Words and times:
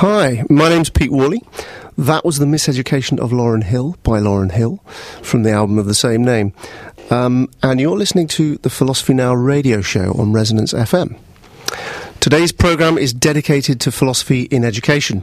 Hi, 0.00 0.44
my 0.50 0.68
name's 0.68 0.90
Pete 0.90 1.10
Worley. 1.10 1.42
That 1.96 2.22
was 2.22 2.38
The 2.38 2.44
Miseducation 2.44 3.18
of 3.18 3.30
Lauryn 3.30 3.64
Hill 3.64 3.96
by 4.02 4.20
Lauryn 4.20 4.52
Hill 4.52 4.76
from 5.22 5.42
the 5.42 5.52
album 5.52 5.78
of 5.78 5.86
the 5.86 5.94
same 5.94 6.22
name. 6.22 6.52
Um, 7.08 7.48
and 7.62 7.80
you're 7.80 7.96
listening 7.96 8.28
to 8.28 8.56
the 8.56 8.68
Philosophy 8.68 9.14
Now 9.14 9.32
radio 9.32 9.80
show 9.80 10.12
on 10.18 10.34
Resonance 10.34 10.74
FM. 10.74 11.18
Today's 12.20 12.52
programme 12.52 12.98
is 12.98 13.14
dedicated 13.14 13.80
to 13.80 13.90
philosophy 13.90 14.42
in 14.42 14.66
education. 14.66 15.22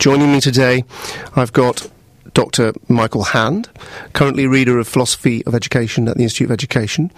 Joining 0.00 0.32
me 0.32 0.40
today, 0.40 0.82
I've 1.36 1.52
got 1.52 1.88
Dr. 2.34 2.72
Michael 2.88 3.22
Hand, 3.22 3.68
currently 4.14 4.48
Reader 4.48 4.80
of 4.80 4.88
Philosophy 4.88 5.46
of 5.46 5.54
Education 5.54 6.08
at 6.08 6.16
the 6.16 6.24
Institute 6.24 6.46
of 6.46 6.52
Education, 6.52 7.12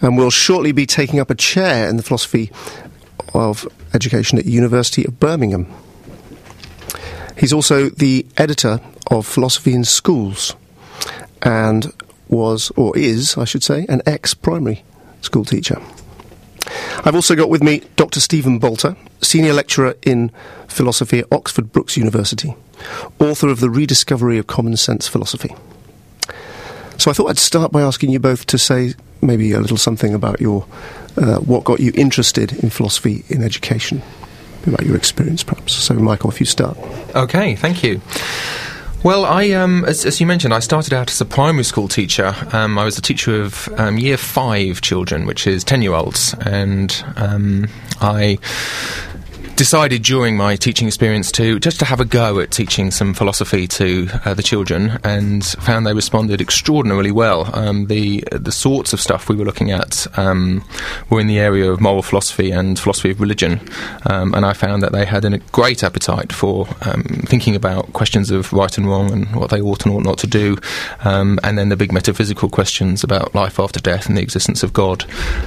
and 0.00 0.16
will 0.16 0.30
shortly 0.30 0.70
be 0.70 0.86
taking 0.86 1.18
up 1.18 1.30
a 1.30 1.34
chair 1.34 1.88
in 1.88 1.96
the 1.96 2.04
Philosophy 2.04 2.52
of 3.34 3.66
Education 3.92 4.38
at 4.38 4.44
University 4.44 5.04
of 5.04 5.18
Birmingham. 5.18 5.66
He's 7.38 7.52
also 7.52 7.88
the 7.88 8.26
editor 8.36 8.80
of 9.10 9.26
Philosophy 9.26 9.72
in 9.72 9.84
Schools 9.84 10.56
and 11.42 11.92
was, 12.28 12.70
or 12.76 12.96
is, 12.96 13.36
I 13.36 13.44
should 13.44 13.62
say, 13.62 13.86
an 13.88 14.02
ex 14.06 14.34
primary 14.34 14.82
school 15.20 15.44
teacher. 15.44 15.80
I've 17.04 17.14
also 17.14 17.34
got 17.34 17.48
with 17.48 17.62
me 17.62 17.82
Dr. 17.96 18.20
Stephen 18.20 18.60
Boulter, 18.60 18.96
Senior 19.22 19.52
Lecturer 19.52 19.94
in 20.02 20.30
Philosophy 20.66 21.20
at 21.20 21.32
Oxford 21.32 21.72
Brookes 21.72 21.96
University, 21.96 22.54
author 23.18 23.48
of 23.48 23.60
The 23.60 23.70
Rediscovery 23.70 24.36
of 24.38 24.46
Common 24.46 24.76
Sense 24.76 25.08
Philosophy. 25.08 25.54
So 26.98 27.10
I 27.10 27.14
thought 27.14 27.30
I'd 27.30 27.38
start 27.38 27.70
by 27.70 27.82
asking 27.82 28.10
you 28.10 28.18
both 28.18 28.46
to 28.46 28.58
say 28.58 28.94
maybe 29.22 29.52
a 29.52 29.60
little 29.60 29.76
something 29.76 30.14
about 30.14 30.40
your 30.40 30.66
uh, 31.16 31.38
what 31.38 31.64
got 31.64 31.80
you 31.80 31.92
interested 31.94 32.52
in 32.62 32.70
philosophy 32.70 33.24
in 33.28 33.42
education, 33.42 34.02
about 34.68 34.86
your 34.86 34.96
experience, 34.96 35.42
perhaps. 35.42 35.74
So, 35.74 35.94
Michael, 35.94 36.30
if 36.30 36.40
you 36.40 36.46
start. 36.46 36.76
Okay, 37.14 37.56
thank 37.56 37.82
you. 37.82 38.00
Well, 39.04 39.24
I, 39.24 39.50
um, 39.50 39.84
as, 39.84 40.04
as, 40.04 40.20
you 40.20 40.26
mentioned, 40.26 40.52
I 40.52 40.58
started 40.58 40.92
out 40.92 41.08
as 41.08 41.20
a 41.20 41.24
primary 41.24 41.62
school 41.62 41.86
teacher. 41.86 42.34
Um, 42.52 42.76
I 42.78 42.84
was 42.84 42.98
a 42.98 43.02
teacher 43.02 43.40
of 43.40 43.68
um, 43.78 43.96
year 43.96 44.16
five 44.16 44.80
children, 44.80 45.24
which 45.24 45.46
is 45.46 45.62
10 45.62 45.82
year 45.82 45.94
olds. 45.94 46.34
And 46.44 47.04
um, 47.16 47.68
I 48.00 48.38
decided 49.58 50.04
during 50.04 50.36
my 50.36 50.54
teaching 50.54 50.86
experience 50.86 51.32
to 51.32 51.58
just 51.58 51.80
to 51.80 51.84
have 51.84 51.98
a 51.98 52.04
go 52.04 52.38
at 52.38 52.52
teaching 52.52 52.92
some 52.92 53.12
philosophy 53.12 53.66
to 53.66 54.08
uh, 54.24 54.32
the 54.32 54.42
children, 54.42 55.00
and 55.02 55.44
found 55.44 55.84
they 55.84 55.92
responded 55.92 56.40
extraordinarily 56.40 57.10
well. 57.10 57.50
Um, 57.54 57.86
the 57.86 58.22
the 58.30 58.52
sorts 58.52 58.92
of 58.92 59.00
stuff 59.00 59.28
we 59.28 59.34
were 59.34 59.44
looking 59.44 59.72
at 59.72 60.06
um, 60.16 60.64
were 61.10 61.20
in 61.20 61.26
the 61.26 61.40
area 61.40 61.70
of 61.72 61.80
moral 61.80 62.02
philosophy 62.02 62.52
and 62.52 62.78
philosophy 62.78 63.10
of 63.10 63.20
religion, 63.20 63.60
um, 64.06 64.32
and 64.32 64.46
I 64.46 64.52
found 64.52 64.80
that 64.84 64.92
they 64.92 65.04
had 65.04 65.24
a 65.24 65.38
great 65.50 65.82
appetite 65.82 66.32
for 66.32 66.68
um, 66.82 67.02
thinking 67.26 67.56
about 67.56 67.92
questions 67.92 68.30
of 68.30 68.52
right 68.52 68.78
and 68.78 68.86
wrong 68.86 69.10
and 69.10 69.34
what 69.34 69.50
they 69.50 69.60
ought 69.60 69.84
and 69.84 69.92
ought 69.92 70.04
not 70.04 70.18
to 70.18 70.28
do, 70.28 70.56
um, 71.04 71.40
and 71.42 71.58
then 71.58 71.68
the 71.68 71.76
big 71.76 71.92
metaphysical 71.92 72.48
questions 72.48 73.02
about 73.02 73.34
life 73.34 73.58
after 73.58 73.80
death 73.80 74.06
and 74.06 74.16
the 74.16 74.22
existence 74.22 74.62
of 74.62 74.72
God. 74.72 75.04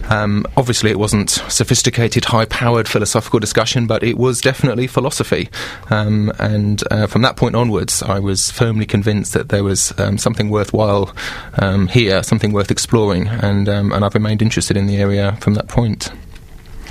Um, 0.09 0.46
obviously, 0.58 0.92
it 0.92 1.00
wasn't 1.00 1.30
sophisticated, 1.30 2.25
high-powered 2.25 2.90
philosophical 2.90 3.40
discussion, 3.40 3.88
but 3.88 4.00
it 4.03 4.17
was 4.17 4.41
definitely 4.41 4.88
philosophy. 4.88 5.49
Um, 5.89 6.31
and 6.39 6.83
uh, 6.91 7.07
from 7.07 7.21
that 7.23 7.35
point 7.35 7.55
onwards, 7.55 8.02
I 8.03 8.19
was 8.19 8.52
firmly 8.52 8.85
convinced 8.85 9.33
that 9.33 9.49
there 9.49 9.63
was 9.63 9.94
um, 9.99 10.17
something 10.17 10.49
worthwhile 10.49 11.16
um, 11.59 11.88
here, 11.88 12.23
something 12.23 12.52
worth 12.52 12.72
exploring, 12.72 13.27
and, 13.27 13.67
um, 13.69 13.91
and 13.91 14.03
I've 14.03 14.13
remained 14.13 14.41
interested 14.41 14.77
in 14.77 14.88
the 14.88 14.97
area 14.97 15.38
from 15.41 15.53
that 15.55 15.67
point. 15.67 16.11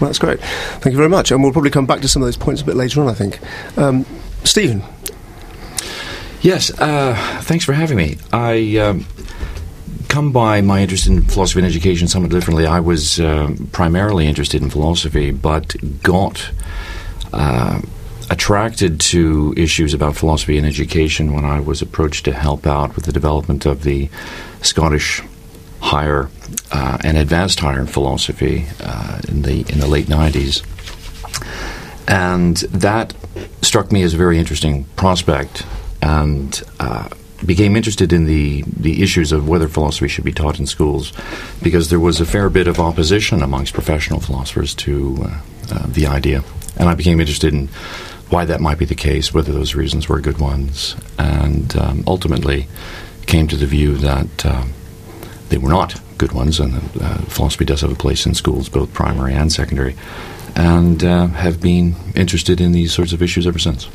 Well, 0.01 0.09
that's 0.09 0.19
great. 0.19 0.41
Thank 0.41 0.93
you 0.93 0.97
very 0.97 1.11
much. 1.11 1.31
And 1.31 1.43
we'll 1.43 1.53
probably 1.53 1.71
come 1.71 1.87
back 1.87 2.01
to 2.01 2.09
some 2.09 2.23
of 2.23 2.27
those 2.27 2.37
points 2.37 2.63
a 2.63 2.65
bit 2.65 2.77
later 2.77 3.03
on, 3.03 3.09
I 3.09 3.15
think. 3.15 3.39
Um, 3.77 4.07
Stephen. 4.45 4.83
Yes, 6.41 6.71
uh, 6.81 7.15
thanks 7.43 7.67
for 7.67 7.75
having 7.75 7.99
me. 7.99 8.17
I 8.33 8.79
um, 8.79 9.07
come 10.09 10.33
by 10.33 10.63
my 10.63 10.81
interest 10.81 11.07
in 11.07 11.23
philosophy 11.23 11.61
and 11.61 11.67
education 11.67 12.09
somewhat 12.09 12.31
differently. 12.31 12.65
I 12.65 12.81
was 12.81 13.21
uh, 13.21 13.55
primarily 13.73 14.27
interested 14.27 14.63
in 14.63 14.71
philosophy, 14.71 15.33
but 15.33 15.77
got 16.03 16.51
uh, 17.33 17.81
attracted 18.31 19.01
to 19.01 19.53
issues 19.57 19.93
about 19.93 20.17
philosophy 20.17 20.57
and 20.57 20.67
education 20.67 21.33
when 21.33 21.45
I 21.45 21.61
was 21.61 21.83
approached 21.83 22.25
to 22.27 22.33
help 22.33 22.67
out 22.67 22.95
with 22.95 23.05
the 23.05 23.13
development 23.13 23.67
of 23.67 23.83
the 23.83 24.09
Scottish 24.63 25.23
higher 25.81 26.29
uh, 26.71 26.99
and 27.03 27.17
advanced 27.17 27.61
higher 27.61 27.81
in 27.81 27.87
philosophy 27.87 28.67
uh, 28.81 29.21
in 29.29 29.43
the 29.43 29.65
in 29.73 29.81
the 29.81 29.87
late 29.87 30.07
'90s, 30.07 30.63
and 32.07 32.57
that 32.57 33.15
struck 33.63 33.91
me 33.91 34.03
as 34.03 34.15
a 34.15 34.17
very 34.17 34.39
interesting 34.39 34.85
prospect, 34.97 35.65
and 36.03 36.63
uh, 36.79 37.09
became 37.45 37.77
interested 37.77 38.13
in 38.13 38.27
the 38.27 38.65
the 38.67 39.03
issues 39.03 39.33
of 39.33 39.49
whether 39.49 39.69
philosophy 39.69 40.09
should 40.09 40.25
be 40.25 40.33
taught 40.33 40.59
in 40.59 40.67
schools, 40.67 41.13
because 41.63 41.89
there 41.89 42.01
was 42.01 42.21
a 42.21 42.27
fair 42.27 42.51
bit 42.51 42.69
of 42.69 42.79
opposition 42.79 43.43
amongst 43.43 43.75
professional 43.75 44.21
philosophers 44.21 44.75
to 44.75 45.19
uh, 45.23 45.41
uh, 45.73 45.87
the 45.87 46.07
idea 46.07 46.43
and 46.81 46.89
I 46.89 46.95
became 46.95 47.21
interested 47.21 47.53
in 47.53 47.69
why 48.31 48.45
that 48.47 48.61
might 48.61 48.79
be 48.79 48.87
the 48.87 48.95
case, 48.95 49.35
whether 49.35 49.53
those 49.53 49.75
reasons 49.75 50.09
were 50.09 50.21
good 50.21 50.39
ones, 50.39 50.97
and 51.19 51.77
um, 51.77 52.05
ultimately 52.07 52.69
came 53.27 53.49
to 53.49 53.57
the 53.57 53.67
view 53.67 53.97
that 53.99 54.47
uh, 54.47 54.65
they 55.49 55.59
were 55.59 55.69
not 55.69 56.01
good 56.17 56.33
ones, 56.33 56.59
and 56.59 56.75
uh, 57.01 57.19
philosophy 57.29 57.65
does 57.65 57.83
have 57.83 57.93
a 57.93 57.97
place 57.97 58.25
in 58.25 58.35
schools, 58.35 58.69
both 58.69 58.93
primary 58.95 59.35
and 59.35 59.53
secondary, 59.53 59.97
and 60.55 61.05
uh, 61.05 61.27
have 61.27 61.61
been 61.61 61.95
interested 62.15 62.61
in 62.61 62.73
these 62.73 62.93
sorts 62.93 63.13
of 63.13 63.21
issues 63.21 63.47
ever 63.47 63.59
since. 63.59 63.89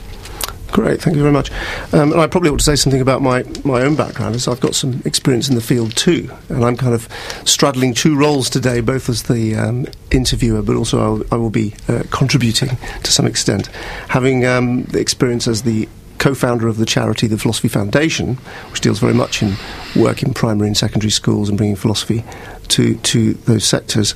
Great, 0.75 1.01
thank 1.01 1.15
you 1.15 1.21
very 1.21 1.31
much. 1.31 1.51
Um, 1.93 2.11
and 2.11 2.19
I 2.19 2.27
probably 2.27 2.49
ought 2.49 2.57
to 2.57 2.63
say 2.65 2.75
something 2.75 2.99
about 2.99 3.21
my, 3.21 3.45
my 3.63 3.83
own 3.83 3.95
background, 3.95 4.35
as 4.35 4.45
I've 4.45 4.59
got 4.59 4.75
some 4.75 5.01
experience 5.05 5.47
in 5.47 5.55
the 5.55 5.61
field 5.61 5.95
too, 5.95 6.29
and 6.49 6.65
I'm 6.65 6.75
kind 6.75 6.93
of 6.93 7.07
straddling 7.45 7.93
two 7.93 8.17
roles 8.17 8.49
today, 8.49 8.81
both 8.81 9.07
as 9.07 9.23
the 9.23 9.55
um, 9.55 9.87
interviewer, 10.11 10.61
but 10.61 10.75
also 10.75 10.99
I'll, 10.99 11.23
I 11.31 11.37
will 11.37 11.49
be 11.49 11.75
uh, 11.87 12.03
contributing 12.11 12.77
to 13.03 13.09
some 13.09 13.25
extent, 13.25 13.67
having 14.09 14.45
um, 14.45 14.83
the 14.83 14.99
experience 14.99 15.47
as 15.47 15.63
the 15.63 15.87
co-founder 16.17 16.67
of 16.67 16.75
the 16.75 16.85
charity 16.85 17.27
the 17.27 17.37
Philosophy 17.37 17.69
Foundation, 17.69 18.35
which 18.69 18.81
deals 18.81 18.99
very 18.99 19.13
much 19.13 19.41
in 19.41 19.55
work 19.95 20.23
in 20.23 20.33
primary 20.33 20.67
and 20.67 20.75
secondary 20.75 21.09
schools 21.09 21.47
and 21.47 21.57
bringing 21.57 21.77
philosophy 21.77 22.25
to, 22.67 22.95
to 22.95 23.33
those 23.45 23.63
sectors. 23.63 24.13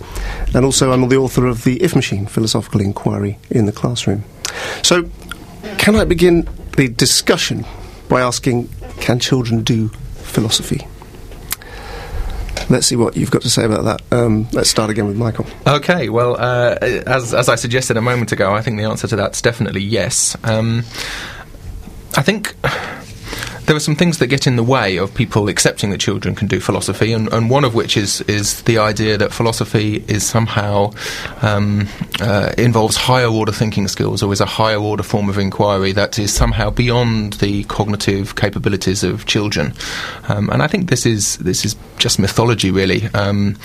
And 0.53 0.65
also 0.65 0.91
I'm 0.91 1.07
the 1.07 1.15
author 1.15 1.47
of 1.47 1.63
the 1.63 1.81
If 1.81 1.95
Machine, 1.95 2.25
Philosophical 2.25 2.81
Inquiry 2.81 3.37
in 3.49 3.65
the 3.65 3.71
Classroom. 3.71 4.25
So 4.83 5.09
can 5.79 5.95
I 5.95 6.03
begin 6.03 6.47
the 6.78 6.88
discussion 6.90 7.66
by 8.09 8.22
asking 8.22 8.69
can 9.00 9.17
children 9.17 9.63
do 9.63 9.88
philosophy? 9.88 10.85
Let's 12.69 12.85
see 12.85 12.95
what 12.95 13.17
you've 13.17 13.31
got 13.31 13.41
to 13.41 13.50
say 13.50 13.63
about 13.63 13.85
that. 13.85 14.01
Um, 14.12 14.47
let's 14.51 14.69
start 14.69 14.91
again 14.91 15.07
with 15.07 15.18
Michael. 15.18 15.47
Okay, 15.66 16.09
well, 16.09 16.35
uh, 16.35 16.78
as, 16.81 17.34
as 17.34 17.50
I 17.50 17.56
suggested 17.56 17.97
a 17.97 18.01
moment 18.01 18.31
ago, 18.31 18.53
I 18.53 18.62
think 18.62 18.78
the 18.78 18.84
answer 18.84 19.07
to 19.07 19.16
that's 19.16 19.41
definitely 19.41 19.81
yes. 19.81 20.38
Um, 20.44 20.84
I 22.16 22.22
think 22.22 22.53
there 23.69 23.75
are 23.75 23.80
some 23.80 23.96
things 23.96 24.18
that 24.18 24.25
get 24.25 24.47
in 24.47 24.56
the 24.56 24.63
way 24.63 24.97
of 24.97 25.13
people 25.13 25.47
accepting 25.47 25.91
that 25.91 26.00
children 26.00 26.34
can 26.34 26.47
do 26.47 26.59
philosophy, 26.59 27.13
and, 27.13 27.31
and 27.31 27.52
one 27.52 27.63
of 27.63 27.75
which 27.75 27.97
is 27.97 28.19
is 28.22 28.63
the 28.63 28.80
idea 28.80 29.16
that 29.16 29.31
philosophy 29.31 30.03
is 30.07 30.25
somehow 30.25 30.91
um, 31.44 31.88
uh, 32.19 32.52
involves 32.57 32.96
higher 32.97 33.28
order 33.28 33.52
thinking 33.52 33.88
skills, 33.88 34.24
or 34.24 34.34
is 34.34 34.41
a 34.41 34.47
higher 34.47 34.80
order 34.80 35.03
form 35.03 35.30
of 35.30 35.38
inquiry 35.38 35.91
that 35.91 36.18
is 36.18 36.34
somehow 36.34 36.72
beyond 36.72 37.34
the 37.34 37.63
cognitive 37.66 38.35
capabilities 38.35 39.03
of 39.03 39.28
children. 39.28 39.72
Um, 40.30 40.50
and 40.50 40.63
I 40.63 40.68
think 40.68 40.90
this 40.90 41.06
is 41.06 41.38
this 41.38 41.63
is 41.63 41.75
just 42.00 42.18
mythology, 42.18 42.72
really. 42.72 43.06
Um, 43.13 43.56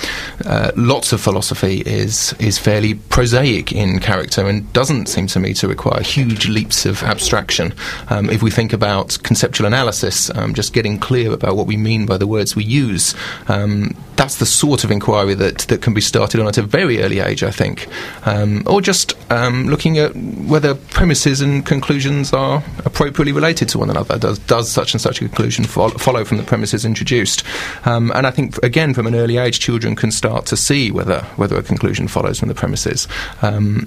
uh, 0.44 0.72
lots 0.76 1.14
of 1.14 1.20
philosophy 1.22 1.80
is 1.86 2.34
is 2.38 2.58
fairly 2.58 2.92
prosaic 2.92 3.72
in 3.72 4.00
character 4.00 4.46
and 4.46 4.70
doesn't 4.74 5.06
seem 5.06 5.28
to 5.28 5.40
me 5.40 5.54
to 5.54 5.66
require 5.66 6.02
huge 6.02 6.46
leaps 6.46 6.84
of 6.84 7.02
abstraction. 7.04 7.72
Um, 8.10 8.28
if 8.28 8.42
we 8.42 8.50
think 8.50 8.74
about 8.74 9.16
conceptual 9.22 9.66
analysis 9.66 9.93
um, 10.34 10.54
just 10.54 10.72
getting 10.72 10.98
clear 10.98 11.32
about 11.32 11.56
what 11.56 11.66
we 11.66 11.76
mean 11.76 12.06
by 12.06 12.16
the 12.16 12.26
words 12.26 12.56
we 12.56 12.64
use. 12.64 13.14
Um, 13.48 13.96
that's 14.16 14.36
the 14.36 14.46
sort 14.46 14.84
of 14.84 14.90
inquiry 14.90 15.34
that, 15.34 15.58
that 15.68 15.82
can 15.82 15.92
be 15.92 16.00
started 16.00 16.40
on 16.40 16.46
at 16.46 16.58
a 16.58 16.62
very 16.62 17.02
early 17.02 17.18
age, 17.18 17.42
I 17.42 17.50
think. 17.50 17.88
Um, 18.26 18.62
or 18.66 18.80
just 18.80 19.14
um, 19.30 19.66
looking 19.66 19.98
at 19.98 20.14
whether 20.14 20.74
premises 20.74 21.40
and 21.40 21.66
conclusions 21.66 22.32
are 22.32 22.62
appropriately 22.84 23.32
related 23.32 23.68
to 23.70 23.78
one 23.78 23.90
another. 23.90 24.18
Does, 24.18 24.38
does 24.40 24.70
such 24.70 24.94
and 24.94 25.00
such 25.00 25.20
a 25.20 25.26
conclusion 25.26 25.64
fo- 25.64 25.88
follow 25.90 26.24
from 26.24 26.36
the 26.36 26.44
premises 26.44 26.84
introduced? 26.84 27.44
Um, 27.84 28.12
and 28.14 28.26
I 28.26 28.30
think, 28.30 28.56
again, 28.62 28.94
from 28.94 29.06
an 29.06 29.14
early 29.14 29.36
age, 29.36 29.58
children 29.58 29.96
can 29.96 30.10
start 30.10 30.46
to 30.46 30.56
see 30.56 30.90
whether, 30.90 31.22
whether 31.36 31.56
a 31.56 31.62
conclusion 31.62 32.06
follows 32.06 32.38
from 32.38 32.48
the 32.48 32.54
premises. 32.54 33.08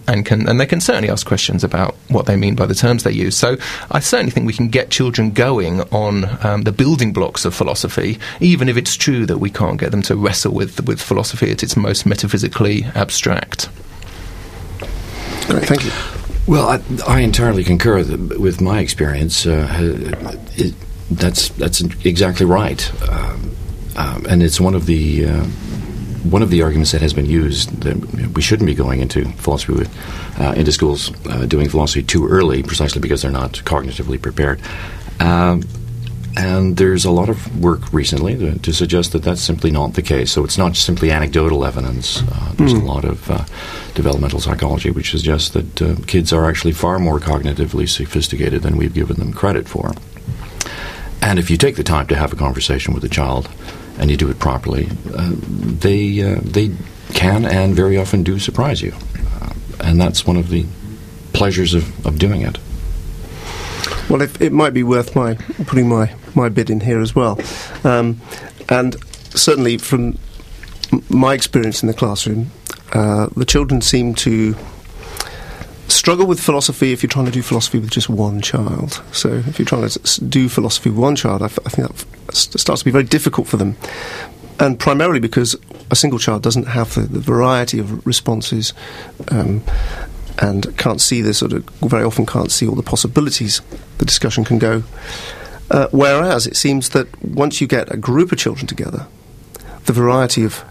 And, 0.08 0.26
can, 0.26 0.48
and 0.48 0.60
they 0.60 0.66
can 0.66 0.82
certainly 0.82 1.10
ask 1.10 1.26
questions 1.26 1.64
about 1.64 1.96
what 2.10 2.26
they 2.26 2.36
mean 2.36 2.56
by 2.56 2.66
the 2.66 2.76
terms 2.76 3.04
they 3.04 3.12
use. 3.12 3.36
So 3.36 3.58
I 3.92 4.00
certainly 4.00 4.32
think 4.32 4.46
we 4.46 4.54
can 4.54 4.68
get 4.68 4.90
children 4.90 5.32
going 5.32 5.82
on 5.92 6.46
um, 6.46 6.64
the 6.64 6.72
building 6.72 7.14
blocks 7.14 7.46
of 7.46 7.54
philosophy, 7.54 8.20
even 8.40 8.70
if 8.70 8.78
it's 8.78 8.96
true 8.96 9.26
that 9.26 9.38
we 9.38 9.50
can't 9.50 9.80
get 9.80 9.92
them 9.92 10.02
to 10.04 10.16
wrestle 10.16 10.54
with 10.54 10.86
with 10.86 11.02
philosophy 11.02 11.52
at 11.52 11.64
its 11.64 11.76
most 11.76 12.06
metaphysically 12.06 12.84
abstract. 12.96 13.70
Great, 15.48 15.66
thank 15.66 15.86
you. 15.86 15.92
Well, 16.48 16.70
I, 16.70 16.82
I 17.08 17.20
entirely 17.22 17.64
concur 17.64 18.04
th- 18.04 18.40
with 18.40 18.62
my 18.62 18.80
experience. 18.80 19.46
Uh, 19.46 20.38
it, 20.56 20.74
that's 21.12 21.50
that's 21.50 21.82
exactly 22.06 22.46
right, 22.46 23.10
um, 23.10 23.56
um, 23.96 24.26
and 24.30 24.44
it's 24.44 24.60
one 24.60 24.76
of 24.76 24.86
the 24.86 25.26
uh, 25.26 25.46
one 26.24 26.42
of 26.42 26.50
the 26.50 26.62
arguments 26.62 26.92
that 26.92 27.02
has 27.02 27.14
been 27.14 27.26
used 27.26 27.70
that 27.82 27.96
we 28.34 28.42
shouldn't 28.42 28.68
be 28.68 28.74
going 28.74 29.00
into 29.00 29.26
philosophy 29.34 29.74
with, 29.74 30.40
uh, 30.40 30.54
into 30.56 30.72
schools 30.72 31.12
uh, 31.28 31.46
doing 31.46 31.70
philosophy 31.70 32.04
too 32.04 32.28
early, 32.28 32.64
precisely 32.64 33.00
because 33.00 33.22
they're 33.22 33.32
not 33.32 33.54
cognitively 33.66 34.22
prepared. 34.22 34.60
Um, 35.20 35.64
and 36.38 36.78
there's 36.78 37.04
a 37.04 37.10
lot 37.10 37.30
of 37.30 37.60
work 37.60 37.92
recently 37.92 38.38
to, 38.38 38.60
to, 38.60 38.72
suggest 38.72 39.12
that 39.14 39.24
that's 39.24 39.42
simply 39.42 39.72
not 39.72 39.96
the 39.96 40.04
case. 40.04 40.32
So 40.32 40.44
it's 40.44 40.58
not 40.58 40.76
simply 40.76 41.10
anecdotal 41.10 41.66
evidence. 41.66 42.22
Uh, 42.22 42.54
there's 42.56 42.76
mm. 42.76 42.84
a 42.84 42.86
lot 42.86 43.06
of 43.06 43.32
uh, 43.32 43.44
developmental 43.96 44.40
psychology 44.40 44.92
which 44.92 45.10
suggests 45.10 45.50
that 45.50 45.82
uh, 45.82 45.96
kids 46.06 46.32
are 46.32 46.48
actually 46.48 46.74
far 46.74 47.00
more 47.00 47.20
cognitively 47.20 47.90
sophisticated 47.90 48.62
than 48.62 48.78
we've 48.78 48.94
given 48.94 49.18
them 49.18 49.34
credit 49.34 49.68
for. 49.68 49.94
And 51.24 51.40
if 51.40 51.50
you 51.50 51.58
take 51.58 51.76
the 51.76 51.84
time 51.84 52.06
to 52.08 52.16
have 52.16 52.32
a 52.32 52.36
conversation 52.36 52.94
with 52.94 53.04
a 53.04 53.10
child 53.10 53.50
and 53.98 54.12
you 54.12 54.18
do 54.18 54.30
it 54.30 54.38
properly, 54.38 54.90
uh, 55.16 55.32
they 55.34 56.22
uh, 56.22 56.40
they 56.44 56.72
can 57.16 57.46
and 57.46 57.76
very 57.76 57.98
often 57.98 58.22
do 58.22 58.38
surprise 58.38 58.84
you, 58.84 58.94
uh, 59.42 59.54
and 59.80 60.00
that's 60.00 60.28
one 60.28 60.38
of 60.38 60.50
the 60.50 60.68
pleasures 61.34 61.74
of, 61.74 62.06
of 62.06 62.20
doing 62.20 62.42
it. 62.42 62.60
Well, 64.10 64.22
it, 64.22 64.42
it 64.42 64.54
might 64.54 64.74
be 64.74 64.84
worth 64.84 65.16
my 65.16 65.36
putting 65.66 65.90
my, 65.90 66.14
my 66.34 66.50
bid 66.50 66.70
in 66.70 66.80
here 66.80 67.02
as 67.02 67.14
well, 67.14 67.40
um, 67.84 68.22
and 68.70 68.96
certainly 69.36 69.78
from 69.78 70.18
my 71.10 71.34
experience 71.34 71.84
in 71.84 71.88
the 71.88 71.94
classroom, 71.94 72.52
uh, 72.94 73.28
the 73.36 73.46
children 73.46 73.82
seem 73.82 74.16
to 74.16 74.56
struggle 75.90 76.26
with 76.26 76.40
philosophy 76.40 76.94
if 76.94 77.04
you're 77.04 77.10
trying 77.10 77.26
to 77.26 77.32
do 77.32 77.42
philosophy 77.42 77.80
with 77.80 77.90
just 77.90 78.10
one 78.10 78.42
child. 78.42 79.02
So 79.12 79.30
if 79.30 79.60
you're 79.60 79.66
trying 79.66 79.88
to 79.88 80.22
do 80.26 80.50
philosophy 80.50 80.90
with 80.90 81.00
one 81.00 81.16
child, 81.16 81.42
I, 81.42 81.46
f- 81.46 81.60
I 81.66 81.70
think 81.70 81.88
that 81.88 82.36
starts 82.36 82.82
to 82.82 82.86
be 82.86 82.92
very 82.92 83.04
difficult 83.04 83.48
for 83.48 83.58
them. 83.58 83.76
And 84.60 84.80
primarily 84.80 85.20
because 85.20 85.56
a 85.92 85.96
single 85.96 86.20
child 86.20 86.44
doesn't 86.44 86.68
have 86.68 86.94
the, 86.96 87.02
the 87.02 87.20
variety 87.20 87.80
of 87.80 88.06
responses 88.06 88.74
um, 89.32 89.64
and 90.40 90.76
can't 90.78 91.02
see 91.02 91.22
the 91.22 91.34
sort 91.34 91.54
of, 91.54 91.64
very 91.82 92.04
often 92.04 92.26
can't 92.26 92.52
see 92.52 92.68
all 92.68 92.76
the 92.76 92.84
possibilities 92.84 93.62
the 93.98 94.06
discussion 94.06 94.44
can 94.44 94.60
go. 94.60 94.84
Uh, 95.70 95.88
whereas 95.92 96.48
it 96.48 96.56
seems 96.56 96.90
that 96.90 97.08
once 97.24 97.60
you 97.60 97.68
get 97.68 97.92
a 97.94 97.98
group 97.98 98.32
of 98.32 98.38
children 98.38 98.68
together, 98.68 99.08
the 99.86 99.94
variety 99.94 100.44
of 100.44 100.64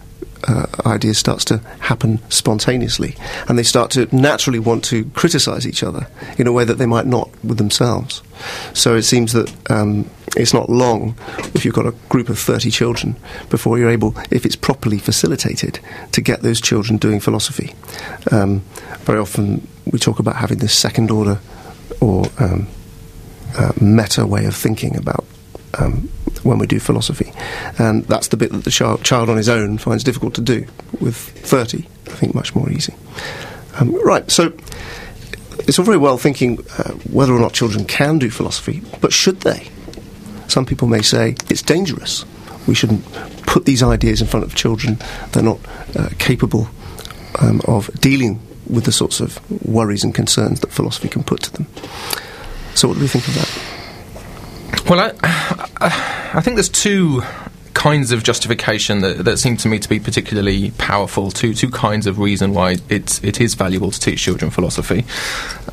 uh, 0.47 0.65
ideas 0.85 1.17
starts 1.17 1.45
to 1.45 1.57
happen 1.79 2.19
spontaneously, 2.29 3.15
and 3.47 3.57
they 3.57 3.63
start 3.63 3.91
to 3.91 4.13
naturally 4.15 4.59
want 4.59 4.83
to 4.85 5.05
criticize 5.11 5.67
each 5.67 5.83
other 5.83 6.07
in 6.37 6.47
a 6.47 6.51
way 6.51 6.63
that 6.63 6.75
they 6.75 6.85
might 6.85 7.05
not 7.05 7.29
with 7.43 7.57
themselves. 7.57 8.21
So 8.73 8.95
it 8.95 9.03
seems 9.03 9.33
that 9.33 9.51
um, 9.69 10.09
it's 10.35 10.53
not 10.53 10.69
long 10.69 11.15
if 11.53 11.65
you've 11.65 11.73
got 11.73 11.87
a 11.87 11.91
group 12.09 12.29
of 12.29 12.37
30 12.37 12.69
children 12.69 13.15
before 13.49 13.77
you're 13.77 13.89
able, 13.89 14.15
if 14.29 14.45
it's 14.45 14.55
properly 14.55 14.99
facilitated, 14.99 15.79
to 16.11 16.21
get 16.21 16.41
those 16.41 16.61
children 16.61 16.97
doing 16.97 17.19
philosophy. 17.19 17.73
Um, 18.31 18.59
very 19.01 19.19
often 19.19 19.67
we 19.85 19.99
talk 19.99 20.19
about 20.19 20.35
having 20.35 20.59
this 20.59 20.77
second 20.77 21.11
order 21.11 21.39
or 22.01 22.25
um, 22.39 22.67
uh, 23.57 23.71
meta 23.81 24.25
way 24.25 24.45
of 24.45 24.55
thinking 24.55 24.95
about 24.97 25.25
um, 25.75 26.09
when 26.43 26.57
we 26.57 26.67
do 26.67 26.79
philosophy. 26.79 27.31
And 27.77 28.05
that's 28.05 28.29
the 28.29 28.37
bit 28.37 28.51
that 28.51 28.63
the 28.63 28.71
child, 28.71 29.03
child 29.03 29.29
on 29.29 29.37
his 29.37 29.49
own 29.49 29.77
finds 29.77 30.03
difficult 30.03 30.33
to 30.35 30.41
do. 30.41 30.65
With 30.99 31.15
30, 31.15 31.87
I 32.07 32.09
think 32.11 32.33
much 32.33 32.55
more 32.55 32.69
easy. 32.69 32.93
Um, 33.79 33.93
right, 34.03 34.29
so 34.31 34.53
it's 35.59 35.77
all 35.77 35.85
very 35.85 35.97
well 35.97 36.17
thinking 36.17 36.59
uh, 36.77 36.93
whether 37.11 37.33
or 37.33 37.39
not 37.39 37.53
children 37.53 37.85
can 37.85 38.19
do 38.19 38.29
philosophy, 38.29 38.81
but 39.01 39.13
should 39.13 39.41
they? 39.41 39.69
Some 40.47 40.65
people 40.65 40.87
may 40.87 41.01
say 41.01 41.35
it's 41.49 41.61
dangerous. 41.61 42.25
We 42.67 42.75
shouldn't 42.75 43.05
put 43.45 43.65
these 43.65 43.83
ideas 43.83 44.21
in 44.21 44.27
front 44.27 44.45
of 44.45 44.55
children. 44.55 44.97
They're 45.31 45.43
not 45.43 45.59
uh, 45.95 46.09
capable 46.19 46.67
um, 47.39 47.61
of 47.65 47.89
dealing 47.99 48.41
with 48.67 48.85
the 48.85 48.91
sorts 48.91 49.19
of 49.19 49.39
worries 49.65 50.03
and 50.03 50.13
concerns 50.13 50.59
that 50.61 50.71
philosophy 50.71 51.07
can 51.07 51.23
put 51.23 51.41
to 51.43 51.53
them. 51.53 51.67
So, 52.75 52.87
what 52.87 52.95
do 52.95 53.01
we 53.01 53.07
think 53.07 53.27
of 53.27 53.35
that? 53.35 53.76
Well, 54.89 55.13
I, 55.23 56.31
I 56.33 56.41
think 56.41 56.55
there's 56.55 56.69
two 56.69 57.21
kinds 57.73 58.11
of 58.11 58.23
justification 58.23 59.01
that, 59.01 59.23
that 59.23 59.37
seem 59.37 59.55
to 59.55 59.67
me 59.67 59.77
to 59.77 59.87
be 59.87 59.99
particularly 59.99 60.71
powerful. 60.71 61.29
Two 61.29 61.53
two 61.53 61.69
kinds 61.69 62.07
of 62.07 62.19
reason 62.19 62.53
why 62.53 62.77
it's 62.89 63.23
it 63.23 63.39
is 63.39 63.53
valuable 63.53 63.91
to 63.91 63.99
teach 63.99 64.19
children 64.19 64.49
philosophy. 64.49 65.05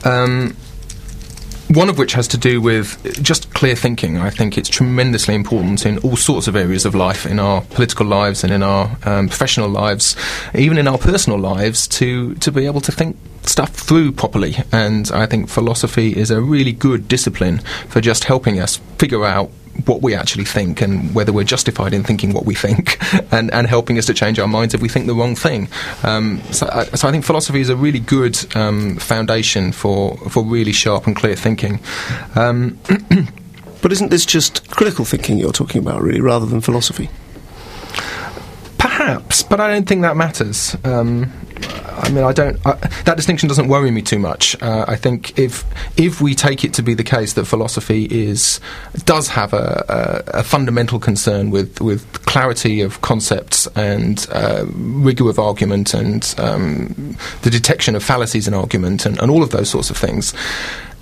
Um, 0.04 0.56
one 1.68 1.88
of 1.88 1.98
which 1.98 2.12
has 2.12 2.28
to 2.28 2.36
do 2.36 2.60
with 2.60 3.22
just 3.22 3.52
clear 3.54 3.74
thinking. 3.74 4.18
I 4.18 4.30
think 4.30 4.58
it's 4.58 4.68
tremendously 4.68 5.34
important 5.34 5.86
in 5.86 5.98
all 5.98 6.16
sorts 6.16 6.46
of 6.46 6.56
areas 6.56 6.84
of 6.84 6.94
life, 6.94 7.26
in 7.26 7.38
our 7.38 7.62
political 7.62 8.06
lives 8.06 8.44
and 8.44 8.52
in 8.52 8.62
our 8.62 8.96
um, 9.04 9.28
professional 9.28 9.68
lives, 9.68 10.16
even 10.54 10.78
in 10.78 10.86
our 10.86 10.98
personal 10.98 11.38
lives, 11.38 11.88
to, 11.88 12.34
to 12.36 12.52
be 12.52 12.66
able 12.66 12.80
to 12.82 12.92
think 12.92 13.16
stuff 13.42 13.70
through 13.70 14.12
properly. 14.12 14.56
And 14.72 15.10
I 15.12 15.26
think 15.26 15.48
philosophy 15.48 16.16
is 16.16 16.30
a 16.30 16.40
really 16.40 16.72
good 16.72 17.08
discipline 17.08 17.58
for 17.88 18.00
just 18.00 18.24
helping 18.24 18.60
us 18.60 18.76
figure 18.98 19.24
out 19.24 19.50
what 19.86 20.02
we 20.02 20.14
actually 20.14 20.44
think 20.44 20.80
and 20.80 21.14
whether 21.14 21.32
we're 21.32 21.44
justified 21.44 21.92
in 21.92 22.04
thinking 22.04 22.32
what 22.32 22.44
we 22.44 22.54
think 22.54 22.98
and, 23.32 23.52
and 23.52 23.66
helping 23.66 23.98
us 23.98 24.06
to 24.06 24.14
change 24.14 24.38
our 24.38 24.48
minds 24.48 24.74
if 24.74 24.80
we 24.80 24.88
think 24.88 25.06
the 25.06 25.14
wrong 25.14 25.34
thing. 25.34 25.68
Um, 26.02 26.40
so, 26.50 26.68
I, 26.72 26.84
so, 26.84 27.08
I, 27.08 27.10
think 27.10 27.24
philosophy 27.24 27.60
is 27.60 27.68
a 27.68 27.76
really 27.76 28.00
good 28.00 28.38
um, 28.56 28.96
foundation 28.96 29.72
for, 29.72 30.16
for 30.30 30.44
really 30.44 30.72
sharp 30.72 31.06
and 31.06 31.16
clear 31.16 31.36
thinking. 31.36 31.80
Um, 32.34 32.78
but 33.82 33.92
isn't 33.92 34.10
this 34.10 34.24
just 34.24 34.70
critical 34.70 35.04
thinking 35.04 35.38
you're 35.38 35.52
talking 35.52 35.80
about, 35.80 36.02
really, 36.02 36.20
rather 36.20 36.46
than 36.46 36.60
philosophy? 36.60 37.10
Perhaps, 38.78 39.42
but 39.42 39.60
I 39.60 39.70
don't 39.70 39.88
think 39.88 40.02
that 40.02 40.16
matters. 40.16 40.76
Um, 40.84 41.32
I 41.56 42.10
mean, 42.10 42.24
I 42.24 42.32
don't. 42.32 42.58
I, 42.66 42.74
that 43.04 43.16
distinction 43.16 43.48
doesn't 43.48 43.68
worry 43.68 43.90
me 43.90 44.02
too 44.02 44.18
much. 44.18 44.60
Uh, 44.60 44.84
I 44.88 44.96
think 44.96 45.38
if 45.38 45.64
if 45.96 46.20
we 46.20 46.34
take 46.34 46.64
it 46.64 46.74
to 46.74 46.82
be 46.82 46.94
the 46.94 47.04
case 47.04 47.34
that 47.34 47.44
philosophy 47.44 48.04
is 48.06 48.60
does 49.04 49.28
have 49.28 49.52
a, 49.52 50.24
a, 50.34 50.38
a 50.40 50.42
fundamental 50.42 50.98
concern 50.98 51.50
with 51.50 51.80
with 51.80 52.10
clarity 52.24 52.80
of 52.80 53.00
concepts 53.00 53.66
and 53.76 54.26
uh, 54.32 54.64
rigor 54.74 55.30
of 55.30 55.38
argument 55.38 55.94
and 55.94 56.34
um, 56.38 57.16
the 57.42 57.50
detection 57.50 57.94
of 57.94 58.02
fallacies 58.02 58.48
in 58.48 58.54
argument 58.54 59.06
and, 59.06 59.20
and 59.20 59.30
all 59.30 59.42
of 59.42 59.50
those 59.50 59.70
sorts 59.70 59.90
of 59.90 59.96
things, 59.96 60.34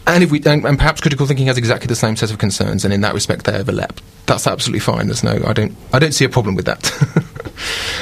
and 0.06 0.22
if 0.22 0.30
we 0.30 0.42
and, 0.44 0.64
and, 0.64 0.78
perhaps 0.78 1.00
critical 1.00 1.26
thinking 1.26 1.46
has 1.46 1.56
exactly 1.56 1.86
the 1.86 1.96
same 1.96 2.16
set 2.16 2.30
of 2.30 2.38
concerns, 2.38 2.84
and 2.84 2.92
in 2.92 3.00
that 3.00 3.14
respect 3.14 3.44
they 3.44 3.54
overlap. 3.54 4.00
That's 4.26 4.46
absolutely 4.46 4.80
fine. 4.80 5.06
There's 5.06 5.24
no, 5.24 5.42
I 5.46 5.52
don't, 5.52 5.76
I 5.92 5.98
don't 5.98 6.12
see 6.12 6.24
a 6.24 6.28
problem 6.28 6.54
with 6.54 6.66
that. 6.66 6.92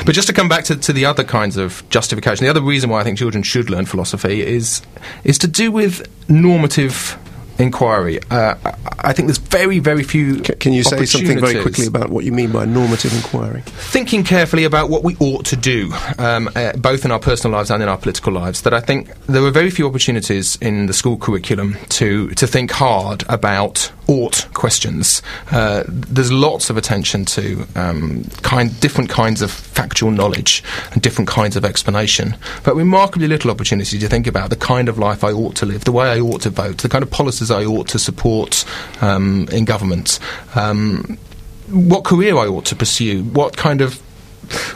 but 0.05 0.15
just 0.15 0.29
to 0.29 0.33
come 0.35 0.49
back 0.49 0.65
to, 0.65 0.77
to 0.77 0.93
the 0.93 1.05
other 1.05 1.25
kinds 1.25 1.57
of 1.57 1.89
justification, 1.91 2.45
the 2.45 2.51
other 2.51 2.63
reason 2.63 2.91
why 2.91 3.01
I 3.01 3.05
think 3.05 3.19
children 3.19 3.43
should 3.43 3.71
learn 3.71 3.87
philosophy 3.87 4.43
is 4.43 4.83
is 5.25 5.39
to 5.39 5.49
do 5.49 5.73
with 5.73 6.07
normative 6.29 7.19
inquiry. 7.61 8.19
Uh, 8.31 8.55
I 9.01 9.13
think 9.13 9.29
there's 9.29 9.39
very, 9.39 9.79
very 9.79 10.03
few. 10.03 10.41
can 10.41 10.73
you 10.73 10.83
say 10.83 11.05
something 11.05 11.39
very 11.39 11.61
quickly 11.61 11.87
about 11.87 12.11
what 12.11 12.25
you 12.25 12.33
mean 12.33 12.53
by 12.53 12.65
normative 12.65 13.15
inquiry? 13.15 13.63
Thinking 13.67 14.25
carefully 14.25 14.65
about 14.65 14.91
what 14.91 15.05
we 15.05 15.17
ought 15.21 15.45
to 15.47 15.57
do, 15.57 15.93
um, 16.19 16.51
uh, 16.57 16.73
both 16.77 17.05
in 17.05 17.13
our 17.13 17.19
personal 17.19 17.57
lives 17.57 17.71
and 17.71 17.83
in 17.83 17.89
our 17.89 17.99
political 17.99 18.33
lives. 18.33 18.63
That 18.63 18.75
I 18.75 18.81
think 18.81 19.15
there 19.27 19.45
are 19.45 19.51
very 19.51 19.71
few 19.71 19.87
opportunities 19.87 20.57
in 20.57 20.87
the 20.87 20.93
school 20.93 21.17
curriculum 21.17 21.77
to 21.91 22.31
to 22.31 22.47
think 22.47 22.71
hard 22.71 23.25
about 23.29 23.93
ought 24.11 24.47
questions. 24.55 25.23
Uh, 25.53 25.85
there's 25.87 26.33
lots 26.33 26.69
of 26.69 26.77
attention 26.77 27.25
to 27.25 27.65
um, 27.77 28.25
kind, 28.43 28.79
different 28.81 29.09
kinds 29.09 29.41
of 29.41 29.53
factual 29.53 30.11
knowledge 30.11 30.65
and 30.93 31.01
different 31.01 31.31
kinds 31.31 31.57
of 31.57 31.65
explanation, 31.65 32.37
but 32.65 32.75
remarkably 32.75 33.29
little 33.29 33.51
opportunity 33.51 33.99
to 33.99 34.09
think 34.09 34.27
about 34.27 34.51
the 34.51 34.57
kind 34.57 34.89
of 34.89 34.99
life 34.99 35.23
I 35.23 35.31
ought 35.31 35.55
to 35.57 35.67
live, 35.67 35.85
the 35.85 35.93
way 35.93 36.11
I 36.11 36.19
ought 36.19 36.43
to 36.43 36.51
vote, 36.51 36.79
the 36.79 36.89
kind 36.89 37.05
of 37.05 37.11
policies 37.11 37.53
I 37.53 37.65
ought 37.65 37.87
to 37.89 37.99
support 38.01 38.65
um, 39.01 39.47
in 39.53 39.65
government, 39.65 40.19
um, 40.57 41.17
what 41.69 42.03
career 42.03 42.37
I 42.37 42.47
ought 42.49 42.65
to 42.67 42.77
pursue, 42.77 43.23
what 43.23 43.57
kind 43.57 43.81
of 43.81 44.03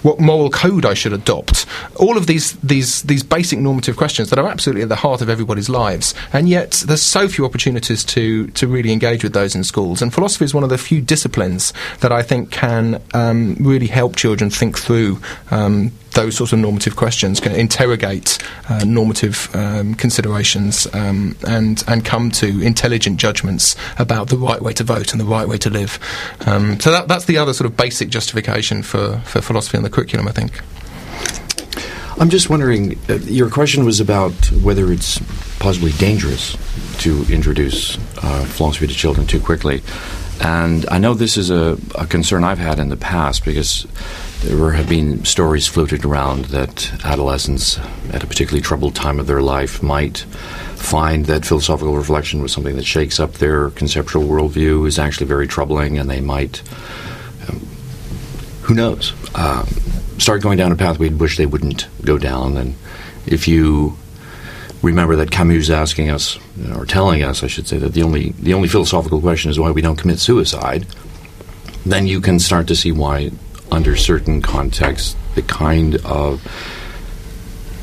what 0.03 0.21
moral 0.21 0.51
code 0.51 0.85
I 0.87 0.95
should 0.95 1.13
adopt. 1.13 1.67
All 1.97 2.17
of 2.17 2.27
these 2.27 2.53
these 2.59 3.03
these 3.03 3.23
basic 3.23 3.59
normative 3.59 3.97
questions 3.97 4.31
that 4.31 4.39
are 4.39 4.49
absolutely 4.49 4.83
at 4.83 4.89
the 4.89 4.97
heart 4.97 5.21
of 5.21 5.29
everybody's 5.29 5.69
lives, 5.69 6.15
and 6.33 6.49
yet 6.49 6.83
there's 6.87 7.03
so 7.03 7.29
few 7.29 7.45
opportunities 7.45 8.05
to 8.05 8.49
to 8.49 8.67
really 8.67 8.93
engage 8.93 9.23
with 9.23 9.33
those 9.33 9.55
in 9.55 9.65
schools. 9.65 10.03
And 10.03 10.13
philosophy 10.13 10.45
is 10.45 10.55
one 10.55 10.65
of 10.65 10.71
the 10.71 10.79
few 10.79 11.01
disciplines 11.01 11.73
that 12.01 12.13
I 12.13 12.23
think 12.23 12.51
can 12.51 13.03
um, 13.13 13.57
really 13.61 13.87
help 13.89 14.17
children 14.17 14.51
think 14.51 14.79
through 14.79 15.21
um, 15.51 15.93
those 16.15 16.37
sorts 16.37 16.53
of 16.53 16.59
normative 16.59 16.97
questions, 16.97 17.41
can 17.41 17.53
interrogate 17.53 18.39
uh, 18.69 18.85
normative 18.85 19.55
um, 19.55 19.95
considerations, 19.95 20.87
um, 20.95 21.37
and 21.47 21.85
and 21.87 22.05
come 22.05 22.31
to 22.31 22.61
intelligent 22.63 23.19
judgments 23.19 23.77
about 23.99 24.29
the 24.29 24.37
right 24.37 24.63
way 24.63 24.73
to 24.73 24.85
vote 24.85 25.13
and 25.13 25.21
the 25.21 25.25
right 25.25 25.49
way 25.49 25.59
to 25.59 25.71
live. 25.71 25.99
Um, 26.47 26.81
so 26.81 26.91
that, 26.91 27.09
that's 27.09 27.27
the 27.27 27.39
other 27.39 27.53
sort 27.53 27.71
of 27.71 27.77
basic 27.77 28.09
justification 28.09 28.83
for, 28.83 29.21
for 29.25 29.41
philosophy 29.41 29.77
in 29.77 29.85
the 29.85 29.91
curriculum, 29.91 30.29
I 30.29 30.33
think. 30.33 30.61
I'm 32.19 32.31
just 32.31 32.49
wondering. 32.49 32.99
Uh, 33.09 33.15
your 33.15 33.51
question 33.51 33.85
was 33.85 34.01
about 34.01 34.33
whether 34.63 34.93
it's 34.93 35.19
possibly 35.59 35.93
dangerous 35.93 36.57
to 36.99 37.25
introduce 37.29 37.99
uh, 38.23 38.45
philosophy 38.45 38.87
to 38.87 38.95
children 38.95 39.27
too 39.27 39.41
quickly, 39.41 39.83
and 40.41 40.87
I 40.91 40.99
know 40.99 41.15
this 41.15 41.37
is 41.37 41.51
a, 41.51 41.77
a 41.97 42.07
concern 42.07 42.45
I've 42.45 42.59
had 42.59 42.79
in 42.79 42.89
the 42.89 42.97
past 42.97 43.45
because 43.45 43.87
there 44.45 44.73
have 44.73 44.89
been 44.89 45.25
stories 45.25 45.67
floated 45.67 46.05
around 46.05 46.47
that 46.47 46.93
adolescents, 47.05 47.79
at 48.13 48.23
a 48.23 48.27
particularly 48.27 48.61
troubled 48.61 48.95
time 48.95 49.19
of 49.19 49.27
their 49.27 49.41
life, 49.41 49.83
might 49.83 50.19
find 50.77 51.25
that 51.27 51.47
philosophical 51.47 51.97
reflection 51.97 52.43
was 52.43 52.53
something 52.53 52.77
that 52.77 52.85
shakes 52.85 53.19
up 53.19 53.33
their 53.35 53.71
conceptual 53.71 54.23
worldview, 54.25 54.87
is 54.87 54.99
actually 54.99 55.27
very 55.27 55.49
troubling, 55.49 55.99
and 55.99 56.11
they 56.11 56.21
might, 56.21 56.63
um, 57.49 57.59
who 58.63 58.75
knows, 58.75 59.15
um, 59.35 59.67
start 60.19 60.43
going 60.43 60.59
down 60.59 60.73
a 60.73 60.77
path 60.77 60.99
we'd 60.99 61.19
wish 61.19 61.39
they 61.39 61.47
wouldn't 61.47 61.87
go 62.05 62.19
down. 62.19 62.59
And 62.59 62.75
if 63.27 63.49
you 63.49 63.97
remember 64.83 65.17
that 65.17 65.31
Camus 65.31 65.65
is 65.65 65.71
asking 65.71 66.11
us, 66.11 66.39
or 66.77 66.85
telling 66.85 67.23
us, 67.23 67.43
I 67.43 67.47
should 67.47 67.67
say, 67.67 67.79
that 67.79 67.95
the 67.95 68.03
only 68.03 68.33
the 68.33 68.53
only 68.53 68.69
philosophical 68.69 69.23
question 69.23 69.51
is 69.51 69.59
why 69.59 69.71
we 69.71 69.81
don't 69.81 69.97
commit 69.97 70.19
suicide, 70.19 70.87
then 71.87 72.07
you 72.07 72.21
can 72.21 72.39
start 72.39 72.69
to 72.69 72.77
see 72.77 72.93
why 72.93 73.31
under 73.71 73.97
certain 73.97 74.43
contexts, 74.43 75.17
the 75.35 75.43
kind 75.43 75.97
of 76.05 76.43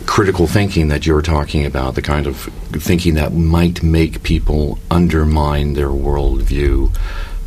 critical 0.05 0.47
thinking 0.47 0.89
that 0.89 1.05
you're 1.05 1.21
talking 1.21 1.65
about, 1.65 1.95
the 1.95 2.01
kind 2.01 2.27
of 2.27 2.37
thinking 2.71 3.13
that 3.15 3.33
might 3.33 3.81
make 3.81 4.23
people 4.23 4.79
undermine 4.89 5.73
their 5.73 5.89
worldview, 5.89 6.95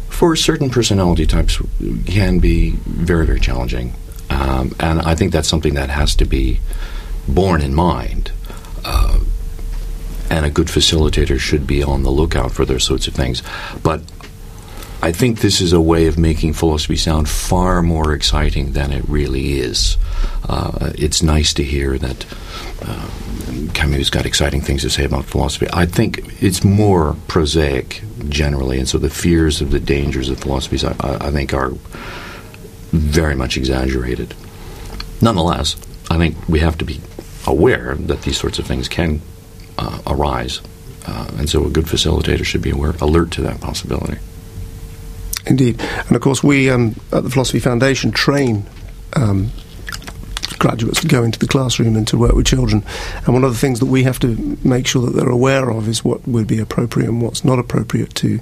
for 0.09 0.37
certain 0.37 0.71
personality 0.71 1.27
types 1.27 1.61
can 2.07 2.39
be 2.39 2.71
very, 2.71 3.27
very 3.27 3.41
challenging. 3.41 3.93
Um, 4.31 4.75
and 4.81 5.01
I 5.01 5.15
think 5.15 5.33
that's 5.33 5.49
something 5.49 5.75
that 5.75 5.91
has 5.91 6.15
to 6.17 6.25
be 6.25 6.61
borne 7.29 7.61
in 7.61 7.75
mind. 7.75 8.33
Uh, 8.85 9.21
and 10.31 10.47
a 10.47 10.51
good 10.51 10.69
facilitator 10.69 11.39
should 11.39 11.67
be 11.67 11.83
on 11.83 12.03
the 12.03 12.11
lookout 12.11 12.53
for 12.53 12.65
those 12.65 12.85
sorts 12.85 13.07
of 13.07 13.15
things. 13.15 13.43
But 13.83 14.03
I 15.05 15.13
think 15.13 15.41
this 15.41 15.61
is 15.61 15.75
a 15.75 15.83
way 15.83 16.07
of 16.07 16.17
making 16.17 16.55
philosophy 16.55 16.97
sound 16.97 17.29
far 17.29 17.83
more 17.83 18.15
exciting 18.15 18.73
than 18.73 18.91
it 18.91 19.07
really 19.07 19.59
is. 19.59 19.99
Uh, 20.49 20.93
it's 20.97 21.23
nice 21.23 21.53
to 21.55 21.63
hear 21.63 21.99
that 21.99 22.25
uh, 22.81 23.11
Camus 23.75 24.09
got 24.09 24.25
exciting 24.25 24.63
things 24.63 24.81
to 24.81 24.89
say 24.89 25.05
about 25.05 25.27
philosophy. 25.27 25.67
I 25.75 25.85
think 25.85 26.43
it's 26.43 26.65
more 26.65 27.17
prosaic 27.29 28.03
generally, 28.31 28.79
and 28.79 28.89
so 28.89 28.97
the 28.97 29.11
fears 29.11 29.61
of 29.61 29.73
the 29.73 29.79
dangers 29.79 30.31
of 30.31 30.41
philosophy, 30.41 30.79
I, 30.87 31.27
I 31.27 31.31
think, 31.31 31.53
are 31.53 31.73
very 32.93 33.35
much 33.35 33.59
exaggerated. 33.59 34.33
Nonetheless, 35.21 35.77
I 36.11 36.17
think 36.17 36.49
we 36.49 36.61
have 36.61 36.79
to 36.79 36.85
be 36.87 37.03
aware 37.47 37.95
that 37.95 38.23
these 38.23 38.39
sorts 38.39 38.59
of 38.59 38.67
things 38.67 38.89
can 38.89 39.21
uh, 39.77 40.01
arise. 40.07 40.63
Uh, 41.07 41.31
and 41.37 41.51
so 41.51 41.67
a 41.67 41.69
good 41.69 41.85
facilitator 41.85 42.47
should 42.47 42.63
be 42.63 42.71
aware, 42.71 42.95
alert 43.03 43.33
to 43.33 43.43
that 43.43 43.61
possibility. 43.61 44.17
Indeed. 45.47 45.81
And 46.07 46.17
of 46.17 46.23
course, 46.23 46.43
we 46.43 46.71
um, 46.71 46.97
at 47.13 47.23
the 47.23 47.31
Philosophy 47.31 47.61
Foundation 47.61 48.11
train 48.11 48.65
um, 49.15 49.51
graduates 50.59 51.01
to 51.01 51.09
go 51.09 51.23
into 51.23 51.39
the 51.39 51.47
classroom 51.47 51.97
and 51.97 52.07
to 52.09 52.19
work 52.19 52.35
with 52.35 52.47
children. 52.47 52.85
And 53.25 53.35
one 53.35 53.45
of 53.45 53.53
the 53.53 53.59
things 53.59 53.81
that 53.81 53.87
we 53.87 54.03
have 54.05 54.19
to 54.21 54.59
make 54.65 54.87
sure 54.87 55.05
that 55.07 55.15
they're 55.15 55.29
aware 55.29 55.71
of 55.71 55.89
is 55.89 56.05
what 56.05 56.27
would 56.27 56.47
be 56.47 56.59
appropriate 56.59 57.09
and 57.09 57.23
what's 57.23 57.45
not 57.45 57.59
appropriate 57.59 58.15
to 58.17 58.41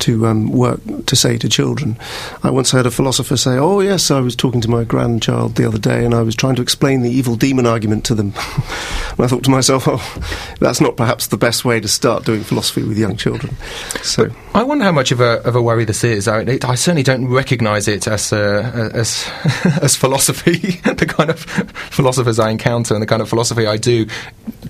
to 0.00 0.26
um, 0.26 0.50
work 0.50 0.80
to 1.06 1.16
say 1.16 1.36
to 1.38 1.48
children. 1.48 1.96
I 2.42 2.50
once 2.50 2.70
heard 2.70 2.86
a 2.86 2.90
philosopher 2.90 3.36
say, 3.36 3.58
"Oh 3.58 3.80
yes, 3.80 4.10
I 4.10 4.20
was 4.20 4.34
talking 4.34 4.60
to 4.62 4.70
my 4.70 4.84
grandchild 4.84 5.56
the 5.56 5.66
other 5.66 5.78
day, 5.78 6.04
and 6.04 6.14
I 6.14 6.22
was 6.22 6.34
trying 6.34 6.56
to 6.56 6.62
explain 6.62 7.02
the 7.02 7.10
evil 7.10 7.36
demon 7.36 7.66
argument 7.66 8.04
to 8.06 8.14
them." 8.14 8.32
and 8.36 9.20
I 9.20 9.26
thought 9.26 9.44
to 9.44 9.50
myself, 9.50 9.84
"Oh, 9.86 10.22
that's 10.58 10.80
not 10.80 10.96
perhaps 10.96 11.26
the 11.26 11.36
best 11.36 11.64
way 11.64 11.80
to 11.80 11.88
start 11.88 12.24
doing 12.24 12.42
philosophy 12.42 12.82
with 12.82 12.98
young 12.98 13.16
children." 13.16 13.56
So 14.02 14.30
I 14.54 14.62
wonder 14.62 14.84
how 14.84 14.92
much 14.92 15.12
of 15.12 15.20
a 15.20 15.40
of 15.42 15.54
a 15.54 15.62
worry 15.62 15.84
this 15.84 16.02
is. 16.04 16.26
I, 16.26 16.40
I 16.62 16.74
certainly 16.74 17.02
don't 17.02 17.28
recognise 17.28 17.86
it 17.86 18.06
as 18.06 18.32
uh, 18.32 18.90
as 18.94 19.28
as 19.82 19.96
philosophy, 19.96 20.56
the 20.84 21.06
kind 21.06 21.30
of 21.30 21.39
philosophers 21.90 22.38
I 22.38 22.50
encounter 22.50 22.94
and 22.94 23.02
the 23.02 23.06
kind 23.06 23.22
of 23.22 23.28
philosophy 23.28 23.66
I 23.66 23.76
do 23.76 24.06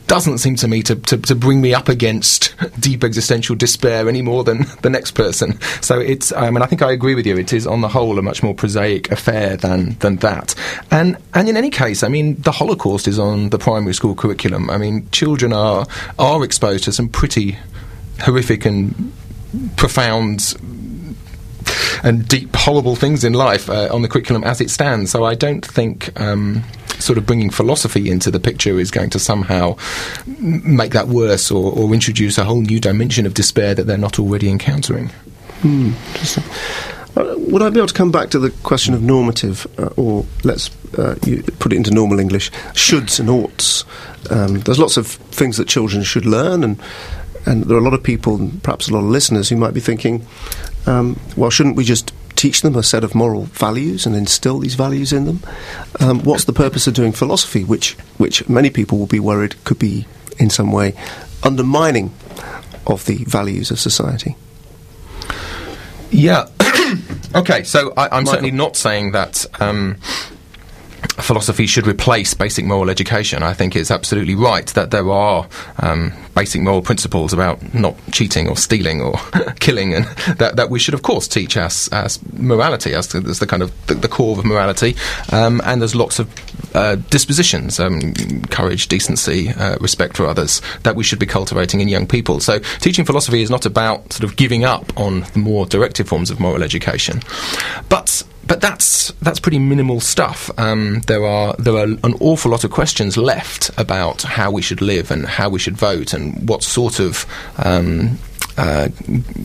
doesn't 0.06 0.38
seem 0.38 0.56
to 0.56 0.66
me 0.66 0.82
to, 0.82 0.96
to, 0.96 1.18
to, 1.18 1.34
bring 1.34 1.60
me 1.60 1.72
up 1.72 1.88
against 1.88 2.54
deep 2.80 3.04
existential 3.04 3.54
despair 3.54 4.08
any 4.08 4.22
more 4.22 4.42
than 4.42 4.66
the 4.82 4.90
next 4.90 5.12
person. 5.12 5.60
So 5.82 6.00
it's, 6.00 6.32
I 6.32 6.50
mean, 6.50 6.62
I 6.62 6.66
think 6.66 6.82
I 6.82 6.90
agree 6.90 7.14
with 7.14 7.26
you. 7.26 7.36
It 7.36 7.52
is, 7.52 7.66
on 7.66 7.80
the 7.80 7.88
whole, 7.88 8.18
a 8.18 8.22
much 8.22 8.42
more 8.42 8.54
prosaic 8.54 9.10
affair 9.12 9.56
than, 9.56 9.96
than 9.98 10.16
that. 10.16 10.54
And, 10.90 11.16
and 11.34 11.48
in 11.48 11.56
any 11.56 11.70
case, 11.70 12.02
I 12.02 12.08
mean, 12.08 12.40
the 12.42 12.50
Holocaust 12.52 13.06
is 13.06 13.18
on 13.18 13.50
the 13.50 13.58
primary 13.58 13.94
school 13.94 14.14
curriculum. 14.14 14.68
I 14.68 14.78
mean, 14.78 15.08
children 15.10 15.52
are, 15.52 15.86
are 16.18 16.44
exposed 16.44 16.84
to 16.84 16.92
some 16.92 17.08
pretty 17.08 17.56
horrific 18.20 18.64
and 18.64 19.12
profound 19.76 20.54
and 22.02 22.26
deep, 22.26 22.54
horrible 22.54 22.96
things 22.96 23.24
in 23.24 23.32
life 23.32 23.68
uh, 23.70 23.88
on 23.92 24.02
the 24.02 24.08
curriculum 24.08 24.44
as 24.44 24.60
it 24.60 24.70
stands. 24.70 25.10
So 25.10 25.24
I 25.24 25.34
don't 25.34 25.64
think. 25.64 26.18
Um, 26.20 26.64
sort 27.00 27.16
of 27.16 27.24
bringing 27.24 27.48
philosophy 27.48 28.10
into 28.10 28.30
the 28.30 28.38
picture 28.38 28.78
is 28.78 28.90
going 28.90 29.08
to 29.08 29.18
somehow 29.18 29.74
make 30.38 30.92
that 30.92 31.08
worse 31.08 31.50
or, 31.50 31.72
or 31.72 31.94
introduce 31.94 32.36
a 32.36 32.44
whole 32.44 32.60
new 32.60 32.78
dimension 32.78 33.24
of 33.24 33.32
despair 33.32 33.74
that 33.74 33.84
they're 33.84 33.96
not 33.96 34.18
already 34.18 34.50
encountering. 34.50 35.10
Hmm. 35.62 35.92
Uh, 37.16 37.34
would 37.38 37.60
I 37.60 37.70
be 37.70 37.78
able 37.78 37.88
to 37.88 37.94
come 37.94 38.12
back 38.12 38.30
to 38.30 38.38
the 38.38 38.50
question 38.62 38.94
of 38.94 39.02
normative, 39.02 39.66
uh, 39.78 39.88
or 39.96 40.24
let's 40.44 40.70
uh, 40.94 41.16
put 41.58 41.72
it 41.72 41.76
into 41.76 41.90
normal 41.90 42.20
English, 42.20 42.50
shoulds 42.72 43.18
and 43.18 43.28
oughts? 43.28 43.84
Um, 44.30 44.60
there's 44.60 44.78
lots 44.78 44.96
of 44.96 45.06
things 45.06 45.56
that 45.56 45.66
children 45.66 46.02
should 46.04 46.24
learn, 46.24 46.62
and 46.62 46.80
and 47.46 47.64
there 47.64 47.76
are 47.76 47.80
a 47.80 47.82
lot 47.82 47.94
of 47.94 48.02
people, 48.02 48.50
perhaps 48.62 48.88
a 48.88 48.92
lot 48.92 49.00
of 49.00 49.06
listeners, 49.06 49.48
who 49.48 49.56
might 49.56 49.74
be 49.74 49.80
thinking, 49.80 50.26
um, 50.86 51.18
well, 51.36 51.50
shouldn't 51.50 51.76
we 51.76 51.84
just 51.84 52.12
teach 52.36 52.62
them 52.62 52.74
a 52.74 52.82
set 52.82 53.04
of 53.04 53.14
moral 53.14 53.44
values 53.44 54.06
and 54.06 54.16
instill 54.16 54.58
these 54.58 54.74
values 54.74 55.12
in 55.12 55.26
them? 55.26 55.40
Um, 56.00 56.20
what's 56.20 56.44
the 56.44 56.52
purpose 56.52 56.86
of 56.86 56.94
doing 56.94 57.12
philosophy, 57.12 57.64
which, 57.64 57.92
which 58.16 58.48
many 58.48 58.70
people 58.70 58.98
will 58.98 59.06
be 59.06 59.20
worried 59.20 59.62
could 59.64 59.78
be 59.78 60.06
in 60.38 60.48
some 60.48 60.72
way 60.72 60.94
undermining 61.42 62.12
of 62.86 63.04
the 63.04 63.24
values 63.24 63.70
of 63.70 63.78
society? 63.78 64.36
Yeah. 66.10 66.48
okay, 67.34 67.62
so 67.64 67.92
I, 67.96 68.18
am 68.18 68.26
certainly 68.26 68.50
not 68.50 68.76
saying 68.76 69.12
that. 69.12 69.46
Um, 69.60 69.98
philosophy 71.22 71.66
should 71.66 71.86
replace 71.86 72.34
basic 72.34 72.64
moral 72.64 72.90
education. 72.90 73.42
I 73.42 73.54
think 73.54 73.76
it's 73.76 73.90
absolutely 73.90 74.34
right 74.34 74.66
that 74.68 74.90
there 74.90 75.10
are 75.10 75.48
um, 75.78 76.12
basic 76.34 76.62
moral 76.62 76.82
principles 76.82 77.32
about 77.32 77.74
not 77.74 77.96
cheating 78.12 78.48
or 78.48 78.56
stealing 78.56 79.00
or 79.00 79.14
killing, 79.60 79.94
and 79.94 80.04
that, 80.38 80.56
that 80.56 80.70
we 80.70 80.78
should, 80.78 80.94
of 80.94 81.02
course, 81.02 81.28
teach 81.28 81.56
as, 81.56 81.88
as 81.92 82.20
morality, 82.32 82.94
as, 82.94 83.14
as 83.14 83.38
the 83.38 83.46
kind 83.46 83.62
of 83.62 83.86
the, 83.86 83.94
the 83.94 84.08
core 84.08 84.38
of 84.38 84.44
morality. 84.44 84.96
Um, 85.32 85.60
and 85.64 85.80
there's 85.80 85.94
lots 85.94 86.18
of 86.18 86.30
uh, 86.74 86.96
dispositions, 87.10 87.80
um, 87.80 88.12
courage, 88.50 88.88
decency, 88.88 89.50
uh, 89.50 89.76
respect 89.80 90.16
for 90.16 90.26
others, 90.26 90.62
that 90.82 90.96
we 90.96 91.04
should 91.04 91.18
be 91.18 91.26
cultivating 91.26 91.80
in 91.80 91.88
young 91.88 92.06
people. 92.06 92.40
So 92.40 92.58
teaching 92.80 93.04
philosophy 93.04 93.42
is 93.42 93.50
not 93.50 93.66
about 93.66 94.12
sort 94.12 94.30
of 94.30 94.36
giving 94.36 94.64
up 94.64 94.96
on 94.98 95.20
the 95.32 95.38
more 95.38 95.66
directive 95.66 96.08
forms 96.08 96.30
of 96.30 96.40
moral 96.40 96.62
education, 96.62 97.20
but 97.88 98.22
but 98.50 98.60
that's 98.60 99.12
that's 99.22 99.38
pretty 99.38 99.60
minimal 99.60 100.00
stuff. 100.00 100.50
Um, 100.58 101.02
there 101.06 101.24
are 101.24 101.54
there 101.56 101.76
are 101.76 101.84
an 101.84 102.14
awful 102.18 102.50
lot 102.50 102.64
of 102.64 102.72
questions 102.72 103.16
left 103.16 103.70
about 103.78 104.22
how 104.22 104.50
we 104.50 104.60
should 104.60 104.82
live 104.82 105.12
and 105.12 105.24
how 105.24 105.48
we 105.48 105.60
should 105.60 105.76
vote 105.76 106.12
and 106.12 106.48
what 106.48 106.64
sort 106.64 106.98
of 106.98 107.26
um, 107.58 108.18
uh, 108.58 108.88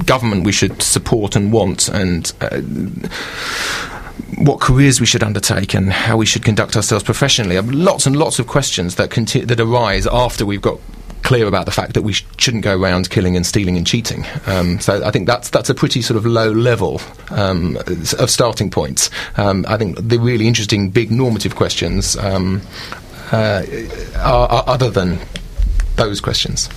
government 0.07 0.43
we 0.43 0.51
should 0.51 0.81
support 0.81 1.35
and 1.35 1.53
want 1.53 1.87
and. 1.87 2.33
Uh, 2.41 2.61
what 4.39 4.59
careers 4.59 4.99
we 4.99 5.05
should 5.05 5.23
undertake 5.23 5.73
and 5.73 5.93
how 5.93 6.17
we 6.17 6.25
should 6.25 6.43
conduct 6.43 6.75
ourselves 6.75 7.03
professionally. 7.03 7.59
Lots 7.61 8.05
and 8.05 8.17
lots 8.17 8.37
of 8.39 8.47
questions 8.47 8.95
that 8.95 9.09
conti- 9.09 9.45
that 9.45 9.59
arise 9.61 10.07
after 10.07 10.45
we've 10.45 10.61
got 10.61 10.79
clear 11.25 11.47
about 11.47 11.65
the 11.65 11.71
fact 11.71 11.95
that 11.95 12.03
we 12.03 12.13
sh- 12.13 12.23
shouldn't 12.37 12.63
go 12.63 12.79
around 12.79 13.09
killing 13.09 13.35
and 13.35 13.45
stealing 13.45 13.75
and 13.75 13.85
cheating. 13.85 14.23
Um, 14.45 14.79
so 14.79 15.03
I 15.03 15.11
think 15.11 15.27
that's 15.27 15.49
that's 15.49 15.69
a 15.69 15.75
pretty 15.75 16.01
sort 16.01 16.17
of 16.17 16.25
low 16.25 16.51
level 16.51 17.01
um, 17.31 17.77
of 18.19 18.29
starting 18.29 18.69
points. 18.69 19.09
Um, 19.35 19.65
I 19.67 19.77
think 19.77 19.97
the 19.97 20.19
really 20.19 20.47
interesting 20.47 20.91
big 20.91 21.11
normative 21.11 21.55
questions 21.55 22.15
um, 22.17 22.61
uh, 23.31 23.63
are, 24.17 24.47
are, 24.47 24.63
other 24.67 24.89
than 24.89 25.19
those 25.95 26.21
questions. 26.21 26.69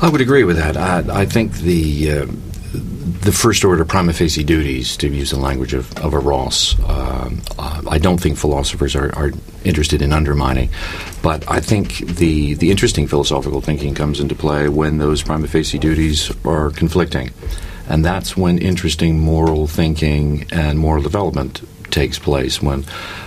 I 0.00 0.08
would 0.10 0.20
agree 0.20 0.44
with 0.44 0.56
that. 0.58 0.76
I, 0.76 1.22
I 1.22 1.24
think 1.24 1.54
the 1.54 2.10
uh, 2.12 2.26
the 2.72 3.32
first 3.32 3.64
order 3.64 3.84
prima 3.84 4.12
facie 4.12 4.44
duties, 4.44 4.96
to 4.98 5.08
use 5.08 5.30
the 5.30 5.38
language 5.38 5.74
of, 5.74 5.96
of 5.98 6.12
a 6.12 6.18
Ross, 6.18 6.78
um, 6.88 7.42
uh, 7.58 7.82
I 7.88 7.98
don't 7.98 8.18
think 8.18 8.36
philosophers 8.36 8.94
are, 8.94 9.14
are, 9.16 9.32
interested 9.64 10.00
in 10.00 10.12
undermining. 10.12 10.70
But 11.20 11.50
I 11.50 11.60
think 11.60 11.98
the, 11.98 12.54
the 12.54 12.70
interesting 12.70 13.06
philosophical 13.06 13.60
thinking 13.60 13.94
comes 13.94 14.20
into 14.20 14.34
play 14.34 14.68
when 14.68 14.98
those 14.98 15.22
prima 15.22 15.48
facie 15.48 15.78
duties 15.78 16.32
are 16.44 16.70
conflicting. 16.70 17.30
And 17.88 18.04
that's 18.04 18.36
when 18.36 18.58
interesting 18.58 19.18
moral 19.18 19.66
thinking 19.66 20.46
and 20.52 20.78
moral 20.78 21.02
development 21.02 21.62
takes 21.90 22.18
place 22.18 22.62
when 22.62 22.84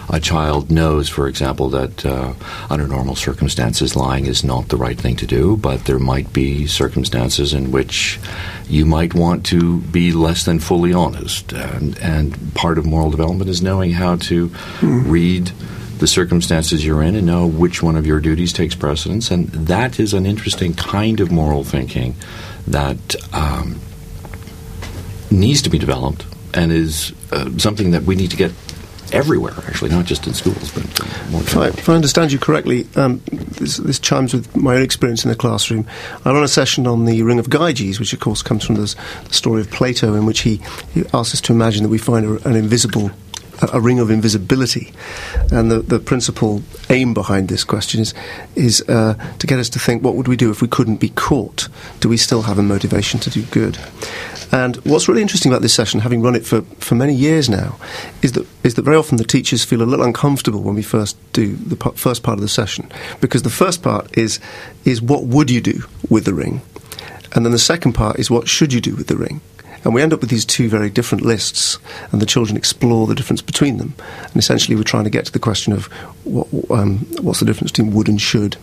a 0.10 0.20
child 0.20 0.70
knows, 0.70 1.08
for 1.08 1.28
example, 1.28 1.70
that 1.70 2.06
uh, 2.06 2.34
under 2.70 2.88
normal 2.88 3.16
circumstances 3.16 3.96
lying 3.96 4.26
is 4.26 4.44
not 4.44 4.68
the 4.68 4.78
right 4.78 5.00
thing 5.00 5.16
to 5.16 5.26
do, 5.26 5.56
but 5.56 5.86
there 5.86 6.00
might 6.00 6.34
be 6.34 6.68
circumstances 6.68 7.54
in 7.54 7.72
which 7.72 8.20
you 8.68 8.86
might 8.86 9.14
want 9.14 9.46
to 9.46 9.80
be 9.80 10.12
less 10.12 10.44
than 10.44 10.60
fully 10.60 10.94
honest. 10.94 11.54
And, 11.54 11.98
and 12.00 12.54
part 12.56 12.78
of 12.78 12.86
moral 12.86 13.10
development 13.10 13.50
is 13.50 13.62
knowing 13.62 13.92
how 13.92 14.18
to 14.18 14.50
mm. 14.50 15.10
read 15.10 15.52
the 16.00 16.08
circumstances 16.08 16.84
you're 16.84 17.04
in 17.04 17.16
and 17.16 17.28
know 17.28 17.46
which 17.46 17.82
one 17.82 17.96
of 17.96 18.06
your 18.06 18.20
duties 18.20 18.52
takes 18.52 18.76
precedence. 18.76 19.32
And 19.32 19.48
that 19.50 20.00
is 20.00 20.14
an 20.14 20.26
interesting 20.26 20.74
kind 20.74 21.20
of 21.20 21.32
moral 21.32 21.64
thinking 21.64 22.16
that 22.68 23.16
um, 23.34 23.80
needs 25.30 25.62
to 25.62 25.70
be 25.70 25.78
developed 25.78 26.26
and 26.54 26.72
is 26.72 27.14
uh, 27.32 27.50
something 27.58 27.92
that 27.92 28.04
we 28.04 28.16
need 28.16 28.32
to 28.32 28.38
get 28.38 28.52
everywhere, 29.12 29.54
actually, 29.68 29.90
not 29.90 30.06
just 30.06 30.26
in 30.28 30.34
schools, 30.34 30.72
but 30.72 30.84
more. 31.32 31.42
If 31.42 31.58
I, 31.58 31.68
if 31.68 31.90
I, 31.90 31.94
understand 31.94 32.32
you 32.32 32.40
correctly, 32.40 32.88
um, 32.96 33.22
this, 33.32 33.78
this, 33.78 34.00
chimes 34.00 34.34
with 34.34 34.56
my 34.56 34.76
own 34.76 34.82
experience 34.82 35.24
in 35.24 35.30
the 35.30 35.36
classroom. 35.36 35.86
I 36.26 36.32
run 36.32 36.44
a 36.44 36.48
session 36.48 36.88
on 36.88 37.06
the 37.06 37.22
Ring 37.24 37.40
of 37.40 37.48
Gyges, 37.48 38.00
which 38.00 38.14
of 38.14 38.20
course 38.20 38.42
comes 38.42 38.66
from 38.66 38.76
this, 38.76 38.96
the 39.26 39.34
story 39.34 39.62
of 39.62 39.70
Plato, 39.70 40.14
in 40.14 40.26
which 40.26 40.42
he, 40.42 40.62
he 40.94 41.04
asks 41.14 41.34
us 41.34 41.42
to 41.42 41.54
imagine 41.54 41.84
that 41.84 41.90
we 41.90 41.98
find 41.98 42.26
a, 42.26 42.48
an 42.48 42.56
invisible 42.56 43.12
a, 43.62 43.80
ring 43.80 44.00
of 44.00 44.10
invisibility. 44.10 44.92
And 45.52 45.72
the, 45.72 45.80
the 45.80 46.00
principal 46.00 46.64
aim 46.90 47.14
behind 47.14 47.50
this 47.50 47.64
question 47.64 48.02
is, 48.02 48.14
is 48.56 48.82
uh, 48.90 49.14
to 49.40 49.48
get 49.48 49.60
us 49.60 49.70
to 49.70 49.80
think 49.80 50.04
what 50.04 50.16
would 50.16 50.28
we 50.28 50.36
do 50.36 50.52
if 50.52 50.62
we 50.62 50.68
couldn't 50.68 50.98
be 50.98 51.10
caught? 51.10 51.68
Do 52.00 52.10
we 52.10 52.18
still 52.18 52.44
have 52.44 52.58
a 52.58 52.64
motivation 52.64 53.20
to 53.22 53.30
do 53.30 53.44
good? 53.44 53.78
And 54.52 54.76
what's 54.78 55.08
really 55.08 55.22
interesting 55.22 55.52
about 55.52 55.62
this 55.62 55.74
session, 55.74 56.02
having 56.02 56.22
run 56.22 56.36
it 56.36 56.46
for, 56.46 56.62
for 56.80 56.96
many 56.96 57.14
years 57.14 57.50
now, 57.50 57.78
is 58.22 58.34
that, 58.34 58.46
is 58.64 58.76
that 58.76 58.82
very 58.82 58.98
often 58.98 59.18
the 59.18 59.24
teachers 59.24 59.64
feel 59.64 59.82
a 59.82 59.84
little 59.84 60.06
uncomfortable 60.06 60.62
when 60.62 60.76
we 60.76 60.82
first 60.82 61.18
do 61.32 61.56
the 61.56 61.78
p- 61.78 61.92
first 61.96 62.22
part 62.22 62.38
of 62.38 62.42
the 62.42 62.50
session. 62.50 62.92
Because 63.22 63.44
the 63.44 63.50
first 63.50 63.82
part 63.82 64.18
is, 64.18 64.40
is 64.84 65.02
what 65.02 65.24
would 65.24 65.50
you 65.50 65.62
do 65.62 65.84
with 66.10 66.26
the 66.26 66.34
ring? 66.34 66.62
And 67.34 67.46
then 67.46 67.54
the 67.54 67.60
second 67.60 67.94
part 67.94 68.20
is 68.20 68.30
what 68.30 68.50
should 68.50 68.74
you 68.74 68.82
do 68.82 68.96
with 68.96 69.08
the 69.08 69.16
ring? 69.16 69.40
And 69.84 69.94
we 69.94 70.02
end 70.02 70.14
up 70.14 70.22
with 70.22 70.30
these 70.30 70.46
two 70.46 70.70
very 70.70 70.90
different 70.90 71.26
lists, 71.26 71.78
and 72.12 72.22
the 72.22 72.26
children 72.26 72.58
explore 72.58 73.08
the 73.08 73.16
difference 73.16 73.42
between 73.42 73.78
them. 73.78 73.94
And 74.24 74.36
essentially, 74.38 74.76
we're 74.76 74.84
trying 74.84 75.06
to 75.06 75.10
get 75.10 75.26
to 75.26 75.32
the 75.32 75.40
question 75.40 75.74
of 75.74 75.88
what, 76.24 76.48
um, 76.70 77.00
what's 77.22 77.40
the 77.40 77.46
difference 77.46 77.72
between 77.72 77.94
would 77.94 78.08
and 78.08 78.22
should, 78.22 78.58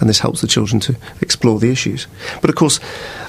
and 0.00 0.08
this 0.08 0.18
helps 0.18 0.40
the 0.40 0.46
children 0.46 0.80
to 0.80 0.96
explore 1.20 1.58
the 1.58 1.70
issues. 1.70 2.06
But 2.40 2.50
of 2.50 2.56
course, 2.56 2.80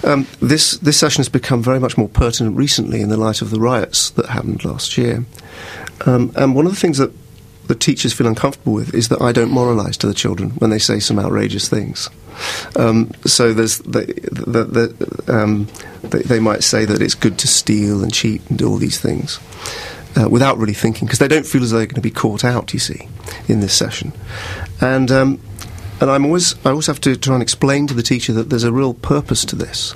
um, 0.04 0.28
this, 0.40 0.78
this 0.78 0.98
session 0.98 1.20
has 1.20 1.30
become 1.30 1.62
very 1.62 1.80
much 1.80 1.98
more 1.98 2.10
pertinent 2.10 2.58
recently 2.58 3.02
in 3.02 3.10
the 3.10 3.18
light 3.18 3.42
of 3.42 3.52
the 3.52 3.60
riots 3.60 4.10
that 4.12 4.28
happened 4.28 4.66
last 4.66 4.98
year. 4.98 5.26
Um, 6.06 6.32
and 6.36 6.56
one 6.56 6.66
of 6.66 6.74
the 6.74 6.80
things 6.80 6.98
that 6.98 7.12
the 7.68 7.76
teachers 7.76 8.14
feel 8.14 8.28
uncomfortable 8.28 8.74
with 8.74 8.94
is 8.94 9.10
that 9.10 9.22
I 9.22 9.32
don't 9.32 9.52
moralise 9.52 9.98
to 9.98 10.08
the 10.08 10.14
children 10.14 10.52
when 10.52 10.70
they 10.70 10.80
say 10.80 11.00
some 11.00 11.20
outrageous 11.20 11.68
things. 11.68 12.10
Um, 12.76 13.12
so 13.26 13.54
there's 13.54 13.80
the, 13.80 14.06
the, 14.32 14.64
the, 14.66 15.34
um, 15.34 15.68
they, 16.02 16.20
they, 16.20 16.40
might 16.40 16.64
say 16.64 16.84
that 16.84 17.02
it's 17.02 17.16
good 17.16 17.40
to 17.40 17.48
steal 17.48 18.04
and 18.04 18.14
cheat 18.14 18.42
and 18.50 18.58
do 18.58 18.70
all 18.70 18.78
these 18.78 19.00
things 19.00 19.40
uh, 20.18 20.28
without 20.30 20.58
really 20.58 20.74
thinking 20.74 21.06
because 21.06 21.20
they 21.20 21.30
don't 21.30 21.46
feel 21.46 21.64
as 21.64 21.72
though 21.72 21.78
they're 21.78 21.86
going 21.86 21.96
to 21.96 22.02
be 22.02 22.12
caught 22.12 22.44
out. 22.44 22.74
You 22.74 22.80
see, 22.80 23.08
in 23.48 23.60
this 23.60 23.74
session, 23.74 24.14
and. 24.82 25.12
Um, 25.12 25.40
and 26.02 26.12
I'm 26.12 26.26
always, 26.26 26.56
I 26.66 26.72
always 26.72 26.88
have 26.88 27.00
to 27.02 27.16
try 27.16 27.36
and 27.36 27.42
explain 27.42 27.88
to 27.88 27.94
the 27.94 28.04
teacher 28.04 28.34
that 28.34 28.50
there's 28.50 28.66
a 28.66 28.72
real 28.74 28.94
purpose 28.94 29.46
to 29.46 29.56
this, 29.56 29.94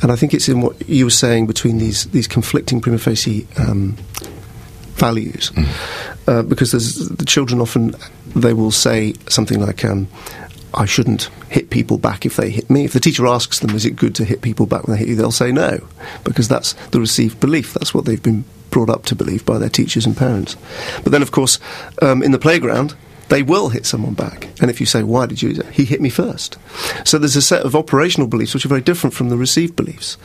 and 0.00 0.10
I 0.10 0.16
think 0.16 0.32
it's 0.32 0.48
in 0.48 0.62
what 0.62 0.88
you 0.88 1.04
were 1.04 1.10
saying 1.10 1.46
between 1.46 1.76
these 1.76 2.06
these 2.06 2.26
conflicting 2.26 2.80
prima 2.80 2.98
facie 2.98 3.46
um, 3.58 3.98
values, 4.94 5.50
mm. 5.50 6.28
uh, 6.28 6.42
because 6.42 6.72
the 6.72 7.24
children 7.24 7.60
often 7.60 7.94
they 8.34 8.52
will 8.52 8.70
say 8.70 9.14
something 9.28 9.60
like, 9.60 9.84
um, 9.84 10.08
I 10.74 10.86
shouldn't 10.86 11.28
hit 11.50 11.70
people 11.70 11.98
back 11.98 12.24
if 12.24 12.36
they 12.36 12.50
hit 12.50 12.70
me. 12.70 12.84
If 12.84 12.92
the 12.92 13.00
teacher 13.00 13.26
asks 13.26 13.58
them, 13.58 13.70
is 13.70 13.84
it 13.84 13.96
good 13.96 14.14
to 14.16 14.24
hit 14.24 14.42
people 14.42 14.66
back 14.66 14.86
when 14.86 14.96
they 14.96 15.00
hit 15.00 15.08
you, 15.08 15.16
they'll 15.16 15.30
say 15.30 15.52
no, 15.52 15.86
because 16.24 16.48
that's 16.48 16.72
the 16.90 17.00
received 17.00 17.40
belief. 17.40 17.74
That's 17.74 17.92
what 17.92 18.04
they've 18.04 18.22
been 18.22 18.44
brought 18.70 18.88
up 18.88 19.04
to 19.04 19.14
believe 19.14 19.44
by 19.44 19.58
their 19.58 19.68
teachers 19.68 20.06
and 20.06 20.16
parents. 20.16 20.56
But 21.02 21.12
then, 21.12 21.22
of 21.22 21.30
course, 21.30 21.58
um, 22.00 22.22
in 22.22 22.32
the 22.32 22.38
playground, 22.38 22.94
they 23.32 23.42
will 23.42 23.70
hit 23.70 23.86
someone 23.86 24.12
back. 24.12 24.46
And 24.60 24.70
if 24.70 24.78
you 24.78 24.84
say, 24.84 25.02
why 25.02 25.24
did 25.24 25.40
you? 25.40 25.58
He 25.72 25.86
hit 25.86 26.02
me 26.02 26.10
first. 26.10 26.58
So 27.04 27.16
there's 27.16 27.34
a 27.34 27.40
set 27.40 27.62
of 27.62 27.74
operational 27.74 28.28
beliefs 28.28 28.52
which 28.52 28.66
are 28.66 28.68
very 28.68 28.82
different 28.82 29.14
from 29.14 29.30
the 29.30 29.38
received 29.38 29.74
beliefs. 29.74 30.18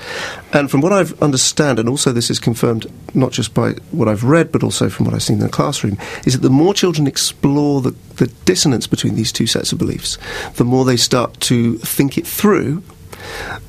And 0.51 0.69
from 0.69 0.81
what 0.81 0.91
I've 0.91 1.19
understand, 1.23 1.79
and 1.79 1.87
also 1.87 2.11
this 2.11 2.29
is 2.29 2.37
confirmed 2.37 2.85
not 3.13 3.31
just 3.31 3.53
by 3.53 3.71
what 3.91 4.09
I've 4.09 4.25
read, 4.25 4.51
but 4.51 4.61
also 4.61 4.89
from 4.89 5.05
what 5.05 5.15
I've 5.15 5.23
seen 5.23 5.37
in 5.37 5.43
the 5.43 5.47
classroom, 5.47 5.97
is 6.25 6.33
that 6.33 6.41
the 6.41 6.49
more 6.49 6.73
children 6.73 7.07
explore 7.07 7.79
the, 7.79 7.91
the 8.17 8.27
dissonance 8.43 8.87
between 8.87 9.15
these 9.15 9.31
two 9.31 9.47
sets 9.47 9.71
of 9.71 9.77
beliefs, 9.77 10.17
the 10.55 10.65
more 10.65 10.83
they 10.83 10.97
start 10.97 11.39
to 11.41 11.77
think 11.77 12.17
it 12.17 12.27
through 12.27 12.83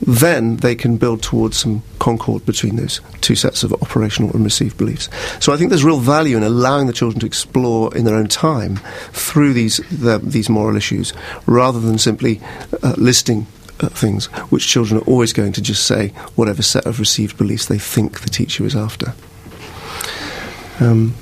then 0.00 0.56
they 0.56 0.74
can 0.74 0.96
build 0.96 1.22
towards 1.22 1.56
some 1.56 1.82
concord 1.98 2.44
between 2.46 2.76
those 2.76 3.00
two 3.20 3.34
sets 3.34 3.62
of 3.62 3.72
operational 3.74 4.30
and 4.32 4.44
received 4.44 4.76
beliefs. 4.76 5.08
So 5.40 5.52
I 5.52 5.56
think 5.56 5.70
there's 5.70 5.84
real 5.84 5.98
value 5.98 6.36
in 6.36 6.42
allowing 6.42 6.86
the 6.86 6.92
children 6.92 7.20
to 7.20 7.26
explore 7.26 7.94
in 7.96 8.04
their 8.04 8.14
own 8.14 8.28
time 8.28 8.76
through 9.12 9.52
these 9.52 9.78
the, 9.90 10.18
these 10.18 10.48
moral 10.48 10.76
issues, 10.76 11.12
rather 11.46 11.80
than 11.80 11.98
simply 11.98 12.40
uh, 12.82 12.94
listing 12.96 13.46
uh, 13.80 13.88
things 13.88 14.26
which 14.50 14.66
children 14.66 15.00
are 15.00 15.04
always 15.04 15.32
going 15.32 15.52
to 15.52 15.62
just 15.62 15.86
say 15.86 16.08
whatever 16.34 16.62
set 16.62 16.86
of 16.86 16.98
received 16.98 17.36
beliefs 17.36 17.66
they 17.66 17.78
think 17.78 18.20
the 18.20 18.30
teacher 18.30 18.64
is 18.64 18.74
after. 18.74 19.14
Um, 20.80 21.14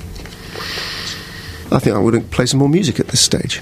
I 1.72 1.78
think 1.78 1.96
I 1.96 1.98
would 1.98 2.30
play 2.30 2.46
some 2.46 2.60
more 2.60 2.68
music 2.68 3.00
at 3.00 3.08
this 3.08 3.20
stage. 3.20 3.60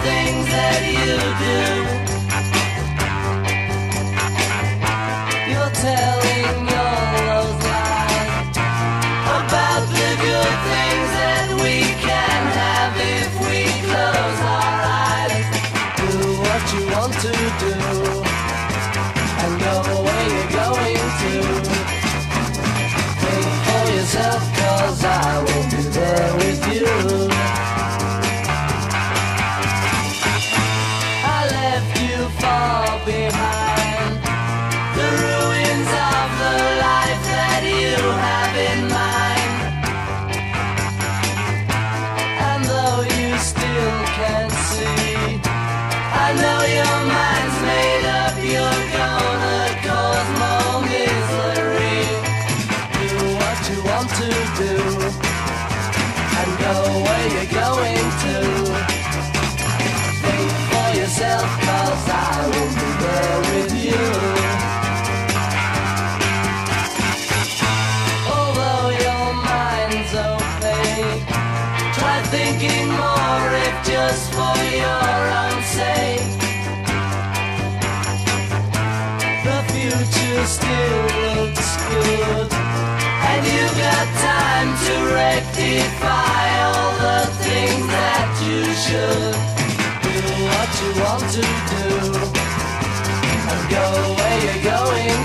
Still 0.00 2.01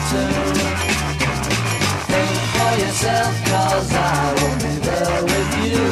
Think 0.07 0.23
for 2.55 2.73
yourself, 2.79 3.33
cause 3.43 3.91
I 3.93 4.33
will 4.37 4.55
be 4.63 4.73
there 4.87 5.21
with 5.23 5.51
you. 5.65 5.83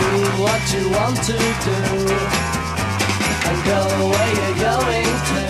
Do 0.00 0.10
what 0.42 0.62
you 0.74 0.84
want 0.90 1.16
to 1.22 1.38
do. 1.66 1.78
And 3.46 3.58
go 3.64 3.80
where 4.10 4.32
you're 4.38 4.58
going 4.58 5.14
to. 5.30 5.42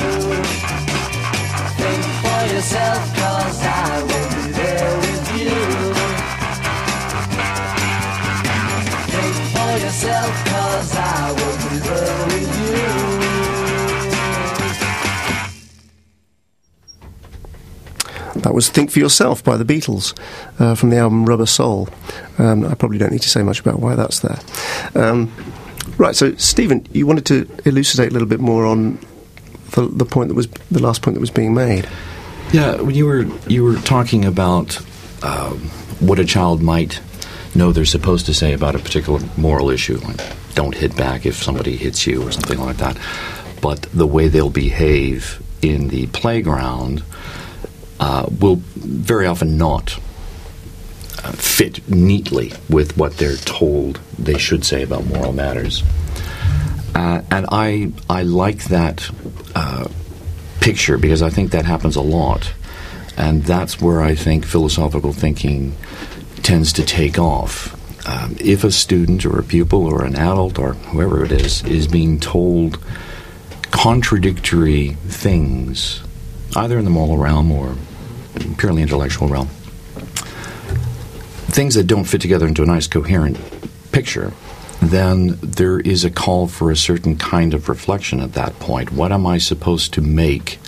Think 1.80 2.02
for 2.20 2.40
yourself, 2.54 3.15
was 18.56 18.70
Think 18.70 18.90
for 18.90 18.98
Yourself 18.98 19.44
by 19.44 19.58
the 19.58 19.64
Beatles 19.64 20.18
uh, 20.58 20.74
from 20.74 20.88
the 20.88 20.96
album 20.96 21.26
Rubber 21.26 21.44
Soul. 21.44 21.90
Um, 22.38 22.64
I 22.64 22.74
probably 22.74 22.96
don't 22.96 23.12
need 23.12 23.20
to 23.20 23.28
say 23.28 23.42
much 23.42 23.60
about 23.60 23.80
why 23.80 23.94
that's 23.94 24.20
there. 24.20 24.40
Um, 24.94 25.30
right, 25.98 26.16
so 26.16 26.34
Stephen, 26.36 26.86
you 26.90 27.06
wanted 27.06 27.26
to 27.26 27.48
elucidate 27.66 28.08
a 28.08 28.12
little 28.14 28.26
bit 28.26 28.40
more 28.40 28.64
on 28.64 28.98
the, 29.72 29.82
the 29.82 30.06
point 30.06 30.28
that 30.28 30.34
was 30.34 30.46
the 30.70 30.80
last 30.80 31.02
point 31.02 31.16
that 31.16 31.20
was 31.20 31.30
being 31.30 31.52
made. 31.52 31.86
Yeah, 32.50 32.80
when 32.80 32.94
you 32.94 33.04
were 33.04 33.26
you 33.46 33.62
were 33.62 33.76
talking 33.76 34.24
about 34.24 34.78
um, 35.22 35.58
what 36.00 36.18
a 36.18 36.24
child 36.24 36.62
might 36.62 37.02
know 37.54 37.72
they're 37.72 37.84
supposed 37.84 38.24
to 38.26 38.34
say 38.34 38.54
about 38.54 38.74
a 38.74 38.78
particular 38.78 39.20
moral 39.36 39.68
issue, 39.68 39.98
like 39.98 40.20
don't 40.54 40.74
hit 40.74 40.96
back 40.96 41.26
if 41.26 41.42
somebody 41.42 41.76
hits 41.76 42.06
you 42.06 42.26
or 42.26 42.32
something 42.32 42.58
like 42.58 42.78
that, 42.78 42.96
but 43.60 43.82
the 43.92 44.06
way 44.06 44.28
they'll 44.28 44.48
behave 44.48 45.42
in 45.60 45.88
the 45.88 46.06
playground 46.06 47.02
uh, 48.00 48.26
will 48.40 48.56
very 48.74 49.26
often 49.26 49.56
not 49.56 49.98
uh, 51.24 51.32
fit 51.32 51.88
neatly 51.88 52.52
with 52.68 52.96
what 52.96 53.16
they're 53.16 53.36
told 53.36 54.00
they 54.18 54.38
should 54.38 54.64
say 54.64 54.82
about 54.82 55.06
moral 55.06 55.32
matters. 55.32 55.82
Uh, 56.94 57.22
and 57.30 57.46
I 57.50 57.92
I 58.08 58.22
like 58.22 58.64
that 58.64 59.10
uh, 59.54 59.88
picture 60.60 60.98
because 60.98 61.22
I 61.22 61.30
think 61.30 61.50
that 61.50 61.64
happens 61.64 61.96
a 61.96 62.00
lot, 62.00 62.52
and 63.16 63.42
that's 63.44 63.80
where 63.80 64.00
I 64.00 64.14
think 64.14 64.44
philosophical 64.46 65.12
thinking 65.12 65.76
tends 66.42 66.72
to 66.74 66.84
take 66.84 67.18
off. 67.18 67.74
Um, 68.08 68.36
if 68.38 68.62
a 68.62 68.70
student 68.70 69.26
or 69.26 69.38
a 69.38 69.42
pupil 69.42 69.84
or 69.84 70.04
an 70.04 70.14
adult 70.14 70.58
or 70.58 70.74
whoever 70.74 71.24
it 71.24 71.32
is 71.32 71.64
is 71.64 71.88
being 71.88 72.20
told 72.20 72.78
contradictory 73.72 74.90
things, 75.08 76.02
either 76.56 76.78
in 76.78 76.84
the 76.84 76.90
moral 76.90 77.18
realm 77.18 77.52
or 77.52 77.76
purely 78.58 78.82
intellectual 78.82 79.28
realm, 79.28 79.48
things 81.48 81.74
that 81.74 81.86
don't 81.86 82.04
fit 82.04 82.20
together 82.20 82.46
into 82.46 82.62
a 82.62 82.66
nice 82.66 82.86
coherent 82.86 83.38
picture, 83.92 84.32
then 84.80 85.38
there 85.42 85.80
is 85.80 86.04
a 86.04 86.10
call 86.10 86.48
for 86.48 86.70
a 86.70 86.76
certain 86.76 87.16
kind 87.16 87.54
of 87.54 87.68
reflection 87.68 88.20
at 88.20 88.34
that 88.34 88.58
point. 88.58 88.92
What 88.92 89.12
am 89.12 89.26
I 89.26 89.38
supposed 89.38 89.94
to 89.94 90.00
make 90.00 90.58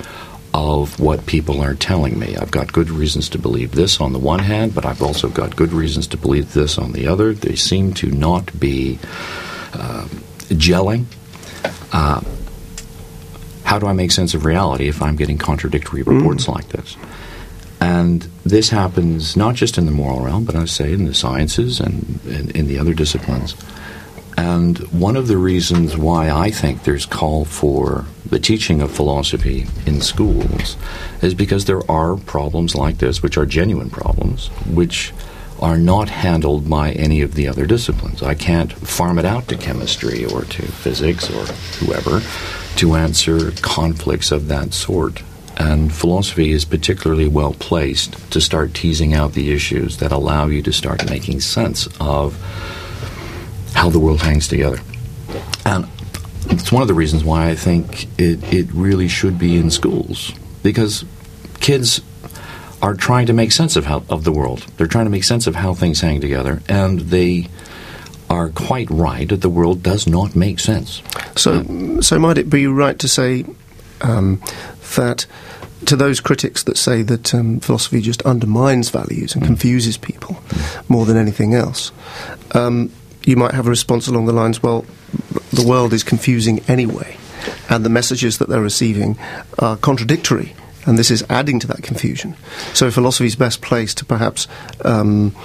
of 0.54 0.98
what 0.98 1.26
people 1.26 1.60
are 1.60 1.74
telling 1.74 2.18
me? 2.18 2.36
I've 2.36 2.50
got 2.50 2.72
good 2.72 2.90
reasons 2.90 3.28
to 3.30 3.38
believe 3.38 3.72
this 3.72 4.00
on 4.00 4.12
the 4.12 4.18
one 4.18 4.38
hand, 4.40 4.74
but 4.74 4.86
I've 4.86 5.02
also 5.02 5.28
got 5.28 5.56
good 5.56 5.72
reasons 5.72 6.06
to 6.08 6.16
believe 6.16 6.54
this 6.54 6.78
on 6.78 6.92
the 6.92 7.06
other. 7.06 7.34
They 7.34 7.54
seem 7.54 7.92
to 7.94 8.10
not 8.10 8.58
be 8.58 8.98
uh, 9.74 10.06
gelling. 10.48 11.04
Uh, 11.92 12.22
how 13.68 13.78
do 13.78 13.86
I 13.86 13.92
make 13.92 14.12
sense 14.12 14.32
of 14.32 14.46
reality 14.46 14.88
if 14.88 15.02
I'm 15.02 15.14
getting 15.14 15.36
contradictory 15.36 16.02
reports 16.02 16.46
mm. 16.46 16.54
like 16.54 16.68
this? 16.68 16.96
And 17.82 18.22
this 18.42 18.70
happens 18.70 19.36
not 19.36 19.56
just 19.56 19.76
in 19.76 19.84
the 19.84 19.92
moral 19.92 20.20
realm, 20.20 20.46
but 20.46 20.56
I 20.56 20.64
say 20.64 20.94
in 20.94 21.04
the 21.04 21.12
sciences 21.12 21.78
and 21.78 22.18
in, 22.24 22.50
in 22.52 22.66
the 22.66 22.78
other 22.78 22.94
disciplines. 22.94 23.54
And 24.38 24.78
one 24.90 25.16
of 25.16 25.28
the 25.28 25.36
reasons 25.36 25.98
why 25.98 26.30
I 26.30 26.50
think 26.50 26.84
there's 26.84 27.04
call 27.04 27.44
for 27.44 28.06
the 28.24 28.38
teaching 28.38 28.80
of 28.80 28.90
philosophy 28.90 29.66
in 29.84 30.00
schools 30.00 30.78
is 31.20 31.34
because 31.34 31.66
there 31.66 31.88
are 31.90 32.16
problems 32.16 32.74
like 32.74 32.98
this, 32.98 33.22
which 33.22 33.36
are 33.36 33.44
genuine 33.44 33.90
problems, 33.90 34.46
which 34.64 35.12
are 35.60 35.78
not 35.78 36.08
handled 36.08 36.68
by 36.68 36.92
any 36.92 37.20
of 37.22 37.34
the 37.34 37.48
other 37.48 37.66
disciplines. 37.66 38.22
I 38.22 38.34
can't 38.34 38.72
farm 38.72 39.18
it 39.18 39.24
out 39.24 39.48
to 39.48 39.56
chemistry 39.56 40.24
or 40.24 40.42
to 40.42 40.62
physics 40.62 41.30
or 41.30 41.44
whoever 41.84 42.20
to 42.76 42.94
answer 42.94 43.50
conflicts 43.62 44.30
of 44.30 44.48
that 44.48 44.72
sort. 44.72 45.22
And 45.56 45.92
philosophy 45.92 46.52
is 46.52 46.64
particularly 46.64 47.26
well 47.26 47.54
placed 47.54 48.30
to 48.30 48.40
start 48.40 48.74
teasing 48.74 49.14
out 49.14 49.32
the 49.32 49.52
issues 49.52 49.96
that 49.96 50.12
allow 50.12 50.46
you 50.46 50.62
to 50.62 50.72
start 50.72 51.10
making 51.10 51.40
sense 51.40 51.88
of 51.98 52.36
how 53.74 53.90
the 53.90 53.98
world 53.98 54.22
hangs 54.22 54.46
together. 54.46 54.80
And 55.64 55.88
it's 56.50 56.70
one 56.70 56.82
of 56.82 56.88
the 56.88 56.94
reasons 56.94 57.24
why 57.24 57.48
I 57.48 57.56
think 57.56 58.04
it, 58.18 58.42
it 58.52 58.72
really 58.72 59.08
should 59.08 59.38
be 59.38 59.56
in 59.56 59.70
schools 59.70 60.32
because 60.62 61.04
kids 61.60 62.00
are 62.80 62.94
trying 62.94 63.26
to 63.26 63.32
make 63.32 63.52
sense 63.52 63.76
of 63.76 63.86
how 63.86 64.04
of 64.08 64.24
the 64.24 64.32
world. 64.32 64.66
They're 64.76 64.86
trying 64.86 65.06
to 65.06 65.10
make 65.10 65.24
sense 65.24 65.46
of 65.46 65.56
how 65.56 65.74
things 65.74 66.00
hang 66.00 66.20
together, 66.20 66.62
and 66.68 67.00
they 67.00 67.48
are 68.30 68.50
quite 68.50 68.90
right 68.90 69.28
that 69.28 69.40
the 69.40 69.48
world 69.48 69.82
does 69.82 70.06
not 70.06 70.36
make 70.36 70.60
sense. 70.60 71.02
So, 71.36 72.00
so 72.00 72.18
might 72.18 72.38
it 72.38 72.50
be 72.50 72.66
right 72.66 72.98
to 72.98 73.08
say 73.08 73.44
um, 74.02 74.42
that 74.96 75.26
to 75.86 75.96
those 75.96 76.20
critics 76.20 76.64
that 76.64 76.76
say 76.76 77.02
that 77.02 77.34
um, 77.34 77.60
philosophy 77.60 78.00
just 78.00 78.22
undermines 78.22 78.90
values 78.90 79.34
and 79.34 79.44
confuses 79.44 79.96
people 79.96 80.36
more 80.88 81.06
than 81.06 81.16
anything 81.16 81.54
else, 81.54 81.92
um, 82.52 82.92
you 83.24 83.36
might 83.36 83.54
have 83.54 83.66
a 83.66 83.70
response 83.70 84.08
along 84.08 84.26
the 84.26 84.32
lines, 84.32 84.62
well, 84.62 84.84
the 85.52 85.66
world 85.66 85.92
is 85.92 86.02
confusing 86.02 86.60
anyway, 86.68 87.16
and 87.68 87.84
the 87.84 87.90
messages 87.90 88.38
that 88.38 88.48
they're 88.48 88.60
receiving 88.60 89.18
are 89.58 89.76
contradictory. 89.76 90.54
And 90.88 90.98
this 90.98 91.10
is 91.10 91.22
adding 91.28 91.60
to 91.60 91.66
that 91.66 91.82
confusion. 91.82 92.34
So, 92.72 92.90
philosophy 92.90 93.26
is 93.26 93.36
best 93.36 93.60
placed 93.60 93.98
to 93.98 94.06
perhaps 94.06 94.48
um, 94.86 95.36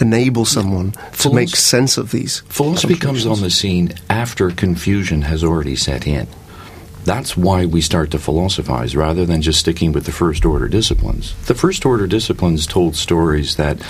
enable 0.00 0.46
someone 0.46 0.92
to 1.18 1.34
make 1.34 1.50
sense 1.50 1.98
of 1.98 2.12
these. 2.12 2.40
Philosophy 2.48 2.96
comes 2.96 3.26
on 3.26 3.42
the 3.42 3.50
scene 3.50 3.92
after 4.08 4.50
confusion 4.50 5.20
has 5.20 5.44
already 5.44 5.76
set 5.76 6.06
in. 6.06 6.26
That's 7.04 7.36
why 7.36 7.66
we 7.66 7.82
start 7.82 8.10
to 8.12 8.18
philosophize 8.18 8.96
rather 8.96 9.26
than 9.26 9.42
just 9.42 9.60
sticking 9.60 9.92
with 9.92 10.06
the 10.06 10.12
first 10.12 10.46
order 10.46 10.66
disciplines. 10.66 11.34
The 11.44 11.54
first 11.54 11.84
order 11.84 12.06
disciplines 12.06 12.66
told 12.66 12.96
stories 12.96 13.56
that 13.56 13.82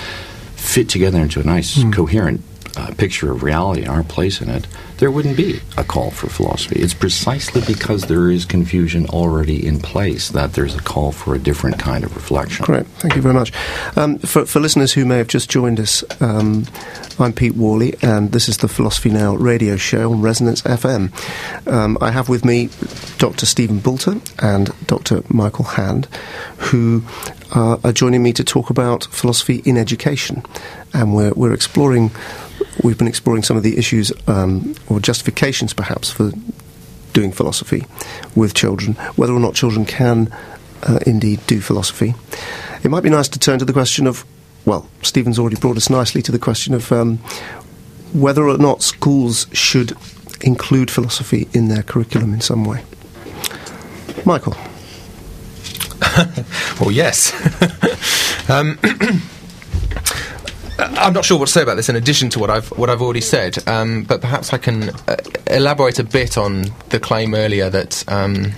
fit 0.57 0.89
together 0.89 1.21
into 1.21 1.39
a 1.39 1.43
nice, 1.43 1.81
coherent 1.93 2.41
uh, 2.77 2.93
picture 2.93 3.31
of 3.31 3.43
reality 3.43 3.81
and 3.81 3.89
our 3.89 4.03
place 4.03 4.39
in 4.39 4.49
it. 4.49 4.67
There 4.97 5.11
wouldn't 5.11 5.37
be 5.37 5.59
a 5.77 5.83
call 5.83 6.11
for 6.11 6.27
philosophy. 6.27 6.79
It's 6.79 6.93
precisely 6.93 7.61
because 7.67 8.03
there 8.03 8.31
is 8.31 8.45
confusion 8.45 9.07
already 9.07 9.65
in 9.65 9.79
place 9.79 10.29
that 10.29 10.53
there's 10.53 10.75
a 10.75 10.81
call 10.81 11.11
for 11.11 11.35
a 11.35 11.39
different 11.39 11.79
kind 11.79 12.03
of 12.03 12.15
reflection. 12.15 12.65
Great, 12.65 12.87
thank 12.99 13.15
you 13.15 13.21
very 13.21 13.33
much. 13.33 13.51
Um, 13.95 14.17
for, 14.19 14.45
for 14.45 14.59
listeners 14.59 14.93
who 14.93 15.05
may 15.05 15.17
have 15.17 15.27
just 15.27 15.49
joined 15.49 15.79
us, 15.79 16.03
um, 16.21 16.65
I'm 17.19 17.33
Pete 17.33 17.55
Worley, 17.55 17.95
and 18.01 18.31
this 18.31 18.47
is 18.47 18.57
the 18.57 18.67
Philosophy 18.67 19.09
Now 19.09 19.35
radio 19.35 19.75
show 19.75 20.11
on 20.11 20.21
Resonance 20.21 20.61
FM. 20.61 21.11
Um, 21.67 21.97
I 21.99 22.11
have 22.11 22.29
with 22.29 22.45
me 22.45 22.69
Dr. 23.17 23.47
Stephen 23.47 23.79
Boulter 23.79 24.21
and 24.39 24.71
Dr. 24.85 25.23
Michael 25.29 25.65
Hand, 25.65 26.05
who 26.57 27.03
uh, 27.55 27.77
are 27.83 27.91
joining 27.91 28.23
me 28.23 28.33
to 28.33 28.43
talk 28.43 28.69
about 28.69 29.05
philosophy 29.05 29.61
in 29.65 29.77
education. 29.77 30.43
And 30.93 31.15
we're, 31.15 31.33
we're 31.33 31.53
exploring, 31.53 32.11
we've 32.83 32.97
been 32.97 33.07
exploring 33.07 33.43
some 33.43 33.57
of 33.57 33.63
the 33.63 33.77
issues 33.77 34.11
um, 34.27 34.75
or 34.89 34.99
justifications 34.99 35.73
perhaps 35.73 36.11
for 36.11 36.31
doing 37.13 37.31
philosophy 37.31 37.85
with 38.35 38.53
children, 38.53 38.93
whether 39.15 39.33
or 39.33 39.39
not 39.39 39.55
children 39.55 39.85
can 39.85 40.31
uh, 40.83 40.99
indeed 41.05 41.39
do 41.47 41.59
philosophy. 41.59 42.13
It 42.83 42.91
might 42.91 43.03
be 43.03 43.09
nice 43.09 43.27
to 43.29 43.39
turn 43.39 43.59
to 43.59 43.65
the 43.65 43.73
question 43.73 44.05
of, 44.05 44.25
well, 44.65 44.87
Stephen's 45.01 45.39
already 45.39 45.55
brought 45.55 45.77
us 45.77 45.89
nicely 45.89 46.21
to 46.21 46.31
the 46.31 46.39
question 46.39 46.73
of 46.73 46.91
um, 46.91 47.17
whether 48.13 48.47
or 48.47 48.57
not 48.57 48.83
schools 48.83 49.47
should 49.51 49.93
include 50.41 50.91
philosophy 50.91 51.47
in 51.53 51.67
their 51.67 51.83
curriculum 51.83 52.33
in 52.33 52.41
some 52.41 52.65
way. 52.65 52.83
Michael. 54.25 54.55
Well, 56.79 56.91
yes. 56.91 57.33
um, 58.49 58.79
I'm 60.79 61.13
not 61.13 61.25
sure 61.25 61.39
what 61.39 61.47
to 61.47 61.51
say 61.51 61.63
about 61.63 61.75
this 61.75 61.89
in 61.89 61.95
addition 61.95 62.29
to 62.31 62.39
what 62.39 62.49
I've 62.49 62.69
what 62.77 62.89
I've 62.89 63.01
already 63.01 63.21
said, 63.21 63.67
um, 63.67 64.03
but 64.03 64.21
perhaps 64.21 64.53
I 64.53 64.57
can 64.57 64.89
uh, 65.07 65.17
elaborate 65.47 65.99
a 65.99 66.03
bit 66.03 66.37
on 66.37 66.65
the 66.89 66.99
claim 66.99 67.33
earlier 67.33 67.69
that. 67.69 68.03
Um, 68.07 68.53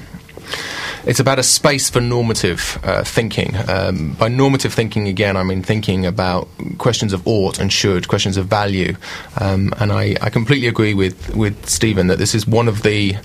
it's 1.06 1.20
about 1.20 1.40
a 1.40 1.44
space 1.44 1.90
for 1.90 2.02
normative 2.02 2.78
uh, 2.84 3.04
thinking. 3.04 3.56
Um, 3.70 4.14
by 4.14 4.28
normative 4.28 4.74
thinking, 4.74 5.08
again, 5.08 5.38
I 5.38 5.44
mean 5.44 5.64
thinking 5.64 6.06
about 6.06 6.50
questions 6.78 7.14
of 7.14 7.26
ought 7.26 7.58
and 7.58 7.72
should, 7.72 8.10
questions 8.10 8.36
of 8.36 8.48
value. 8.48 8.96
Um, 9.40 9.74
and 9.80 9.94
I, 9.94 10.18
I 10.22 10.30
completely 10.30 10.68
agree 10.68 10.94
with, 10.94 11.34
with 11.36 11.70
Stephen 11.70 12.08
that 12.08 12.18
this 12.18 12.36
is 12.36 12.46
one 12.46 12.68
of 12.68 12.84
the 12.84 13.16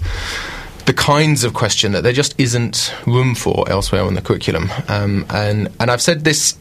the 0.86 0.92
kinds 0.92 1.44
of 1.44 1.54
question 1.54 1.92
that 1.92 2.02
there 2.02 2.12
just 2.12 2.38
isn't 2.38 2.94
room 3.06 3.34
for 3.34 3.68
elsewhere 3.70 4.06
in 4.06 4.14
the 4.14 4.22
curriculum. 4.22 4.70
Um, 4.88 5.24
and 5.30 5.68
and 5.80 5.90
I've 5.90 6.02
said 6.02 6.24
this 6.24 6.56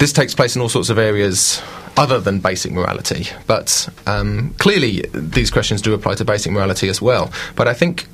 this 0.00 0.12
takes 0.12 0.34
place 0.34 0.56
in 0.56 0.62
all 0.62 0.68
sorts 0.68 0.88
of 0.88 0.98
areas 0.98 1.62
other 1.96 2.18
than 2.18 2.40
basic 2.40 2.72
morality. 2.72 3.26
But 3.46 3.88
um, 4.06 4.54
clearly, 4.58 5.04
these 5.12 5.50
questions 5.50 5.82
do 5.82 5.92
apply 5.92 6.14
to 6.14 6.24
basic 6.24 6.50
morality 6.52 6.88
as 6.88 7.00
well. 7.00 7.30
But 7.54 7.68
I 7.68 7.74
think 7.74 8.08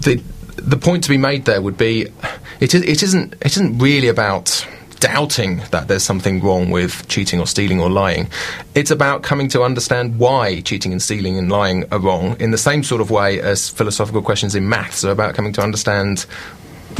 the 0.00 0.22
the 0.56 0.76
point 0.76 1.04
to 1.04 1.10
be 1.10 1.18
made 1.18 1.44
there 1.44 1.60
would 1.60 1.76
be 1.76 2.06
it, 2.60 2.74
is, 2.74 2.82
it 2.82 3.02
isn't 3.02 3.34
it 3.34 3.46
isn't 3.46 3.78
really 3.78 4.08
about 4.08 4.66
doubting 5.00 5.60
that 5.72 5.88
there's 5.88 6.04
something 6.04 6.40
wrong 6.40 6.70
with 6.70 7.06
cheating 7.08 7.40
or 7.40 7.46
stealing 7.46 7.80
or 7.80 7.90
lying. 7.90 8.28
It's 8.76 8.92
about 8.92 9.24
coming 9.24 9.48
to 9.48 9.62
understand 9.64 10.18
why 10.18 10.60
cheating 10.60 10.92
and 10.92 11.02
stealing 11.02 11.36
and 11.36 11.50
lying 11.50 11.84
are 11.92 11.98
wrong 11.98 12.36
in 12.38 12.52
the 12.52 12.58
same 12.58 12.84
sort 12.84 13.00
of 13.00 13.10
way 13.10 13.40
as 13.40 13.68
philosophical 13.68 14.22
questions 14.22 14.54
in 14.54 14.68
maths 14.68 15.04
are 15.04 15.10
about 15.10 15.34
coming 15.34 15.52
to 15.54 15.60
understand 15.60 16.24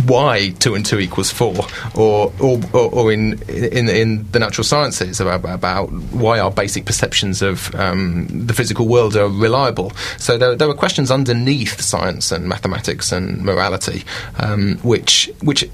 why 0.06 0.50
two 0.58 0.74
and 0.74 0.84
two 0.84 0.98
equals 0.98 1.30
four, 1.30 1.54
or 1.94 2.32
or, 2.40 2.60
or, 2.72 2.90
or 2.92 3.12
in, 3.12 3.42
in 3.48 3.88
in 3.88 4.30
the 4.32 4.38
natural 4.38 4.64
sciences 4.64 5.20
about, 5.20 5.44
about 5.44 5.90
why 6.12 6.38
our 6.38 6.50
basic 6.50 6.84
perceptions 6.84 7.42
of 7.42 7.74
um, 7.74 8.26
the 8.30 8.54
physical 8.54 8.86
world 8.88 9.16
are 9.16 9.28
reliable. 9.28 9.92
So 10.18 10.38
there, 10.38 10.56
there 10.56 10.68
are 10.68 10.74
questions 10.74 11.10
underneath 11.10 11.80
science 11.80 12.32
and 12.32 12.48
mathematics 12.48 13.12
and 13.12 13.42
morality, 13.42 14.04
um, 14.38 14.78
which 14.82 15.30
which 15.42 15.68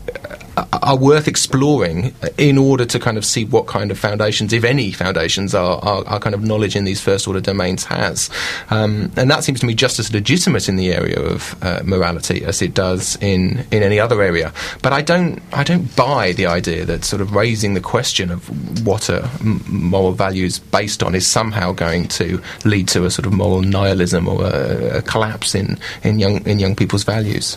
are 0.83 0.97
worth 0.97 1.29
exploring 1.29 2.15
in 2.37 2.59
order 2.59 2.85
to 2.85 2.99
kind 2.99 3.17
of 3.17 3.25
see 3.25 3.45
what 3.45 3.67
kind 3.67 3.91
of 3.91 3.99
foundations, 3.99 4.53
if 4.53 4.65
any 4.65 4.93
foundations, 4.93 5.55
our, 5.55 5.79
our, 5.85 6.07
our 6.07 6.21
kind 6.21 6.35
of 6.35 6.43
knowledge 6.43 6.75
in 6.75 6.85
these 6.85 7.01
first 7.01 7.29
order 7.29 7.41
domains 7.41 7.85
has. 7.85 8.31
Um, 8.71 9.13
and 9.17 9.31
that 9.31 9.45
seems 9.45 9.61
to 9.61 9.67
me 9.67 9.75
just 9.75 9.99
as 9.99 10.13
legitimate 10.13 10.69
in 10.69 10.77
the 10.77 10.93
area 10.93 11.21
of 11.21 11.57
uh, 11.63 11.83
morality 11.85 12.45
as 12.45 12.63
it 12.63 12.75
does 12.75 13.17
in, 13.21 13.65
in 13.71 13.83
any 13.83 14.01
other 14.01 14.08
area. 14.17 14.53
But 14.83 14.93
I 14.93 15.03
don't, 15.03 15.41
I 15.53 15.63
don't 15.63 15.95
buy 15.97 16.33
the 16.33 16.47
idea 16.47 16.85
that 16.85 17.05
sort 17.05 17.23
of 17.23 17.35
raising 17.35 17.75
the 17.75 17.81
question 17.81 18.31
of 18.31 18.87
what 18.87 19.09
a 19.09 19.29
moral 19.69 20.13
value 20.13 20.45
is 20.45 20.59
based 20.59 21.03
on 21.03 21.15
is 21.15 21.27
somehow 21.27 21.73
going 21.73 22.09
to 22.09 22.43
lead 22.65 22.89
to 22.89 23.05
a 23.05 23.11
sort 23.11 23.27
of 23.27 23.33
moral 23.33 23.63
nihilism 23.63 24.29
or 24.29 24.45
a, 24.45 24.99
a 24.99 25.03
collapse 25.03 25.55
in, 25.55 25.79
in, 26.03 26.19
young, 26.19 26.47
in 26.47 26.59
young 26.59 26.75
people's 26.75 27.05
values. 27.05 27.57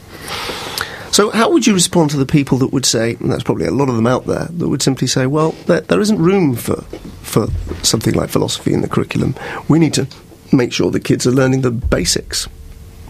So, 1.11 1.29
how 1.29 1.51
would 1.51 1.67
you 1.67 1.73
respond 1.73 2.09
to 2.11 2.17
the 2.17 2.25
people 2.25 2.57
that 2.59 2.71
would 2.71 2.85
say, 2.85 3.17
and 3.19 3.29
that's 3.29 3.43
probably 3.43 3.65
a 3.65 3.71
lot 3.71 3.89
of 3.89 3.95
them 3.95 4.07
out 4.07 4.27
there, 4.27 4.45
that 4.45 4.69
would 4.69 4.81
simply 4.81 5.07
say, 5.07 5.27
well, 5.27 5.51
there, 5.65 5.81
there 5.81 5.99
isn't 5.99 6.17
room 6.17 6.55
for, 6.55 6.81
for 7.21 7.47
something 7.83 8.13
like 8.13 8.29
philosophy 8.29 8.73
in 8.73 8.81
the 8.81 8.87
curriculum. 8.87 9.35
We 9.67 9.77
need 9.77 9.93
to 9.95 10.07
make 10.53 10.71
sure 10.71 10.89
the 10.89 11.01
kids 11.01 11.27
are 11.27 11.31
learning 11.31 11.61
the 11.61 11.71
basics, 11.71 12.47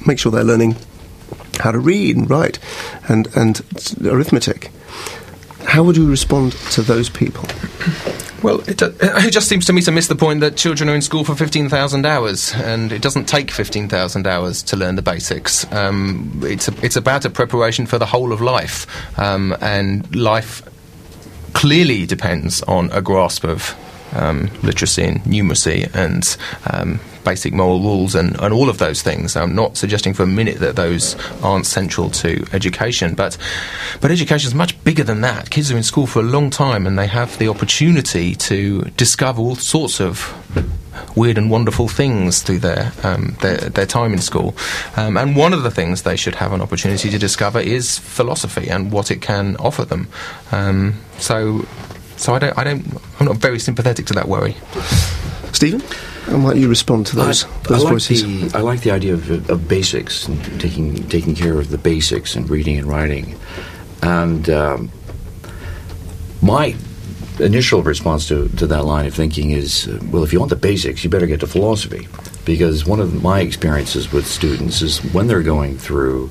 make 0.08 0.18
sure 0.18 0.32
they're 0.32 0.44
learning 0.44 0.78
how 1.60 1.72
to 1.72 1.80
read 1.80 2.18
and 2.18 2.30
write 2.30 2.60
and, 3.08 3.28
and 3.36 3.62
arithmetic. 4.04 4.72
How 5.66 5.84
would 5.84 5.96
you 5.96 6.10
respond 6.10 6.54
to 6.72 6.82
those 6.82 7.10
people? 7.10 7.46
Well, 8.44 8.62
it, 8.68 8.82
uh, 8.82 8.92
it 9.02 9.32
just 9.32 9.48
seems 9.48 9.66
to 9.68 9.74
me 9.74 9.82
to 9.84 9.92
miss 9.92 10.08
the 10.08 10.16
point 10.16 10.40
that 10.40 10.58
children 10.58 10.90
are 10.90 10.96
in 10.96 11.02
school 11.02 11.24
for 11.24 11.36
15,000 11.36 12.06
hours, 12.06 12.54
and 12.56 12.92
it 12.92 13.02
doesn't 13.02 13.26
take 13.26 13.52
15,000 13.52 14.26
hours 14.26 14.64
to 14.64 14.76
learn 14.76 14.96
the 14.96 15.02
basics. 15.02 15.72
Um, 15.72 16.42
it's, 16.44 16.68
a, 16.68 16.74
it's 16.84 16.96
about 16.96 17.26
a 17.26 17.30
preparation 17.30 17.86
for 17.86 18.00
the 18.00 18.08
whole 18.08 18.34
of 18.34 18.42
life, 18.42 18.88
um, 19.20 19.56
and 19.62 20.14
life 20.16 20.64
clearly 21.54 22.06
depends 22.06 22.64
on 22.64 22.90
a 22.92 23.02
grasp 23.02 23.44
of 23.44 23.76
um, 24.14 24.50
literacy 24.64 25.04
and 25.04 25.20
numeracy 25.22 25.94
and 25.94 26.38
um, 26.72 27.00
basic 27.24 27.54
moral 27.54 27.80
rules 27.80 28.16
and, 28.16 28.40
and 28.40 28.54
all 28.54 28.70
of 28.70 28.78
those 28.78 29.02
things. 29.02 29.36
I'm 29.36 29.56
not 29.56 29.78
suggesting 29.78 30.14
for 30.14 30.24
a 30.24 30.28
minute 30.28 30.60
that 30.60 30.76
those 30.76 31.16
aren't 31.42 31.66
central 31.66 32.10
to 32.12 32.46
education, 32.54 33.16
but 33.16 33.38
but 34.00 34.12
education 34.12 34.48
is 34.48 34.56
much 34.56 34.82
bigger 34.84 35.04
than 35.04 35.22
that. 35.22 35.50
Kids 35.50 35.72
are 35.72 35.78
in 35.78 35.84
school 35.84 36.08
for 36.08 36.20
a 36.20 36.24
long 36.24 36.50
time 36.50 36.88
and 36.88 36.98
they 36.98 37.08
have 37.08 37.38
the 37.38 37.48
opportunity 37.48 38.36
to 38.36 38.82
discover 38.98 39.42
all 39.42 39.56
sorts 39.56 40.00
of 40.00 40.34
weird 41.16 41.38
and 41.38 41.50
wonderful 41.50 41.88
things 41.88 42.42
through 42.42 42.60
their 42.60 42.92
um, 43.04 43.36
their, 43.42 43.58
their, 43.58 43.86
time 43.86 44.14
in 44.14 44.20
school. 44.20 44.56
Um, 44.96 45.18
and 45.18 45.36
one 45.36 45.54
of 45.54 45.64
the 45.64 45.72
things 45.72 46.04
they 46.04 46.16
should 46.16 46.36
have 46.36 46.54
an 46.54 46.62
opportunity 46.62 47.10
to 47.10 47.18
discover 47.18 47.60
is 47.60 48.00
philosophy 48.00 48.70
and 48.70 48.92
what 48.92 49.12
it 49.12 49.22
can 49.22 49.56
offer 49.58 49.86
them. 49.86 50.08
Um, 50.52 50.96
so, 51.18 51.66
so 52.18 52.34
I 52.34 52.40
don't, 52.40 52.58
I 52.58 52.64
don't, 52.64 52.86
I'm 53.20 53.26
not 53.26 53.38
very 53.38 53.60
sympathetic 53.60 54.06
to 54.08 54.14
that 54.14 54.28
worry. 54.28 54.56
Stephen? 55.54 55.82
How 56.26 56.38
might 56.38 56.58
you 56.58 56.70
respond 56.70 57.08
to 57.08 57.16
those, 57.16 57.46
I, 57.46 57.48
those 57.64 57.82
I 57.82 57.84
like 57.84 57.94
voices? 57.94 58.52
The, 58.52 58.58
I 58.58 58.62
like 58.62 58.82
the 58.82 58.92
idea 58.92 59.14
of, 59.14 59.50
of 59.50 59.68
basics 59.68 60.28
and 60.28 60.62
taking 60.62 61.08
taking 61.10 61.36
care 61.36 61.60
of 61.60 61.70
the 61.70 61.78
basics 61.78 62.36
and 62.36 62.50
reading 62.50 62.78
and 62.78 62.88
writing. 62.88 63.36
And 64.04 64.50
um, 64.50 64.92
my 66.42 66.76
initial 67.40 67.82
response 67.82 68.28
to, 68.28 68.50
to 68.50 68.68
that 68.68 68.86
line 68.86 69.08
of 69.08 69.14
thinking 69.14 69.52
is, 69.52 69.88
uh, 69.88 70.00
well, 70.12 70.24
if 70.24 70.32
you 70.32 70.40
want 70.40 70.50
the 70.50 70.56
basics, 70.56 71.04
you 71.04 71.10
better 71.10 71.28
get 71.28 71.40
to 71.40 71.48
philosophy. 71.48 72.08
Because 72.46 72.86
one 72.86 73.00
of 73.00 73.22
my 73.22 73.42
experiences 73.42 74.12
with 74.12 74.26
students 74.28 74.82
is 74.82 75.00
when 75.14 75.28
they're 75.28 75.44
going 75.44 75.78
through, 75.78 76.30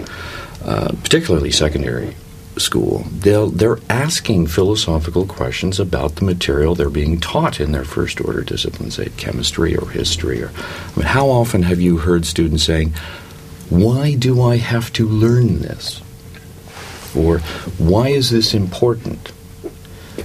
uh, 0.64 0.92
particularly 1.02 1.50
secondary 1.50 2.14
school, 2.60 3.04
they'll, 3.10 3.48
they're 3.48 3.78
asking 3.88 4.46
philosophical 4.46 5.26
questions 5.26 5.80
about 5.80 6.16
the 6.16 6.24
material 6.24 6.74
they're 6.74 6.90
being 6.90 7.18
taught 7.18 7.60
in 7.60 7.72
their 7.72 7.84
first 7.84 8.20
order 8.20 8.42
disciplines, 8.42 8.96
say 8.96 9.08
chemistry 9.16 9.76
or 9.76 9.90
history. 9.90 10.42
Or 10.42 10.50
I 10.50 10.98
mean, 10.98 11.06
how 11.06 11.28
often 11.28 11.62
have 11.62 11.80
you 11.80 11.98
heard 11.98 12.24
students 12.24 12.64
saying, 12.64 12.92
"Why 13.68 14.14
do 14.14 14.42
I 14.42 14.56
have 14.56 14.92
to 14.94 15.08
learn 15.08 15.60
this?" 15.60 16.00
Or 17.16 17.38
"Why 17.78 18.08
is 18.08 18.30
this 18.30 18.54
important?" 18.54 19.32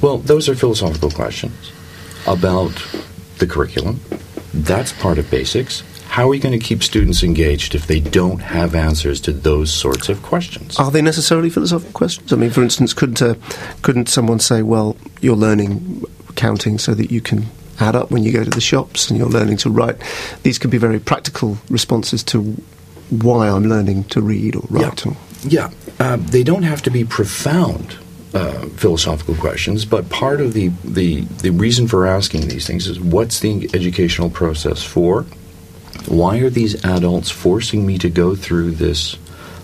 Well, 0.02 0.18
those 0.18 0.48
are 0.50 0.56
philosophical 0.56 1.12
questions 1.12 1.72
about 2.28 2.74
the 3.40 3.48
curriculum. 3.48 4.00
That's 4.54 4.94
part 4.94 5.18
of 5.18 5.30
basics 5.32 5.84
how 6.16 6.30
are 6.30 6.34
you 6.34 6.40
going 6.40 6.58
to 6.58 6.66
keep 6.66 6.82
students 6.82 7.24
engaged 7.24 7.76
if 7.76 7.88
they 7.88 8.00
don't 8.00 8.40
have 8.40 8.74
answers 8.74 9.20
to 9.20 9.34
those 9.34 9.70
sorts 9.70 10.08
of 10.08 10.24
questions? 10.24 10.80
Are 10.80 10.90
they 10.90 11.02
necessarily 11.02 11.50
philosophical 11.50 11.92
questions? 11.92 12.32
I 12.32 12.38
mean, 12.38 12.52
for 12.52 12.64
instance, 12.64 12.94
couldn't 12.94 13.22
uh, 13.22 13.36
couldn't 13.82 14.08
someone 14.08 14.40
say, 14.40 14.62
"Well, 14.62 14.96
you're 15.20 15.36
learning 15.36 16.06
counting 16.36 16.78
so 16.80 16.94
that 16.94 17.12
you 17.12 17.20
can 17.20 17.48
add 17.82 17.98
up 17.98 18.12
when 18.12 18.24
you 18.24 18.32
go 18.32 18.46
to 18.46 18.50
the 18.50 18.62
shops, 18.62 19.10
and 19.10 19.20
you're 19.20 19.28
learning 19.28 19.58
to 19.58 19.70
write"? 19.70 19.98
These 20.44 20.58
could 20.58 20.72
be 20.72 20.78
very 20.78 21.02
practical 21.02 21.58
responses 21.70 22.24
to 22.32 22.44
why 23.10 23.50
I'm 23.50 23.66
learning 23.66 24.06
to 24.06 24.22
read 24.22 24.56
or 24.56 24.64
write. 24.70 25.06
Yeah, 25.06 25.14
yeah. 25.44 25.70
Uh, 26.00 26.16
they 26.16 26.44
don't 26.44 26.64
have 26.64 26.82
to 26.84 26.92
be 26.92 27.04
profound. 27.04 27.98
Uh, 28.34 28.66
philosophical 28.76 29.34
questions, 29.36 29.86
but 29.86 30.10
part 30.10 30.42
of 30.42 30.52
the, 30.52 30.68
the, 30.84 31.22
the 31.42 31.52
reason 31.52 31.88
for 31.88 32.06
asking 32.06 32.50
these 32.50 32.68
things 32.68 32.86
is 32.86 33.00
what's 33.00 33.40
the 33.40 33.70
educational 33.74 34.30
process 34.30 34.84
for? 34.84 35.26
Why 36.08 36.38
are 36.40 36.50
these 36.50 36.84
adults 36.86 37.32
forcing 37.32 37.86
me 37.86 37.98
to 38.00 38.10
go 38.10 38.36
through 38.36 38.72
this 38.72 39.18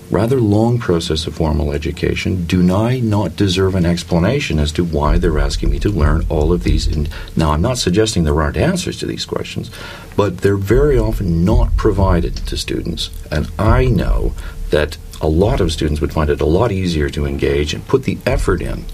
rather 0.10 0.42
long 0.42 0.78
process 0.78 1.26
of 1.26 1.36
formal 1.36 1.72
education? 1.72 2.46
Do 2.46 2.76
I 2.76 3.00
not 3.00 3.36
deserve 3.36 3.76
an 3.76 3.86
explanation 3.86 4.60
as 4.60 4.72
to 4.74 4.84
why 4.84 5.18
they're 5.18 5.40
asking 5.40 5.72
me 5.72 5.80
to 5.80 5.90
learn 5.90 6.26
all 6.30 6.52
of 6.52 6.64
these? 6.64 6.88
And 6.88 7.10
now, 7.36 7.52
I'm 7.52 7.62
not 7.62 7.78
suggesting 7.78 8.24
there 8.24 8.42
aren't 8.42 8.58
answers 8.58 9.00
to 9.00 9.06
these 9.06 9.26
questions, 9.26 9.72
but 10.16 10.40
they're 10.40 10.58
very 10.58 10.98
often 10.98 11.46
not 11.46 11.76
provided 11.78 12.36
to 12.38 12.58
students. 12.58 13.10
And 13.32 13.50
I 13.58 13.86
know 13.86 14.34
that 14.72 14.98
a 15.22 15.28
lot 15.28 15.62
of 15.62 15.72
students 15.72 16.02
would 16.02 16.14
find 16.14 16.30
it 16.30 16.42
a 16.42 16.46
lot 16.46 16.72
easier 16.72 17.10
to 17.12 17.26
engage 17.26 17.74
and 17.74 17.88
put 17.88 18.04
the 18.04 18.18
effort 18.26 18.62
in. 18.62 18.86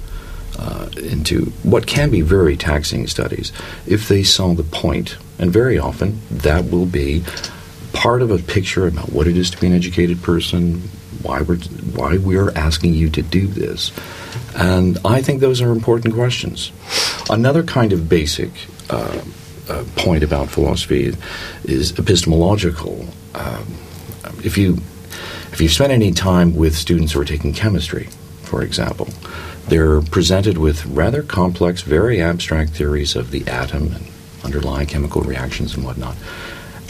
Uh, 0.60 0.90
into 0.98 1.46
what 1.62 1.86
can 1.86 2.10
be 2.10 2.22
very 2.22 2.58
taxing 2.58 3.06
studies 3.06 3.52
if 3.86 4.08
they 4.08 4.24
saw 4.24 4.56
the 4.56 4.64
point 4.64 5.16
and 5.38 5.52
very 5.52 5.78
often 5.78 6.20
that 6.32 6.66
will 6.72 6.88
be 6.88 7.24
part 7.94 8.22
of 8.22 8.32
a 8.32 8.38
picture 8.38 8.88
about 8.88 9.12
what 9.12 9.28
it 9.28 9.38
is 9.38 9.50
to 9.50 9.60
be 9.60 9.68
an 9.68 9.74
educated 9.74 10.22
person, 10.22 10.76
why 11.22 11.42
we're, 11.42 11.58
why 11.96 12.18
we're 12.18 12.52
asking 12.52 12.94
you 12.94 13.10
to 13.10 13.22
do 13.22 13.48
this. 13.48 13.92
And 14.56 14.98
I 15.04 15.22
think 15.22 15.42
those 15.42 15.62
are 15.62 15.72
important 15.72 16.14
questions. 16.14 16.72
Another 17.30 17.64
kind 17.64 17.94
of 17.94 18.08
basic 18.08 18.52
uh, 18.90 19.22
uh, 19.70 19.84
point 19.96 20.24
about 20.24 20.50
philosophy 20.50 21.16
is 21.66 21.98
epistemological. 21.98 23.06
Um, 23.36 23.66
if 24.44 24.58
you 24.58 24.78
if 25.52 25.62
you 25.62 25.70
spend 25.70 25.92
any 25.92 26.12
time 26.12 26.56
with 26.56 26.76
students 26.76 27.14
who 27.14 27.22
are 27.22 27.26
taking 27.26 27.52
chemistry, 27.54 28.10
for 28.44 28.62
example, 28.62 29.10
they're 29.68 30.02
presented 30.02 30.58
with 30.58 30.86
rather 30.86 31.24
complex, 31.24 31.82
very 31.82 32.22
abstract 32.22 32.72
theories 32.72 33.16
of 33.16 33.32
the 33.32 33.48
atom 33.48 33.94
and 33.94 34.08
underlying 34.44 34.88
chemical 34.88 35.22
reactions 35.22 35.76
and 35.76 35.84
whatnot. 35.84 36.16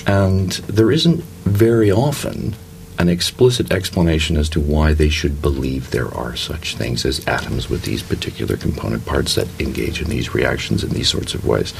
And 0.05 0.51
there 0.51 0.91
isn't 0.91 1.23
very 1.23 1.91
often 1.91 2.55
an 2.99 3.09
explicit 3.09 3.71
explanation 3.71 4.37
as 4.37 4.49
to 4.49 4.59
why 4.59 4.93
they 4.93 5.09
should 5.09 5.41
believe 5.41 5.91
there 5.91 6.13
are 6.15 6.35
such 6.35 6.75
things 6.75 7.05
as 7.05 7.25
atoms 7.27 7.69
with 7.69 7.83
these 7.83 8.01
particular 8.01 8.57
component 8.57 9.05
parts 9.05 9.35
that 9.35 9.47
engage 9.59 10.01
in 10.01 10.09
these 10.09 10.33
reactions 10.33 10.83
in 10.83 10.89
these 10.89 11.09
sorts 11.09 11.33
of 11.33 11.45
ways. 11.45 11.73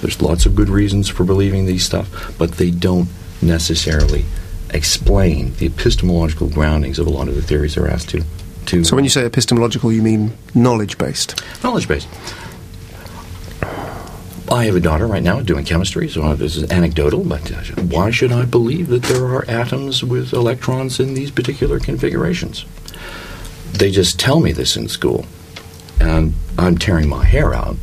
There's 0.00 0.20
lots 0.20 0.46
of 0.46 0.56
good 0.56 0.68
reasons 0.68 1.08
for 1.08 1.24
believing 1.24 1.66
these 1.66 1.84
stuff, 1.84 2.36
but 2.38 2.52
they 2.52 2.70
don't 2.70 3.08
necessarily 3.40 4.24
explain 4.70 5.54
the 5.54 5.66
epistemological 5.66 6.48
groundings 6.48 6.98
of 6.98 7.06
a 7.06 7.10
lot 7.10 7.28
of 7.28 7.36
the 7.36 7.42
theories 7.42 7.76
they're 7.76 7.90
asked 7.90 8.10
to. 8.10 8.24
To 8.66 8.84
so 8.84 8.96
when 8.96 9.04
you 9.04 9.10
say 9.10 9.24
epistemological, 9.24 9.92
you 9.92 10.02
mean 10.02 10.32
knowledge 10.54 10.98
based? 10.98 11.42
Knowledge 11.62 11.88
based. 11.88 12.08
I 14.50 14.66
have 14.66 14.76
a 14.76 14.80
daughter 14.80 15.06
right 15.06 15.22
now 15.22 15.40
doing 15.40 15.64
chemistry, 15.64 16.06
so 16.08 16.34
this 16.34 16.54
is 16.54 16.70
anecdotal, 16.70 17.24
but 17.24 17.50
uh, 17.50 17.80
why 17.82 18.10
should 18.10 18.30
I 18.30 18.44
believe 18.44 18.88
that 18.88 19.02
there 19.04 19.24
are 19.24 19.44
atoms 19.48 20.04
with 20.04 20.32
electrons 20.32 21.00
in 21.00 21.14
these 21.14 21.30
particular 21.30 21.80
configurations? 21.80 22.66
They 23.72 23.90
just 23.90 24.20
tell 24.20 24.40
me 24.40 24.52
this 24.52 24.76
in 24.76 24.88
school, 24.88 25.24
and 25.98 26.34
I'm 26.58 26.76
tearing 26.76 27.08
my 27.08 27.24
hair 27.24 27.54
out. 27.54 27.76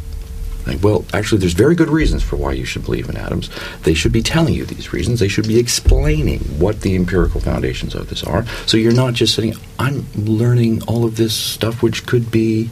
Like, 0.66 0.84
well, 0.84 1.06
actually, 1.14 1.40
there's 1.40 1.54
very 1.54 1.76
good 1.76 1.90
reasons 1.90 2.24
for 2.24 2.36
why 2.36 2.54
you 2.54 2.66
should 2.66 2.86
believe 2.86 3.10
in 3.10 3.18
atoms. 3.18 3.50
They 3.84 3.94
should 3.94 4.12
be 4.12 4.22
telling 4.22 4.54
you 4.54 4.66
these 4.66 4.94
reasons. 4.94 5.20
They 5.20 5.28
should 5.28 5.48
be 5.48 5.60
explaining 5.60 6.40
what 6.60 6.82
the 6.82 6.96
empirical 6.96 7.42
foundations 7.42 7.96
of 7.96 8.10
this 8.10 8.24
are. 8.24 8.46
So 8.68 8.78
you're 8.78 8.94
not 8.94 9.14
just 9.14 9.36
sitting, 9.36 9.56
I'm 9.80 10.06
learning 10.16 10.84
all 10.84 11.06
of 11.06 11.18
this 11.18 11.34
stuff 11.34 11.82
which 11.82 12.06
could 12.06 12.30
be 12.32 12.70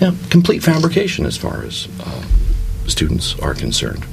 know, 0.00 0.14
complete 0.30 0.62
fabrication 0.62 1.26
as 1.26 1.36
far 1.36 1.62
as 1.62 1.88
uh, 2.00 2.22
students 2.86 3.38
are 3.40 3.54
concerned. 3.54 4.04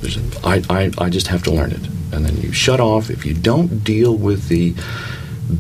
I, 0.44 0.64
I, 0.70 0.92
I 0.98 1.10
just 1.10 1.28
have 1.28 1.44
to 1.44 1.52
learn 1.52 1.72
it. 1.72 1.86
And 2.12 2.26
then 2.26 2.38
you 2.38 2.52
shut 2.52 2.80
off. 2.80 3.10
If 3.10 3.26
you 3.26 3.34
don't 3.34 3.84
deal 3.84 4.16
with 4.16 4.48
the 4.48 4.76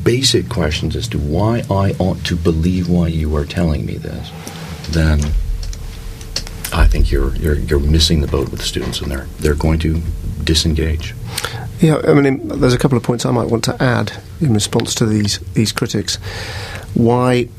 basic 0.03 0.49
questions 0.49 0.95
as 0.95 1.07
to 1.09 1.17
why 1.17 1.63
I 1.69 1.95
ought 1.99 2.23
to 2.25 2.35
believe 2.35 2.89
why 2.89 3.07
you 3.07 3.35
are 3.35 3.45
telling 3.45 3.85
me 3.85 3.97
this, 3.97 4.31
then 4.89 5.19
I 6.73 6.87
think 6.87 7.11
you're, 7.11 7.35
you're, 7.35 7.59
you're 7.59 7.79
missing 7.79 8.21
the 8.21 8.27
boat 8.27 8.49
with 8.49 8.59
the 8.59 8.65
students 8.65 9.01
and 9.01 9.11
they're, 9.11 9.27
they're 9.39 9.55
going 9.55 9.79
to 9.79 10.01
disengage. 10.43 11.13
Yeah, 11.79 12.01
I 12.05 12.13
mean, 12.13 12.47
there's 12.47 12.73
a 12.73 12.77
couple 12.77 12.97
of 12.97 13.03
points 13.03 13.25
I 13.25 13.31
might 13.31 13.49
want 13.49 13.63
to 13.65 13.81
add 13.81 14.13
in 14.39 14.53
response 14.53 14.95
to 14.95 15.05
these 15.05 15.39
these 15.53 15.71
critics. 15.71 16.15
Why 16.93 17.49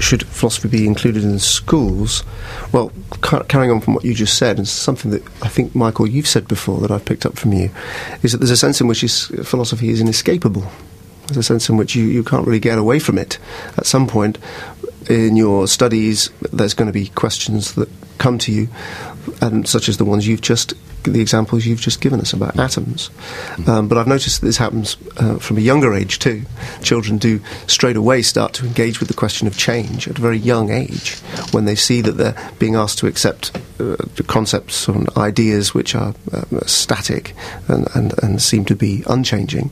should 0.00 0.26
philosophy 0.26 0.68
be 0.68 0.86
included 0.86 1.22
in 1.22 1.38
schools? 1.38 2.24
Well, 2.72 2.90
ca- 3.20 3.44
carrying 3.44 3.70
on 3.70 3.80
from 3.80 3.94
what 3.94 4.04
you 4.04 4.14
just 4.14 4.36
said, 4.38 4.58
and 4.58 4.66
something 4.66 5.10
that 5.10 5.22
I 5.42 5.48
think, 5.48 5.74
Michael, 5.74 6.08
you've 6.08 6.26
said 6.26 6.48
before 6.48 6.80
that 6.80 6.90
I've 6.90 7.04
picked 7.04 7.26
up 7.26 7.38
from 7.38 7.52
you, 7.52 7.70
is 8.22 8.32
that 8.32 8.38
there's 8.38 8.50
a 8.50 8.56
sense 8.56 8.80
in 8.80 8.88
which 8.88 9.04
is, 9.04 9.26
philosophy 9.44 9.90
is 9.90 10.00
inescapable. 10.00 10.66
There's 11.26 11.36
a 11.36 11.42
sense 11.42 11.68
in 11.68 11.76
which 11.76 11.94
you, 11.94 12.04
you 12.04 12.24
can't 12.24 12.46
really 12.46 12.58
get 12.58 12.78
away 12.78 12.98
from 12.98 13.18
it. 13.18 13.38
At 13.76 13.86
some 13.86 14.08
point 14.08 14.38
in 15.10 15.36
your 15.36 15.66
studies, 15.66 16.30
there's 16.52 16.74
going 16.74 16.86
to 16.86 16.92
be 16.92 17.08
questions 17.08 17.74
that 17.74 17.88
come 18.18 18.38
to 18.38 18.52
you, 18.52 18.68
and 19.40 19.68
such 19.68 19.88
as 19.88 19.96
the 19.96 20.04
ones 20.04 20.26
you've 20.26 20.40
just 20.40 20.74
the 21.04 21.20
examples 21.20 21.66
you've 21.66 21.80
just 21.80 22.00
given 22.00 22.20
us 22.20 22.32
about 22.32 22.58
atoms. 22.58 23.10
Um, 23.66 23.88
but 23.88 23.98
I've 23.98 24.06
noticed 24.06 24.40
that 24.40 24.46
this 24.46 24.56
happens 24.56 24.96
uh, 25.16 25.38
from 25.38 25.56
a 25.56 25.60
younger 25.60 25.94
age 25.94 26.18
too. 26.18 26.44
Children 26.82 27.18
do 27.18 27.40
straight 27.66 27.96
away 27.96 28.22
start 28.22 28.52
to 28.54 28.66
engage 28.66 29.00
with 29.00 29.08
the 29.08 29.14
question 29.14 29.46
of 29.46 29.56
change 29.56 30.08
at 30.08 30.18
a 30.18 30.20
very 30.20 30.38
young 30.38 30.70
age 30.70 31.18
when 31.52 31.64
they 31.64 31.74
see 31.74 32.00
that 32.02 32.12
they're 32.12 32.36
being 32.58 32.74
asked 32.74 32.98
to 32.98 33.06
accept 33.06 33.56
uh, 33.80 33.96
concepts 34.26 34.88
and 34.88 35.08
ideas 35.16 35.74
which 35.74 35.94
are 35.94 36.14
uh, 36.32 36.44
static 36.66 37.34
and, 37.68 37.88
and, 37.94 38.14
and, 38.22 38.42
seem 38.42 38.64
to 38.64 38.76
be 38.76 39.02
unchanging. 39.06 39.70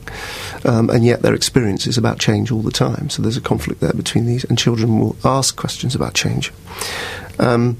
Um, 0.65 0.89
and 0.89 1.05
yet 1.05 1.21
their 1.21 1.33
experience 1.33 1.85
is 1.85 1.97
about 1.97 2.19
change 2.19 2.51
all 2.51 2.61
the 2.61 2.71
time. 2.71 3.09
So 3.09 3.21
there's 3.21 3.37
a 3.37 3.41
conflict 3.41 3.81
there 3.81 3.93
between 3.93 4.25
these, 4.25 4.43
and 4.43 4.57
children 4.57 4.99
will 4.99 5.15
ask 5.23 5.55
questions 5.55 5.95
about 5.95 6.13
change. 6.13 6.51
Um, 7.39 7.77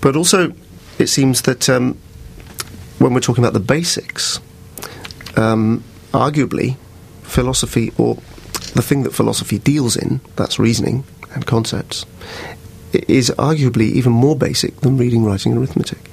but 0.00 0.16
also, 0.16 0.52
it 0.98 1.08
seems 1.08 1.42
that 1.42 1.68
um, 1.68 1.98
when 2.98 3.14
we're 3.14 3.20
talking 3.20 3.44
about 3.44 3.52
the 3.52 3.60
basics, 3.60 4.40
um, 5.36 5.84
arguably, 6.12 6.76
philosophy, 7.22 7.92
or 7.98 8.14
the 8.74 8.82
thing 8.82 9.02
that 9.02 9.14
philosophy 9.14 9.58
deals 9.58 9.96
in, 9.96 10.20
that's 10.36 10.58
reasoning 10.58 11.04
and 11.34 11.46
concepts, 11.46 12.06
is 12.92 13.30
arguably 13.38 13.90
even 13.92 14.12
more 14.12 14.36
basic 14.36 14.80
than 14.80 14.96
reading, 14.96 15.24
writing, 15.24 15.52
and 15.52 15.60
arithmetic. 15.60 16.10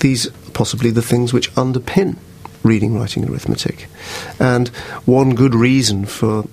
These 0.00 0.26
are 0.28 0.50
possibly 0.52 0.90
the 0.90 1.02
things 1.02 1.32
which 1.32 1.52
underpin 1.54 2.16
reading, 2.62 2.98
writing, 2.98 3.22
and 3.22 3.32
arithmetic. 3.32 3.88
And 4.38 4.68
one 5.06 5.34
good 5.34 5.54
reason 5.54 6.06
for 6.06 6.46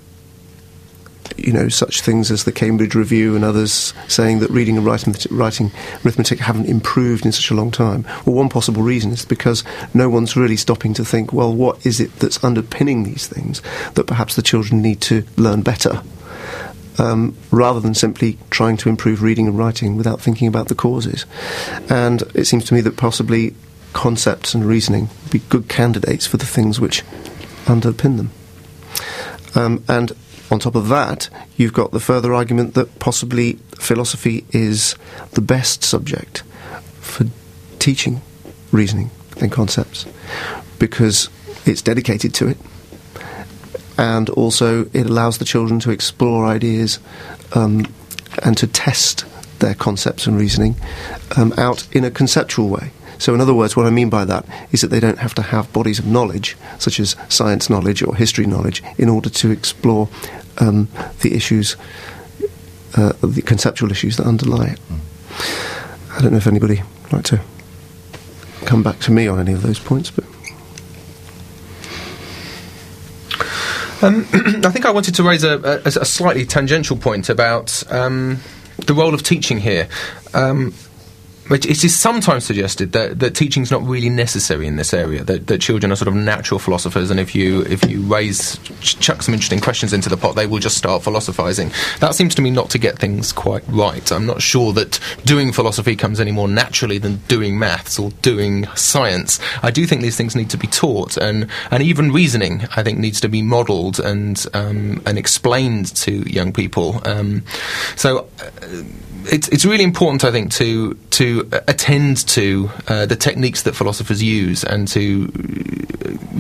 you 1.45 1.51
know, 1.51 1.69
such 1.69 2.01
things 2.01 2.31
as 2.31 2.43
the 2.43 2.51
Cambridge 2.51 2.95
Review 2.95 3.35
and 3.35 3.43
others 3.43 3.93
saying 4.07 4.39
that 4.39 4.49
reading 4.49 4.77
and 4.77 4.85
writing, 4.85 5.15
writing 5.29 5.71
arithmetic 6.05 6.39
haven't 6.39 6.67
improved 6.67 7.25
in 7.25 7.31
such 7.31 7.51
a 7.51 7.53
long 7.53 7.71
time. 7.71 8.03
Well, 8.25 8.35
one 8.35 8.49
possible 8.49 8.81
reason 8.81 9.11
is 9.11 9.25
because 9.25 9.63
no 9.93 10.09
one's 10.09 10.35
really 10.35 10.57
stopping 10.57 10.93
to 10.95 11.05
think, 11.05 11.33
well, 11.33 11.53
what 11.53 11.85
is 11.85 11.99
it 11.99 12.13
that's 12.19 12.43
underpinning 12.43 13.03
these 13.03 13.27
things 13.27 13.61
that 13.93 14.07
perhaps 14.07 14.35
the 14.35 14.41
children 14.41 14.81
need 14.81 15.01
to 15.01 15.23
learn 15.37 15.61
better? 15.61 16.01
Um, 16.97 17.35
rather 17.51 17.79
than 17.79 17.95
simply 17.95 18.37
trying 18.49 18.77
to 18.77 18.89
improve 18.89 19.21
reading 19.21 19.47
and 19.47 19.57
writing 19.57 19.95
without 19.95 20.21
thinking 20.21 20.47
about 20.47 20.67
the 20.67 20.75
causes. 20.75 21.25
And 21.89 22.21
it 22.35 22.45
seems 22.45 22.65
to 22.65 22.73
me 22.73 22.81
that 22.81 22.97
possibly 22.97 23.55
concepts 23.93 24.53
and 24.53 24.65
reasoning 24.65 25.09
would 25.23 25.31
be 25.31 25.39
good 25.49 25.67
candidates 25.67 26.27
for 26.27 26.37
the 26.37 26.45
things 26.45 26.79
which 26.79 27.03
underpin 27.65 28.17
them. 28.17 28.31
Um, 29.55 29.83
and 29.87 30.11
on 30.51 30.59
top 30.59 30.75
of 30.75 30.89
that, 30.89 31.29
you've 31.55 31.73
got 31.73 31.91
the 31.91 31.99
further 31.99 32.33
argument 32.33 32.73
that 32.73 32.99
possibly 32.99 33.53
philosophy 33.79 34.45
is 34.51 34.95
the 35.31 35.41
best 35.41 35.83
subject 35.83 36.43
for 36.99 37.25
teaching 37.79 38.21
reasoning 38.71 39.09
and 39.39 39.51
concepts 39.51 40.05
because 40.77 41.29
it's 41.65 41.81
dedicated 41.81 42.33
to 42.35 42.49
it. 42.49 42.57
And 43.97 44.29
also, 44.29 44.85
it 44.93 45.05
allows 45.05 45.37
the 45.37 45.45
children 45.45 45.79
to 45.81 45.91
explore 45.91 46.45
ideas 46.45 46.99
um, 47.53 47.85
and 48.43 48.57
to 48.57 48.67
test 48.67 49.25
their 49.59 49.75
concepts 49.75 50.25
and 50.25 50.37
reasoning 50.37 50.75
um, 51.37 51.53
out 51.57 51.87
in 51.95 52.03
a 52.03 52.11
conceptual 52.11 52.69
way. 52.69 52.91
So, 53.21 53.35
in 53.35 53.41
other 53.41 53.53
words, 53.53 53.75
what 53.75 53.85
I 53.85 53.91
mean 53.91 54.09
by 54.09 54.25
that 54.25 54.47
is 54.71 54.81
that 54.81 54.87
they 54.87 54.99
don't 54.99 55.19
have 55.19 55.35
to 55.35 55.43
have 55.43 55.71
bodies 55.71 55.99
of 55.99 56.07
knowledge, 56.07 56.57
such 56.79 56.99
as 56.99 57.15
science 57.29 57.69
knowledge 57.69 58.01
or 58.01 58.15
history 58.15 58.47
knowledge, 58.47 58.81
in 58.97 59.09
order 59.09 59.29
to 59.29 59.51
explore 59.51 60.09
um, 60.59 60.87
the 61.21 61.33
issues, 61.33 61.75
uh, 62.95 63.13
the 63.21 63.41
conceptual 63.41 63.91
issues 63.91 64.17
that 64.17 64.25
underlie 64.25 64.67
it. 64.67 64.79
Mm. 64.89 66.17
I 66.17 66.21
don't 66.21 66.31
know 66.31 66.37
if 66.37 66.47
anybody 66.47 66.81
would 67.03 67.13
like 67.13 67.25
to 67.25 67.41
come 68.65 68.83
back 68.83 68.99
to 68.99 69.11
me 69.11 69.27
on 69.27 69.39
any 69.39 69.53
of 69.53 69.61
those 69.61 69.79
points, 69.79 70.11
but. 70.11 70.25
Um, 74.03 74.27
I 74.33 74.71
think 74.71 74.85
I 74.85 74.91
wanted 74.91 75.15
to 75.15 75.23
raise 75.23 75.43
a, 75.43 75.59
a, 75.59 75.81
a 75.85 76.05
slightly 76.05 76.45
tangential 76.45 76.97
point 76.97 77.29
about 77.29 77.83
um, 77.91 78.39
the 78.77 78.93
role 78.93 79.13
of 79.13 79.23
teaching 79.23 79.59
here. 79.59 79.87
Um, 80.33 80.73
it 81.53 81.83
is 81.83 81.97
sometimes 81.97 82.45
suggested 82.45 82.93
that, 82.93 83.19
that 83.19 83.35
teaching 83.35 83.63
is 83.63 83.71
not 83.71 83.83
really 83.83 84.09
necessary 84.09 84.67
in 84.67 84.77
this 84.77 84.93
area. 84.93 85.23
That, 85.23 85.47
that 85.47 85.59
children 85.59 85.91
are 85.91 85.95
sort 85.95 86.07
of 86.07 86.15
natural 86.15 86.59
philosophers, 86.59 87.11
and 87.11 87.19
if 87.19 87.35
you 87.35 87.61
if 87.63 87.83
you 87.89 88.01
raise 88.01 88.57
ch- 88.79 88.99
chuck 88.99 89.21
some 89.21 89.33
interesting 89.33 89.59
questions 89.59 89.93
into 89.93 90.09
the 90.09 90.17
pot, 90.17 90.35
they 90.35 90.47
will 90.47 90.59
just 90.59 90.77
start 90.77 91.03
philosophizing. 91.03 91.71
That 91.99 92.15
seems 92.15 92.35
to 92.35 92.41
me 92.41 92.49
not 92.49 92.69
to 92.71 92.77
get 92.77 92.99
things 92.99 93.33
quite 93.33 93.63
right. 93.67 94.11
I'm 94.11 94.25
not 94.25 94.41
sure 94.41 94.71
that 94.73 94.99
doing 95.25 95.51
philosophy 95.51 95.95
comes 95.95 96.19
any 96.19 96.31
more 96.31 96.47
naturally 96.47 96.97
than 96.97 97.17
doing 97.27 97.59
maths 97.59 97.99
or 97.99 98.11
doing 98.21 98.65
science. 98.75 99.39
I 99.61 99.71
do 99.71 99.85
think 99.85 100.01
these 100.01 100.17
things 100.17 100.35
need 100.35 100.49
to 100.51 100.57
be 100.57 100.67
taught, 100.67 101.17
and 101.17 101.47
and 101.69 101.83
even 101.83 102.11
reasoning 102.11 102.67
I 102.75 102.83
think 102.83 102.99
needs 102.99 103.19
to 103.21 103.29
be 103.29 103.41
modelled 103.41 103.99
and 103.99 104.43
um, 104.53 105.01
and 105.05 105.17
explained 105.17 105.95
to 105.97 106.11
young 106.29 106.53
people. 106.53 107.01
Um, 107.05 107.43
so. 107.95 108.27
Uh, 108.39 108.83
it's 109.25 109.47
it's 109.49 109.65
really 109.65 109.83
important, 109.83 110.23
I 110.23 110.31
think, 110.31 110.51
to 110.53 110.95
to 111.11 111.40
attend 111.67 112.27
to 112.27 112.69
uh, 112.87 113.05
the 113.05 113.15
techniques 113.15 113.63
that 113.63 113.75
philosophers 113.75 114.21
use 114.21 114.63
and 114.63 114.87
to 114.89 115.27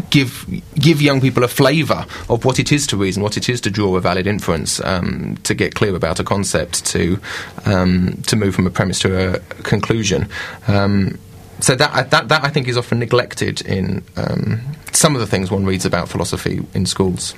give 0.09 0.45
give 0.75 1.01
young 1.01 1.21
people 1.21 1.43
a 1.43 1.47
flavour 1.47 2.05
of 2.29 2.45
what 2.45 2.59
it 2.59 2.71
is 2.71 2.85
to 2.87 2.97
reason, 2.97 3.23
what 3.23 3.37
it 3.37 3.49
is 3.49 3.61
to 3.61 3.69
draw 3.69 3.95
a 3.95 4.01
valid 4.01 4.27
inference, 4.27 4.83
um, 4.83 5.37
to 5.43 5.53
get 5.53 5.75
clear 5.75 5.95
about 5.95 6.19
a 6.19 6.23
concept, 6.23 6.85
to 6.85 7.19
um, 7.65 8.21
to 8.27 8.35
move 8.35 8.53
from 8.55 8.67
a 8.67 8.69
premise 8.69 8.99
to 8.99 9.35
a 9.35 9.39
conclusion. 9.63 10.27
Um, 10.67 11.17
so 11.59 11.75
that, 11.75 12.09
that 12.09 12.27
that 12.29 12.43
I 12.43 12.49
think 12.49 12.67
is 12.67 12.77
often 12.77 12.99
neglected 12.99 13.61
in 13.61 14.03
um, 14.17 14.61
some 14.91 15.15
of 15.15 15.21
the 15.21 15.27
things 15.27 15.51
one 15.51 15.65
reads 15.65 15.85
about 15.85 16.09
philosophy 16.09 16.65
in 16.73 16.85
schools. 16.85 17.35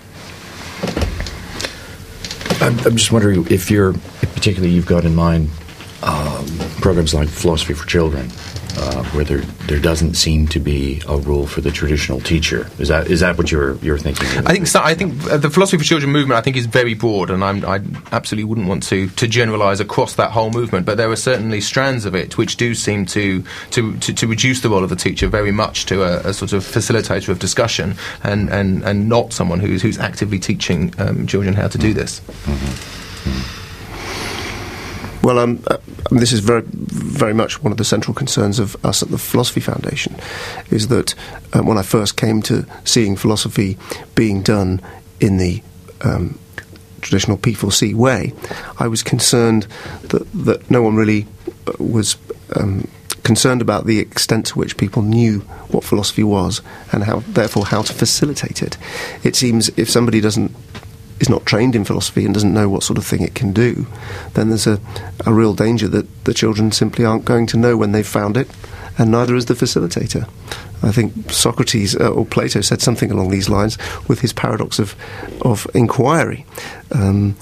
I'm, 2.61 2.79
I'm 2.79 2.95
just 2.95 3.11
wondering 3.11 3.45
if 3.49 3.69
you're, 3.69 3.93
particularly, 4.33 4.73
you've 4.73 4.85
got 4.85 5.03
in 5.03 5.15
mind 5.15 5.49
um, 6.03 6.45
programs 6.81 7.13
like 7.13 7.29
Philosophy 7.29 7.73
for 7.73 7.87
Children, 7.87 8.29
uh, 8.77 9.03
where 9.11 9.23
there 9.23 9.41
there 9.67 9.79
doesn't 9.79 10.15
seem 10.15 10.47
to 10.47 10.59
be 10.59 11.01
a 11.07 11.17
role 11.17 11.47
for 11.47 11.61
the 11.61 11.71
traditional 11.71 12.19
teacher. 12.19 12.69
Is 12.79 12.89
that 12.89 13.07
is 13.07 13.21
that 13.21 13.37
what 13.37 13.51
you're 13.51 13.75
you're 13.75 13.97
thinking? 13.97 14.27
I 14.45 14.53
think 14.53 14.67
so. 14.67 14.81
I 14.83 14.93
think 14.95 15.21
the 15.23 15.49
philosophy 15.49 15.77
for 15.77 15.83
children 15.83 16.11
movement 16.11 16.37
I 16.37 16.41
think 16.41 16.57
is 16.57 16.65
very 16.65 16.93
broad, 16.93 17.29
and 17.29 17.43
I'm, 17.43 17.65
i 17.65 17.79
absolutely 18.11 18.43
wouldn't 18.45 18.67
want 18.67 18.83
to 18.83 19.07
to 19.09 19.27
generalise 19.27 19.79
across 19.79 20.15
that 20.15 20.31
whole 20.31 20.51
movement. 20.51 20.85
But 20.85 20.97
there 20.97 21.09
are 21.09 21.15
certainly 21.15 21.61
strands 21.61 22.05
of 22.05 22.15
it 22.15 22.37
which 22.37 22.57
do 22.57 22.75
seem 22.75 23.05
to 23.07 23.43
to, 23.71 23.97
to, 23.97 24.13
to 24.13 24.27
reduce 24.27 24.61
the 24.61 24.69
role 24.69 24.83
of 24.83 24.89
the 24.89 24.95
teacher 24.95 25.27
very 25.27 25.51
much 25.51 25.85
to 25.87 26.03
a, 26.03 26.29
a, 26.29 26.33
sort 26.33 26.53
of 26.53 26.63
facilitator 26.63 27.29
of 27.29 27.39
discussion, 27.39 27.95
and, 28.23 28.49
and, 28.49 28.83
and 28.83 29.07
not 29.07 29.31
someone 29.31 29.59
who's 29.59 29.81
who's 29.81 29.97
actively 29.99 30.39
teaching 30.39 30.93
um, 30.97 31.27
children 31.27 31.53
how 31.53 31.67
to 31.67 31.77
do 31.77 31.93
this. 31.93 32.19
Mm-hmm. 32.19 33.29
Mm-hmm. 33.29 33.62
Well, 35.23 35.39
um, 35.39 35.63
uh, 35.67 35.77
this 36.11 36.33
is 36.33 36.41
very, 36.41 36.63
very 36.67 37.33
much 37.33 37.63
one 37.63 37.71
of 37.71 37.77
the 37.77 37.85
central 37.85 38.13
concerns 38.13 38.59
of 38.59 38.75
us 38.85 39.01
at 39.01 39.09
the 39.09 39.17
Philosophy 39.17 39.61
Foundation, 39.61 40.17
is 40.69 40.89
that 40.89 41.15
um, 41.53 41.65
when 41.65 41.77
I 41.77 41.81
first 41.81 42.17
came 42.17 42.41
to 42.43 42.65
seeing 42.83 43.15
philosophy 43.15 43.77
being 44.15 44.41
done 44.41 44.81
in 45.21 45.37
the 45.37 45.63
um, 46.01 46.37
traditional 46.99 47.37
P4C 47.37 47.93
way, 47.93 48.33
I 48.79 48.87
was 48.87 49.01
concerned 49.01 49.65
that, 50.09 50.29
that 50.33 50.69
no 50.69 50.81
one 50.81 50.97
really 50.97 51.25
uh, 51.67 51.71
was 51.79 52.17
um, 52.57 52.89
concerned 53.23 53.61
about 53.61 53.85
the 53.85 53.99
extent 53.99 54.47
to 54.47 54.59
which 54.59 54.75
people 54.75 55.01
knew 55.01 55.39
what 55.69 55.85
philosophy 55.85 56.23
was 56.23 56.61
and 56.91 57.05
how, 57.05 57.19
therefore, 57.29 57.65
how 57.65 57.81
to 57.81 57.93
facilitate 57.93 58.61
it. 58.61 58.77
It 59.23 59.37
seems 59.37 59.69
if 59.77 59.89
somebody 59.89 60.19
doesn't 60.19 60.53
is 61.19 61.29
not 61.29 61.45
trained 61.45 61.75
in 61.75 61.85
philosophy 61.85 62.25
and 62.25 62.33
doesn't 62.33 62.53
know 62.53 62.69
what 62.69 62.83
sort 62.83 62.97
of 62.97 63.05
thing 63.05 63.21
it 63.21 63.35
can 63.35 63.53
do, 63.53 63.85
then 64.33 64.49
there's 64.49 64.67
a, 64.67 64.79
a 65.25 65.33
real 65.33 65.53
danger 65.53 65.87
that 65.87 66.25
the 66.25 66.33
children 66.33 66.71
simply 66.71 67.05
aren't 67.05 67.25
going 67.25 67.47
to 67.47 67.57
know 67.57 67.77
when 67.77 67.91
they've 67.91 68.07
found 68.07 68.37
it, 68.37 68.49
and 68.97 69.11
neither 69.11 69.35
is 69.35 69.45
the 69.45 69.53
facilitator. 69.53 70.27
I 70.81 70.91
think 70.91 71.31
Socrates 71.31 71.95
uh, 71.95 72.09
or 72.09 72.25
Plato 72.25 72.61
said 72.61 72.81
something 72.81 73.09
along 73.09 73.31
these 73.31 73.49
lines 73.49 73.77
with 74.07 74.19
his 74.19 74.33
paradox 74.33 74.79
of 74.79 74.95
of 75.41 75.67
inquiry. 75.73 76.45
Um, 76.91 77.35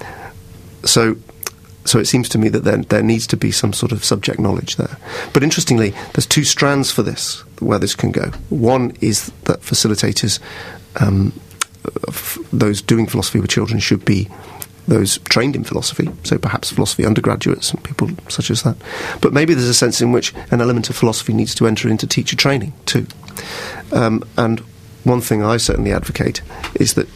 so. 0.84 1.16
So 1.84 1.98
it 1.98 2.06
seems 2.06 2.28
to 2.28 2.38
me 2.38 2.48
that 2.50 2.62
there, 2.62 2.76
there 2.76 3.02
needs 3.02 3.26
to 3.26 3.36
be 3.36 3.50
some 3.50 3.72
sort 3.72 3.90
of 3.90 4.04
subject 4.04 4.38
knowledge 4.38 4.76
there. 4.76 4.96
But 5.32 5.42
interestingly, 5.42 5.92
there's 6.12 6.26
two 6.26 6.44
strands 6.44 6.92
for 6.92 7.02
this 7.02 7.42
where 7.58 7.80
this 7.80 7.96
can 7.96 8.12
go. 8.12 8.30
One 8.50 8.96
is 9.00 9.32
that 9.46 9.62
facilitators 9.62 10.38
um, 11.00 11.32
those 12.52 12.82
doing 12.82 13.06
philosophy 13.06 13.40
with 13.40 13.50
children 13.50 13.80
should 13.80 14.04
be 14.04 14.28
those 14.88 15.18
trained 15.18 15.54
in 15.54 15.64
philosophy, 15.64 16.08
so 16.24 16.38
perhaps 16.38 16.72
philosophy 16.72 17.06
undergraduates 17.06 17.70
and 17.70 17.82
people 17.84 18.10
such 18.28 18.50
as 18.50 18.62
that. 18.62 18.76
But 19.20 19.32
maybe 19.32 19.54
there's 19.54 19.68
a 19.68 19.74
sense 19.74 20.00
in 20.00 20.12
which 20.12 20.34
an 20.50 20.60
element 20.60 20.90
of 20.90 20.96
philosophy 20.96 21.32
needs 21.32 21.54
to 21.56 21.66
enter 21.66 21.88
into 21.88 22.06
teacher 22.06 22.36
training 22.36 22.72
too. 22.84 23.06
Um, 23.92 24.24
and 24.36 24.60
one 25.04 25.20
thing 25.20 25.42
I 25.42 25.56
certainly 25.56 25.92
advocate 25.92 26.42
is 26.74 26.94
that 26.94 27.08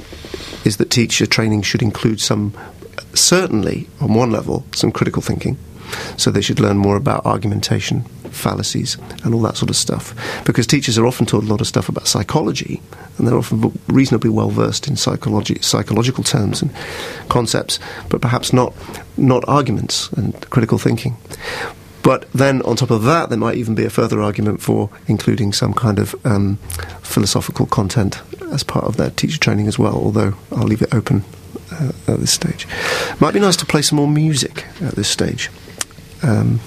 is 0.65 0.79
that 0.79 0.91
teacher 0.91 1.27
training 1.27 1.63
should 1.63 1.83
include 1.83 2.21
some, 2.21 2.53
certainly 3.15 3.89
on 4.01 4.15
one 4.15 4.31
level, 4.33 4.65
some 4.73 4.91
critical 4.91 5.23
thinking. 5.23 5.57
So 6.17 6.31
they 6.33 6.41
should 6.41 6.59
learn 6.59 6.79
more 6.79 6.97
about 6.97 7.25
argumentation, 7.25 8.05
fallacies, 8.37 8.97
and 9.25 9.35
all 9.35 9.43
that 9.43 9.57
sort 9.57 9.71
of 9.71 9.77
stuff. 9.77 10.15
Because 10.45 10.67
teachers 10.67 10.99
are 10.99 11.07
often 11.07 11.27
taught 11.27 11.45
a 11.45 11.47
lot 11.47 11.61
of 11.61 11.67
stuff 11.67 11.89
about 11.89 12.07
psychology, 12.07 12.81
and 13.19 13.27
they're 13.27 13.37
often 13.37 13.79
reasonably 13.89 14.31
well 14.31 14.51
versed 14.51 14.89
in 14.89 14.97
psychological 14.97 16.25
terms 16.25 16.63
and 16.63 16.71
concepts, 17.29 17.79
but 18.09 18.21
perhaps 18.21 18.53
not 18.53 18.75
not 19.17 19.45
arguments 19.49 20.11
and 20.13 20.49
critical 20.51 20.79
thinking. 20.79 21.17
But 22.03 22.31
then, 22.33 22.63
on 22.63 22.77
top 22.77 22.93
of 22.93 23.03
that, 23.03 23.31
there 23.31 23.39
might 23.39 23.57
even 23.57 23.75
be 23.75 23.85
a 23.85 23.91
further 23.91 24.23
argument 24.23 24.63
for 24.63 24.91
including 25.09 25.53
some 25.53 25.75
kind 25.75 25.99
of 25.99 26.15
um, 26.25 26.57
philosophical 27.03 27.67
content 27.67 28.23
as 28.53 28.63
part 28.63 28.85
of 28.85 28.97
their 28.97 29.11
teacher 29.11 29.41
training 29.41 29.67
as 29.67 29.77
well. 29.77 29.95
Although 29.95 30.35
I'll 30.53 30.69
leave 30.69 30.83
it 30.83 30.95
open 30.95 31.25
uh, 31.73 31.93
at 32.07 32.21
this 32.21 32.31
stage. 32.31 32.67
Might 33.21 33.35
be 33.35 33.41
nice 33.41 33.57
to 33.57 33.67
play 33.67 33.83
some 33.83 33.97
more 33.97 34.09
music 34.09 34.67
at 34.81 34.95
this 34.95 35.09
stage. 35.09 35.51
Um, 36.23 36.61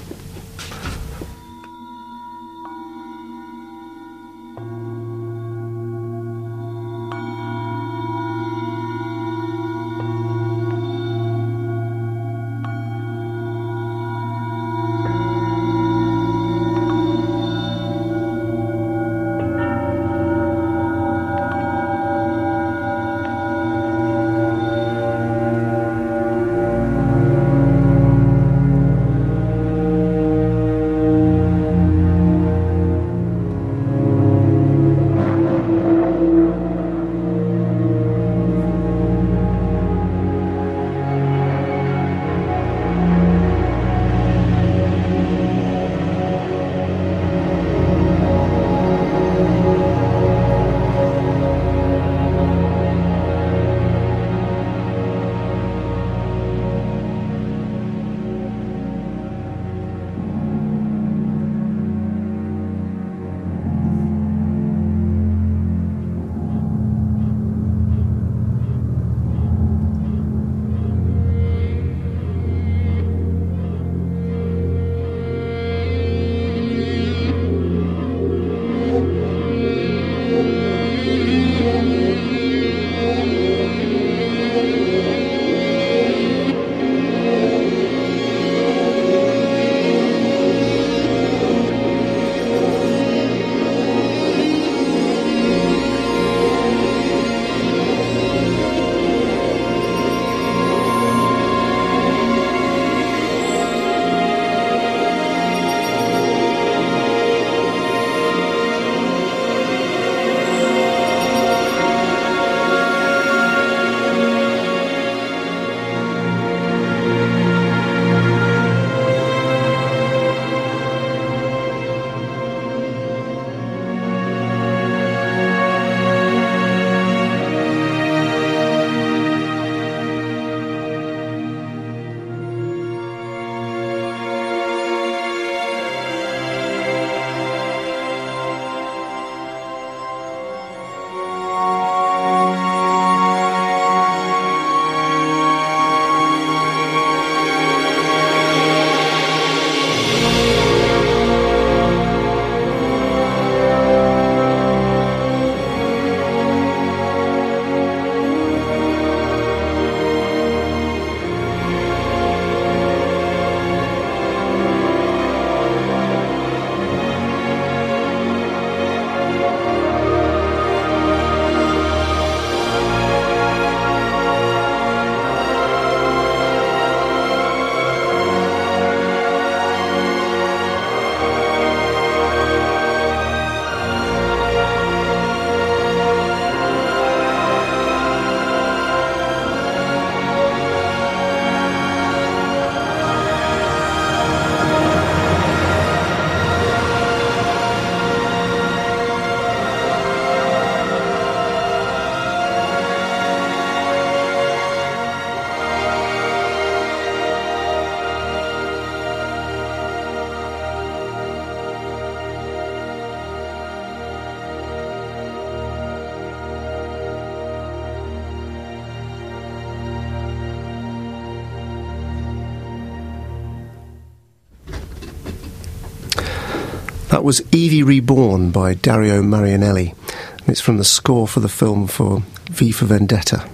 Reborn 227.70 228.50
by 228.50 228.74
Dario 228.74 229.22
Marianelli. 229.22 229.96
And 230.40 230.50
it's 230.50 230.60
from 230.60 230.78
the 230.78 230.84
score 230.84 231.28
for 231.28 231.40
the 231.40 231.48
film 231.48 231.88
for 231.88 232.24
V 232.50 232.72
for 232.72 232.86
Vendetta. 232.86 233.48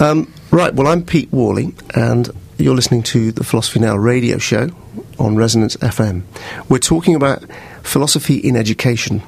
Um, 0.00 0.32
right, 0.50 0.74
well, 0.74 0.86
I'm 0.86 1.04
Pete 1.04 1.30
Worley, 1.30 1.74
and 1.94 2.30
you're 2.56 2.74
listening 2.74 3.02
to 3.04 3.30
the 3.30 3.44
Philosophy 3.44 3.80
Now 3.80 3.94
radio 3.96 4.38
show 4.38 4.70
on 5.18 5.36
Resonance 5.36 5.76
FM. 5.76 6.22
We're 6.70 6.78
talking 6.78 7.14
about 7.14 7.44
philosophy 7.82 8.36
in 8.36 8.56
education. 8.56 9.22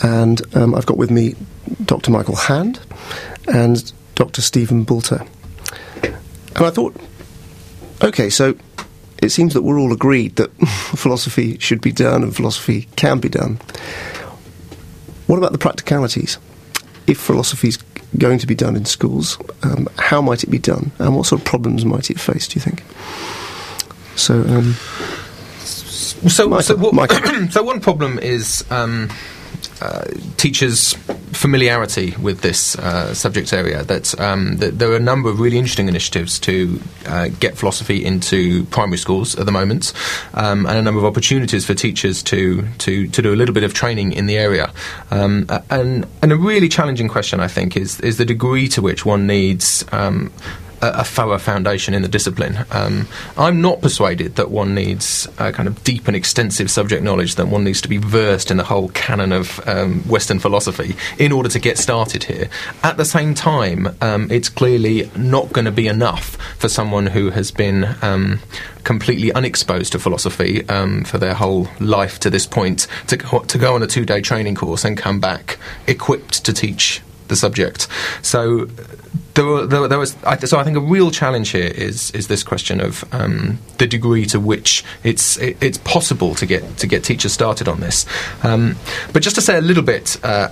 And 0.00 0.40
um, 0.56 0.76
I've 0.76 0.86
got 0.86 0.96
with 0.96 1.10
me 1.10 1.34
Dr. 1.84 2.12
Michael 2.12 2.36
Hand 2.36 2.78
and 3.52 3.92
Dr. 4.14 4.40
Stephen 4.40 4.86
Boulter. 4.86 5.26
And 6.04 6.64
I 6.64 6.70
thought, 6.70 6.94
okay, 8.00 8.30
so 8.30 8.54
it 9.24 9.30
seems 9.30 9.54
that 9.54 9.62
we're 9.62 9.78
all 9.78 9.92
agreed 9.92 10.36
that 10.36 10.50
philosophy 10.96 11.58
should 11.58 11.80
be 11.80 11.92
done 11.92 12.22
and 12.22 12.34
philosophy 12.34 12.88
can 12.96 13.18
be 13.20 13.28
done. 13.28 13.56
What 15.26 15.38
about 15.38 15.52
the 15.52 15.58
practicalities? 15.58 16.38
If 17.06 17.18
philosophy 17.18 17.68
is 17.68 17.78
going 18.18 18.38
to 18.38 18.46
be 18.46 18.54
done 18.54 18.76
in 18.76 18.84
schools, 18.84 19.38
um, 19.62 19.88
how 19.98 20.20
might 20.22 20.42
it 20.44 20.50
be 20.50 20.58
done, 20.58 20.92
and 20.98 21.16
what 21.16 21.26
sort 21.26 21.40
of 21.40 21.46
problems 21.46 21.84
might 21.84 22.10
it 22.10 22.20
face? 22.20 22.46
Do 22.48 22.56
you 22.56 22.60
think? 22.62 22.82
So, 24.16 24.40
um, 24.42 24.74
So, 26.28 26.48
Michael, 26.48 26.62
so, 26.62 26.76
what- 26.76 27.50
so 27.52 27.62
one 27.62 27.80
problem 27.80 28.18
is 28.18 28.64
um, 28.70 29.10
uh, 29.80 30.04
teachers' 30.36 30.94
familiarity 31.32 32.14
with 32.20 32.40
this 32.40 32.76
uh, 32.78 33.12
subject 33.14 33.52
area. 33.52 33.82
That, 33.84 34.18
um, 34.20 34.56
that 34.58 34.78
there 34.78 34.90
are 34.90 34.96
a 34.96 35.00
number 35.00 35.28
of 35.28 35.40
really 35.40 35.58
interesting 35.58 35.88
initiatives 35.88 36.38
to 36.40 36.80
uh, 37.06 37.28
get 37.40 37.56
philosophy 37.56 38.04
into 38.04 38.64
primary 38.66 38.98
schools 38.98 39.38
at 39.38 39.46
the 39.46 39.52
moment, 39.52 39.92
um, 40.34 40.66
and 40.66 40.78
a 40.78 40.82
number 40.82 40.98
of 40.98 41.04
opportunities 41.04 41.64
for 41.66 41.74
teachers 41.74 42.22
to, 42.24 42.66
to, 42.78 43.08
to 43.08 43.22
do 43.22 43.32
a 43.32 43.36
little 43.36 43.54
bit 43.54 43.64
of 43.64 43.74
training 43.74 44.12
in 44.12 44.26
the 44.26 44.36
area. 44.36 44.72
Um, 45.10 45.46
and, 45.70 46.06
and 46.22 46.32
a 46.32 46.36
really 46.36 46.68
challenging 46.68 47.08
question, 47.08 47.40
I 47.40 47.48
think, 47.48 47.76
is, 47.76 48.00
is 48.00 48.16
the 48.18 48.24
degree 48.24 48.68
to 48.68 48.82
which 48.82 49.04
one 49.04 49.26
needs. 49.26 49.84
A, 50.92 51.04
thorough 51.04 51.38
foundation 51.38 51.94
in 51.94 52.02
the 52.02 52.08
discipline. 52.08 52.58
Um, 52.70 53.06
I'm 53.36 53.60
not 53.60 53.80
persuaded 53.80 54.36
that 54.36 54.50
one 54.50 54.74
needs 54.74 55.28
a 55.38 55.52
kind 55.52 55.68
of 55.68 55.82
deep 55.84 56.06
and 56.08 56.16
extensive 56.16 56.70
subject 56.70 57.02
knowledge, 57.02 57.36
that 57.36 57.48
one 57.48 57.64
needs 57.64 57.80
to 57.82 57.88
be 57.88 57.98
versed 57.98 58.50
in 58.50 58.56
the 58.56 58.64
whole 58.64 58.88
canon 58.90 59.32
of 59.32 59.60
um, 59.68 60.02
Western 60.02 60.38
philosophy 60.38 60.96
in 61.18 61.32
order 61.32 61.48
to 61.48 61.58
get 61.58 61.78
started 61.78 62.24
here. 62.24 62.48
At 62.82 62.96
the 62.96 63.04
same 63.04 63.34
time, 63.34 63.96
um, 64.00 64.30
it's 64.30 64.48
clearly 64.48 65.10
not 65.16 65.52
going 65.52 65.64
to 65.64 65.72
be 65.72 65.86
enough 65.86 66.36
for 66.58 66.68
someone 66.68 67.06
who 67.06 67.30
has 67.30 67.50
been 67.50 67.96
um, 68.02 68.40
completely 68.84 69.32
unexposed 69.32 69.92
to 69.92 69.98
philosophy 69.98 70.68
um, 70.68 71.04
for 71.04 71.18
their 71.18 71.34
whole 71.34 71.68
life 71.80 72.20
to 72.20 72.30
this 72.30 72.46
point 72.46 72.86
to 73.06 73.16
to 73.16 73.58
go 73.58 73.74
on 73.74 73.82
a 73.82 73.86
two 73.86 74.04
day 74.04 74.20
training 74.20 74.54
course 74.54 74.84
and 74.84 74.96
come 74.96 75.20
back 75.20 75.58
equipped 75.86 76.44
to 76.44 76.52
teach 76.52 77.00
the 77.28 77.36
subject. 77.36 77.88
So 78.22 78.68
there, 79.34 79.44
were, 79.44 79.66
there, 79.66 79.88
there 79.88 79.98
was. 79.98 80.16
I, 80.24 80.36
so 80.38 80.58
I 80.58 80.64
think 80.64 80.76
a 80.76 80.80
real 80.80 81.10
challenge 81.10 81.50
here 81.50 81.66
is 81.66 82.10
is 82.12 82.28
this 82.28 82.42
question 82.42 82.80
of 82.80 83.04
um, 83.12 83.58
the 83.78 83.86
degree 83.86 84.26
to 84.26 84.40
which 84.40 84.84
it's 85.02 85.36
it, 85.38 85.56
it's 85.60 85.78
possible 85.78 86.34
to 86.36 86.46
get 86.46 86.76
to 86.78 86.86
get 86.86 87.04
teachers 87.04 87.32
started 87.32 87.68
on 87.68 87.80
this. 87.80 88.06
Um, 88.42 88.76
but 89.12 89.22
just 89.22 89.36
to 89.36 89.42
say 89.42 89.58
a 89.58 89.60
little 89.60 89.82
bit 89.82 90.16
uh, 90.24 90.48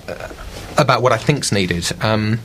about 0.77 1.03
what 1.03 1.13
I 1.13 1.17
think's 1.17 1.53
needed. 1.53 1.91
Um, 2.03 2.41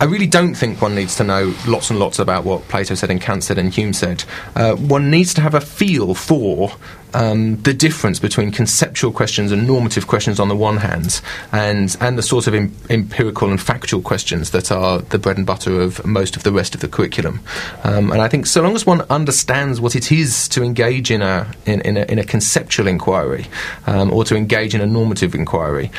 I 0.00 0.06
really 0.06 0.26
don't 0.26 0.54
think 0.54 0.82
one 0.82 0.96
needs 0.96 1.16
to 1.16 1.24
know 1.24 1.54
lots 1.68 1.88
and 1.88 2.00
lots 2.00 2.18
about 2.18 2.44
what 2.44 2.66
Plato 2.66 2.94
said 2.94 3.10
and 3.10 3.20
Kant 3.20 3.44
said 3.44 3.58
and 3.58 3.72
Hume 3.72 3.92
said. 3.92 4.24
Uh, 4.56 4.74
one 4.74 5.08
needs 5.08 5.32
to 5.34 5.40
have 5.40 5.54
a 5.54 5.60
feel 5.60 6.14
for 6.14 6.72
um, 7.14 7.56
the 7.62 7.72
difference 7.72 8.18
between 8.18 8.50
conceptual 8.50 9.12
questions 9.12 9.52
and 9.52 9.66
normative 9.66 10.06
questions 10.06 10.40
on 10.40 10.48
the 10.48 10.56
one 10.56 10.78
hand, 10.78 11.20
and 11.52 11.96
and 12.00 12.18
the 12.18 12.22
sort 12.22 12.46
of 12.46 12.54
em- 12.54 12.74
empirical 12.90 13.50
and 13.50 13.60
factual 13.60 14.02
questions 14.02 14.50
that 14.50 14.70
are 14.70 15.00
the 15.00 15.18
bread 15.18 15.36
and 15.36 15.46
butter 15.46 15.80
of 15.80 16.04
most 16.04 16.36
of 16.36 16.42
the 16.42 16.52
rest 16.52 16.74
of 16.74 16.80
the 16.80 16.88
curriculum. 16.88 17.40
Um, 17.84 18.12
and 18.12 18.20
I 18.20 18.28
think 18.28 18.46
so 18.46 18.62
long 18.62 18.74
as 18.74 18.84
one 18.84 19.02
understands 19.10 19.80
what 19.80 19.94
it 19.94 20.10
is 20.12 20.48
to 20.48 20.62
engage 20.62 21.10
in 21.10 21.22
a 21.22 21.50
in, 21.66 21.80
in, 21.82 21.96
a, 21.96 22.02
in 22.02 22.18
a 22.18 22.24
conceptual 22.24 22.86
inquiry 22.86 23.46
um, 23.86 24.12
or 24.12 24.24
to 24.24 24.36
engage 24.36 24.74
in 24.74 24.80
a 24.80 24.86
normative 24.86 25.34
inquiry, 25.34 25.90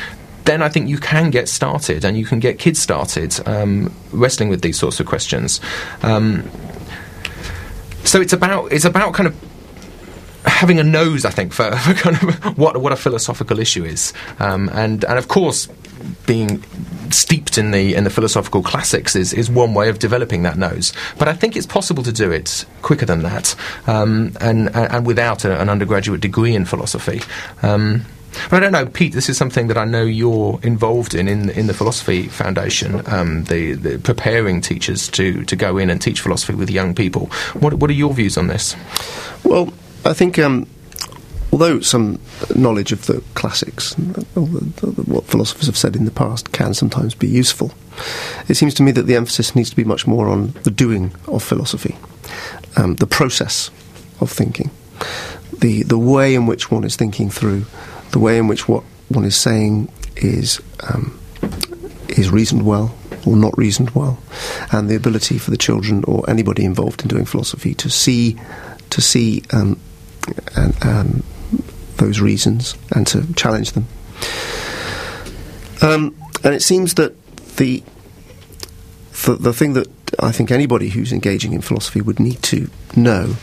then 0.44 0.62
I 0.62 0.68
think 0.68 0.88
you 0.88 0.98
can 0.98 1.30
get 1.30 1.48
started 1.48 2.04
and 2.04 2.16
you 2.16 2.24
can 2.24 2.40
get 2.40 2.58
kids 2.58 2.80
started 2.80 3.36
um, 3.46 3.92
wrestling 4.12 4.48
with 4.48 4.62
these 4.62 4.78
sorts 4.78 5.00
of 5.00 5.06
questions. 5.06 5.60
Um, 6.02 6.48
so 8.04 8.20
it's 8.20 8.32
about 8.32 8.72
it's 8.72 8.84
about 8.84 9.14
kind 9.14 9.26
of 9.26 9.34
having 10.46 10.78
a 10.78 10.84
nose, 10.84 11.24
I 11.24 11.30
think, 11.30 11.52
for, 11.52 11.74
for 11.76 11.94
kind 11.94 12.16
of 12.16 12.58
what 12.58 12.76
what 12.78 12.92
a 12.92 12.96
philosophical 12.96 13.58
issue 13.58 13.84
is, 13.84 14.12
um, 14.38 14.70
and 14.72 15.04
and 15.04 15.18
of 15.18 15.28
course. 15.28 15.68
Being 16.26 16.62
steeped 17.10 17.56
in 17.56 17.70
the 17.70 17.94
in 17.94 18.04
the 18.04 18.10
philosophical 18.10 18.62
classics 18.62 19.16
is, 19.16 19.32
is 19.32 19.50
one 19.50 19.74
way 19.74 19.88
of 19.88 19.98
developing 19.98 20.42
that 20.42 20.56
nose, 20.56 20.92
but 21.18 21.26
I 21.26 21.32
think 21.32 21.56
it's 21.56 21.66
possible 21.66 22.02
to 22.02 22.12
do 22.12 22.30
it 22.30 22.64
quicker 22.82 23.06
than 23.06 23.22
that, 23.22 23.56
um, 23.86 24.32
and, 24.40 24.74
and 24.76 25.06
without 25.06 25.44
a, 25.44 25.60
an 25.60 25.68
undergraduate 25.68 26.20
degree 26.20 26.54
in 26.54 26.64
philosophy. 26.64 27.22
Um, 27.62 28.04
but 28.50 28.56
I 28.56 28.60
don't 28.60 28.72
know, 28.72 28.86
Pete. 28.86 29.12
This 29.12 29.28
is 29.28 29.36
something 29.36 29.66
that 29.68 29.78
I 29.78 29.84
know 29.84 30.02
you're 30.04 30.60
involved 30.62 31.14
in 31.14 31.28
in, 31.28 31.50
in 31.50 31.66
the 31.66 31.74
Philosophy 31.74 32.28
Foundation, 32.28 33.02
um, 33.06 33.44
the, 33.44 33.72
the 33.72 33.98
preparing 33.98 34.60
teachers 34.60 35.08
to, 35.08 35.44
to 35.44 35.56
go 35.56 35.78
in 35.78 35.90
and 35.90 36.00
teach 36.00 36.20
philosophy 36.20 36.54
with 36.54 36.70
young 36.70 36.94
people. 36.94 37.26
What 37.54 37.74
what 37.74 37.90
are 37.90 37.94
your 37.94 38.12
views 38.12 38.36
on 38.36 38.46
this? 38.48 38.76
Well, 39.44 39.72
I 40.06 40.14
think 40.14 40.38
um, 40.38 40.66
although 41.52 41.80
some 41.80 42.20
knowledge 42.54 42.92
of 42.92 43.06
the 43.06 43.22
classics, 43.34 43.94
what 43.94 45.24
philosophers 45.24 45.66
have 45.66 45.76
said 45.76 45.96
in 45.96 46.04
the 46.04 46.10
past, 46.10 46.52
can 46.52 46.74
sometimes 46.74 47.14
be 47.14 47.26
useful, 47.26 47.72
it 48.48 48.54
seems 48.54 48.74
to 48.74 48.82
me 48.82 48.92
that 48.92 49.02
the 49.02 49.16
emphasis 49.16 49.56
needs 49.56 49.70
to 49.70 49.76
be 49.76 49.84
much 49.84 50.06
more 50.06 50.28
on 50.28 50.52
the 50.64 50.70
doing 50.70 51.14
of 51.28 51.42
philosophy, 51.42 51.96
um, 52.76 52.96
the 52.96 53.06
process 53.06 53.70
of 54.20 54.30
thinking, 54.30 54.70
the 55.60 55.82
the 55.82 55.98
way 55.98 56.34
in 56.34 56.46
which 56.46 56.70
one 56.70 56.84
is 56.84 56.96
thinking 56.96 57.30
through, 57.30 57.64
the 58.12 58.18
way 58.18 58.38
in 58.38 58.48
which 58.48 58.68
what 58.68 58.84
one 59.08 59.24
is 59.24 59.36
saying 59.36 59.90
is 60.16 60.60
um, 60.90 61.18
is 62.08 62.30
reasoned 62.30 62.64
well 62.64 62.94
or 63.26 63.36
not 63.36 63.56
reasoned 63.56 63.90
well, 63.90 64.18
and 64.72 64.88
the 64.88 64.96
ability 64.96 65.38
for 65.38 65.50
the 65.50 65.56
children 65.56 66.04
or 66.04 66.28
anybody 66.28 66.64
involved 66.64 67.02
in 67.02 67.08
doing 67.08 67.24
philosophy 67.24 67.74
to 67.74 67.90
see 67.90 68.38
to 68.90 69.00
see 69.00 69.42
um, 69.52 69.78
um, 70.82 71.22
those 71.96 72.20
reasons 72.20 72.76
and 72.94 73.06
to 73.06 73.32
challenge 73.34 73.72
them. 73.72 73.86
Um, 75.82 76.16
and 76.44 76.54
it 76.54 76.62
seems 76.62 76.94
that 76.94 77.14
the, 77.56 77.82
the 79.24 79.36
the 79.36 79.52
thing 79.52 79.74
that 79.74 79.88
I 80.20 80.32
think 80.32 80.50
anybody 80.50 80.88
who's 80.88 81.12
engaging 81.12 81.52
in 81.52 81.60
philosophy 81.60 82.00
would 82.00 82.20
need 82.20 82.42
to 82.44 82.70
know 82.94 83.36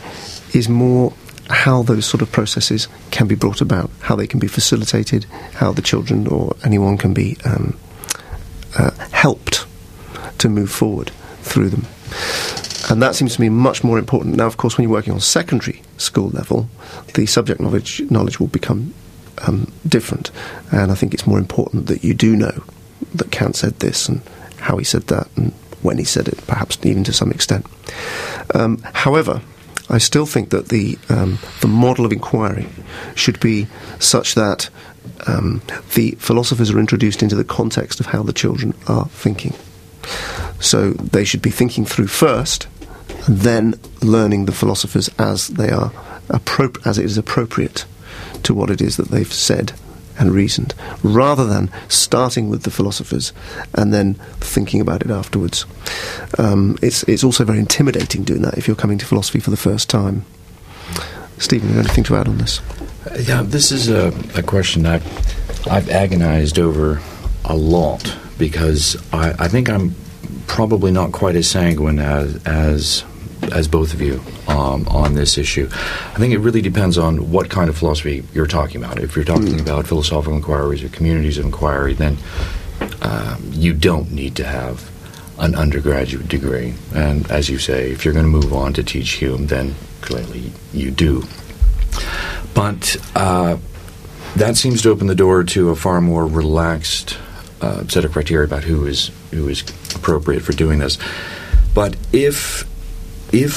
is 0.52 0.68
more 0.68 1.12
how 1.50 1.82
those 1.82 2.06
sort 2.06 2.22
of 2.22 2.32
processes 2.32 2.88
can 3.10 3.26
be 3.26 3.34
brought 3.34 3.60
about, 3.60 3.90
how 4.00 4.16
they 4.16 4.26
can 4.26 4.40
be 4.40 4.46
facilitated, 4.46 5.24
how 5.54 5.72
the 5.72 5.82
children 5.82 6.26
or 6.26 6.56
anyone 6.64 6.96
can 6.96 7.12
be 7.12 7.36
um, 7.44 7.78
uh, 8.78 8.90
helped 9.12 9.66
to 10.38 10.48
move 10.48 10.70
forward 10.70 11.10
through 11.42 11.68
them. 11.68 11.84
And 12.90 13.02
that 13.02 13.14
seems 13.14 13.34
to 13.36 13.40
me 13.40 13.48
much 13.48 13.82
more 13.82 13.98
important. 13.98 14.36
Now, 14.36 14.46
of 14.46 14.56
course, 14.56 14.76
when 14.76 14.82
you're 14.82 14.92
working 14.92 15.12
on 15.12 15.20
secondary 15.20 15.82
school 15.96 16.28
level, 16.30 16.68
the 17.14 17.26
subject 17.26 17.60
knowledge 17.60 18.00
knowledge 18.10 18.40
will 18.40 18.48
become 18.48 18.92
um, 19.46 19.72
different. 19.86 20.30
And 20.72 20.92
I 20.92 20.94
think 20.94 21.14
it's 21.14 21.26
more 21.26 21.38
important 21.38 21.86
that 21.86 22.04
you 22.04 22.14
do 22.14 22.36
know 22.36 22.64
that 23.14 23.30
Kant 23.30 23.56
said 23.56 23.80
this 23.80 24.08
and 24.08 24.20
how 24.58 24.76
he 24.76 24.84
said 24.84 25.04
that 25.08 25.28
and 25.36 25.52
when 25.82 25.98
he 25.98 26.04
said 26.04 26.28
it, 26.28 26.46
perhaps 26.46 26.78
even 26.84 27.04
to 27.04 27.12
some 27.12 27.30
extent. 27.30 27.66
Um, 28.54 28.78
however, 28.92 29.42
I 29.90 29.98
still 29.98 30.26
think 30.26 30.50
that 30.50 30.68
the 30.68 30.98
um, 31.08 31.38
the 31.60 31.68
model 31.68 32.06
of 32.06 32.12
inquiry 32.12 32.66
should 33.14 33.38
be 33.40 33.66
such 33.98 34.34
that 34.34 34.70
um, 35.26 35.62
the 35.94 36.12
philosophers 36.12 36.70
are 36.70 36.78
introduced 36.78 37.22
into 37.22 37.36
the 37.36 37.44
context 37.44 38.00
of 38.00 38.06
how 38.06 38.22
the 38.22 38.32
children 38.32 38.74
are 38.88 39.06
thinking. 39.08 39.54
So 40.60 40.90
they 40.92 41.24
should 41.24 41.42
be 41.42 41.50
thinking 41.50 41.84
through 41.84 42.06
first, 42.06 42.66
then 43.28 43.74
learning 44.02 44.46
the 44.46 44.52
philosophers 44.52 45.08
as 45.18 45.48
they 45.48 45.70
are 45.70 45.90
appro- 46.28 46.84
as 46.86 46.98
it 46.98 47.04
is 47.04 47.18
appropriate 47.18 47.84
to 48.42 48.54
what 48.54 48.70
it 48.70 48.80
is 48.80 48.96
that 48.96 49.08
they've 49.08 49.32
said 49.32 49.72
and 50.16 50.30
reasoned, 50.30 50.74
rather 51.02 51.44
than 51.44 51.68
starting 51.88 52.48
with 52.48 52.62
the 52.62 52.70
philosophers 52.70 53.32
and 53.74 53.92
then 53.92 54.14
thinking 54.38 54.80
about 54.80 55.02
it 55.02 55.10
afterwards. 55.10 55.66
Um, 56.38 56.78
it's 56.82 57.02
it's 57.04 57.24
also 57.24 57.44
very 57.44 57.58
intimidating 57.58 58.22
doing 58.22 58.42
that 58.42 58.56
if 58.56 58.68
you're 58.68 58.76
coming 58.76 58.98
to 58.98 59.06
philosophy 59.06 59.40
for 59.40 59.50
the 59.50 59.56
first 59.56 59.90
time. 59.90 60.24
Stephen, 61.38 61.76
anything 61.76 62.04
to 62.04 62.14
add 62.16 62.28
on 62.28 62.38
this? 62.38 62.60
Uh, 63.10 63.18
Yeah, 63.18 63.42
this 63.42 63.72
is 63.72 63.88
a, 63.88 64.12
a 64.36 64.42
question 64.42 64.86
I've, 64.86 65.04
I've 65.68 65.90
agonized 65.90 66.60
over 66.60 67.00
a 67.44 67.56
lot 67.56 68.16
because 68.38 68.96
I, 69.12 69.30
I 69.38 69.48
think 69.48 69.68
I'm 69.68 69.96
probably 70.46 70.90
not 70.90 71.12
quite 71.12 71.36
as 71.36 71.48
sanguine 71.48 71.98
as, 71.98 72.42
as 72.46 73.04
as 73.52 73.68
both 73.68 73.92
of 73.92 74.00
you 74.00 74.22
um, 74.48 74.86
on 74.88 75.14
this 75.14 75.36
issue. 75.38 75.68
I 75.70 76.18
think 76.18 76.32
it 76.32 76.38
really 76.38 76.62
depends 76.62 76.98
on 76.98 77.30
what 77.30 77.50
kind 77.50 77.68
of 77.68 77.76
philosophy 77.76 78.24
you're 78.32 78.46
talking 78.46 78.82
about. 78.82 78.98
If 78.98 79.16
you're 79.16 79.24
talking 79.24 79.60
about 79.60 79.86
philosophical 79.86 80.34
inquiries 80.34 80.82
or 80.82 80.88
communities 80.88 81.38
of 81.38 81.44
inquiry, 81.44 81.94
then 81.94 82.16
um, 83.02 83.42
you 83.50 83.74
don't 83.74 84.10
need 84.12 84.36
to 84.36 84.44
have 84.44 84.90
an 85.38 85.54
undergraduate 85.54 86.28
degree. 86.28 86.74
And 86.94 87.30
as 87.30 87.48
you 87.48 87.58
say, 87.58 87.90
if 87.90 88.04
you're 88.04 88.14
going 88.14 88.24
to 88.24 88.30
move 88.30 88.52
on 88.52 88.72
to 88.74 88.82
teach 88.82 89.10
Hume, 89.12 89.46
then 89.46 89.74
clearly 90.00 90.52
you 90.72 90.90
do. 90.90 91.24
But 92.54 92.96
uh, 93.14 93.58
that 94.36 94.56
seems 94.56 94.82
to 94.82 94.90
open 94.90 95.06
the 95.06 95.14
door 95.14 95.42
to 95.44 95.70
a 95.70 95.76
far 95.76 96.00
more 96.00 96.26
relaxed 96.26 97.18
uh, 97.60 97.86
set 97.88 98.04
of 98.04 98.12
criteria 98.12 98.46
about 98.46 98.64
who 98.64 98.86
is 98.86 99.10
who 99.34 99.48
is 99.48 99.62
appropriate 99.94 100.40
for 100.40 100.52
doing 100.52 100.78
this. 100.78 100.98
But 101.74 101.96
if 102.12 102.68
if 103.32 103.52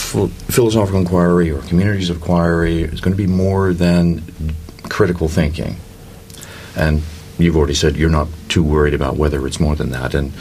philosophical 0.50 1.00
inquiry 1.00 1.52
or 1.52 1.62
communities 1.62 2.10
of 2.10 2.18
inquiry 2.18 2.82
is 2.82 3.00
going 3.00 3.16
to 3.16 3.18
be 3.18 3.28
more 3.28 3.74
than 3.74 4.24
critical 4.90 5.28
thinking, 5.28 5.78
and 6.76 7.04
you've 7.38 7.56
already 7.56 7.76
said 7.76 7.96
you're 7.96 8.10
not 8.10 8.28
too 8.50 8.64
worried 8.64 8.94
about 8.94 9.18
whether 9.18 9.46
it's 9.46 9.60
more 9.60 9.76
than 9.76 9.92
that, 9.92 10.14
and 10.16 10.34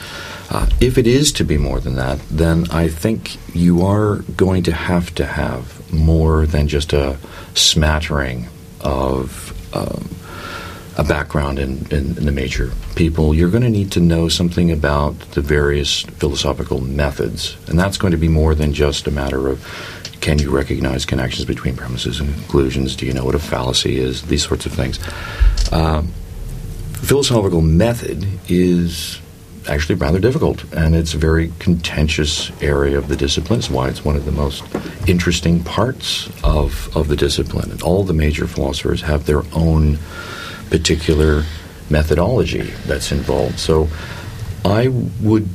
uh, 0.49 0.65
if 0.79 0.97
it 0.97 1.05
is 1.05 1.31
to 1.33 1.43
be 1.43 1.57
more 1.57 1.79
than 1.79 1.95
that, 1.95 2.19
then 2.29 2.65
I 2.71 2.87
think 2.87 3.37
you 3.53 3.85
are 3.85 4.17
going 4.35 4.63
to 4.63 4.71
have 4.71 5.13
to 5.15 5.25
have 5.25 5.91
more 5.93 6.45
than 6.45 6.67
just 6.67 6.93
a 6.93 7.17
smattering 7.53 8.47
of 8.81 9.53
um, 9.75 10.09
a 10.97 11.03
background 11.03 11.59
in, 11.59 11.85
in, 11.91 12.17
in, 12.17 12.25
the 12.25 12.31
major 12.31 12.71
people. 12.95 13.33
You're 13.33 13.51
going 13.51 13.63
to 13.63 13.69
need 13.69 13.91
to 13.91 13.99
know 13.99 14.29
something 14.29 14.71
about 14.71 15.19
the 15.31 15.41
various 15.41 16.01
philosophical 16.01 16.81
methods, 16.81 17.55
and 17.67 17.77
that's 17.77 17.97
going 17.97 18.11
to 18.11 18.17
be 18.17 18.27
more 18.27 18.55
than 18.55 18.73
just 18.73 19.07
a 19.07 19.11
matter 19.11 19.47
of 19.47 19.63
can 20.21 20.39
you 20.39 20.49
recognize 20.49 21.05
connections 21.05 21.45
between 21.45 21.75
premises 21.75 22.19
and 22.19 22.33
conclusions? 22.33 22.95
Do 22.95 23.05
you 23.05 23.13
know 23.13 23.23
what 23.23 23.35
a 23.35 23.39
fallacy 23.39 23.97
is? 23.97 24.23
These 24.23 24.43
sorts 24.43 24.65
of 24.65 24.73
things. 24.73 24.99
Um, 25.71 26.07
philosophical 26.93 27.61
method 27.61 28.27
is 28.49 29.21
actually 29.69 29.95
rather 29.95 30.19
difficult, 30.19 30.63
and 30.73 30.95
it's 30.95 31.13
a 31.13 31.17
very 31.17 31.51
contentious 31.59 32.51
area 32.61 32.97
of 32.97 33.07
the 33.07 33.15
discipline. 33.15 33.59
It's 33.59 33.69
why 33.69 33.89
it's 33.89 34.03
one 34.03 34.15
of 34.15 34.25
the 34.25 34.31
most 34.31 34.63
interesting 35.07 35.63
parts 35.63 36.29
of, 36.43 36.95
of 36.97 37.07
the 37.07 37.15
discipline. 37.15 37.71
And 37.71 37.81
all 37.81 38.03
the 38.03 38.13
major 38.13 38.47
philosophers 38.47 39.01
have 39.01 39.25
their 39.25 39.43
own 39.53 39.99
particular 40.69 41.43
methodology 41.89 42.71
that's 42.85 43.11
involved. 43.11 43.59
So 43.59 43.87
I 44.65 44.89
would 45.21 45.47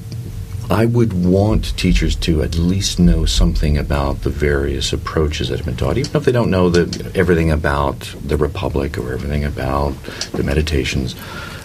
I 0.70 0.86
would 0.86 1.12
want 1.12 1.76
teachers 1.76 2.16
to 2.16 2.42
at 2.42 2.56
least 2.56 2.98
know 2.98 3.26
something 3.26 3.76
about 3.76 4.22
the 4.22 4.30
various 4.30 4.92
approaches 4.92 5.48
that 5.48 5.58
have 5.58 5.66
been 5.66 5.76
taught, 5.76 5.98
even 5.98 6.16
if 6.16 6.24
they 6.24 6.32
don't 6.32 6.50
know 6.50 6.70
the, 6.70 7.12
everything 7.14 7.50
about 7.50 8.14
the 8.24 8.38
Republic 8.38 8.96
or 8.96 9.12
everything 9.12 9.44
about 9.44 9.92
the 10.32 10.42
meditations 10.42 11.14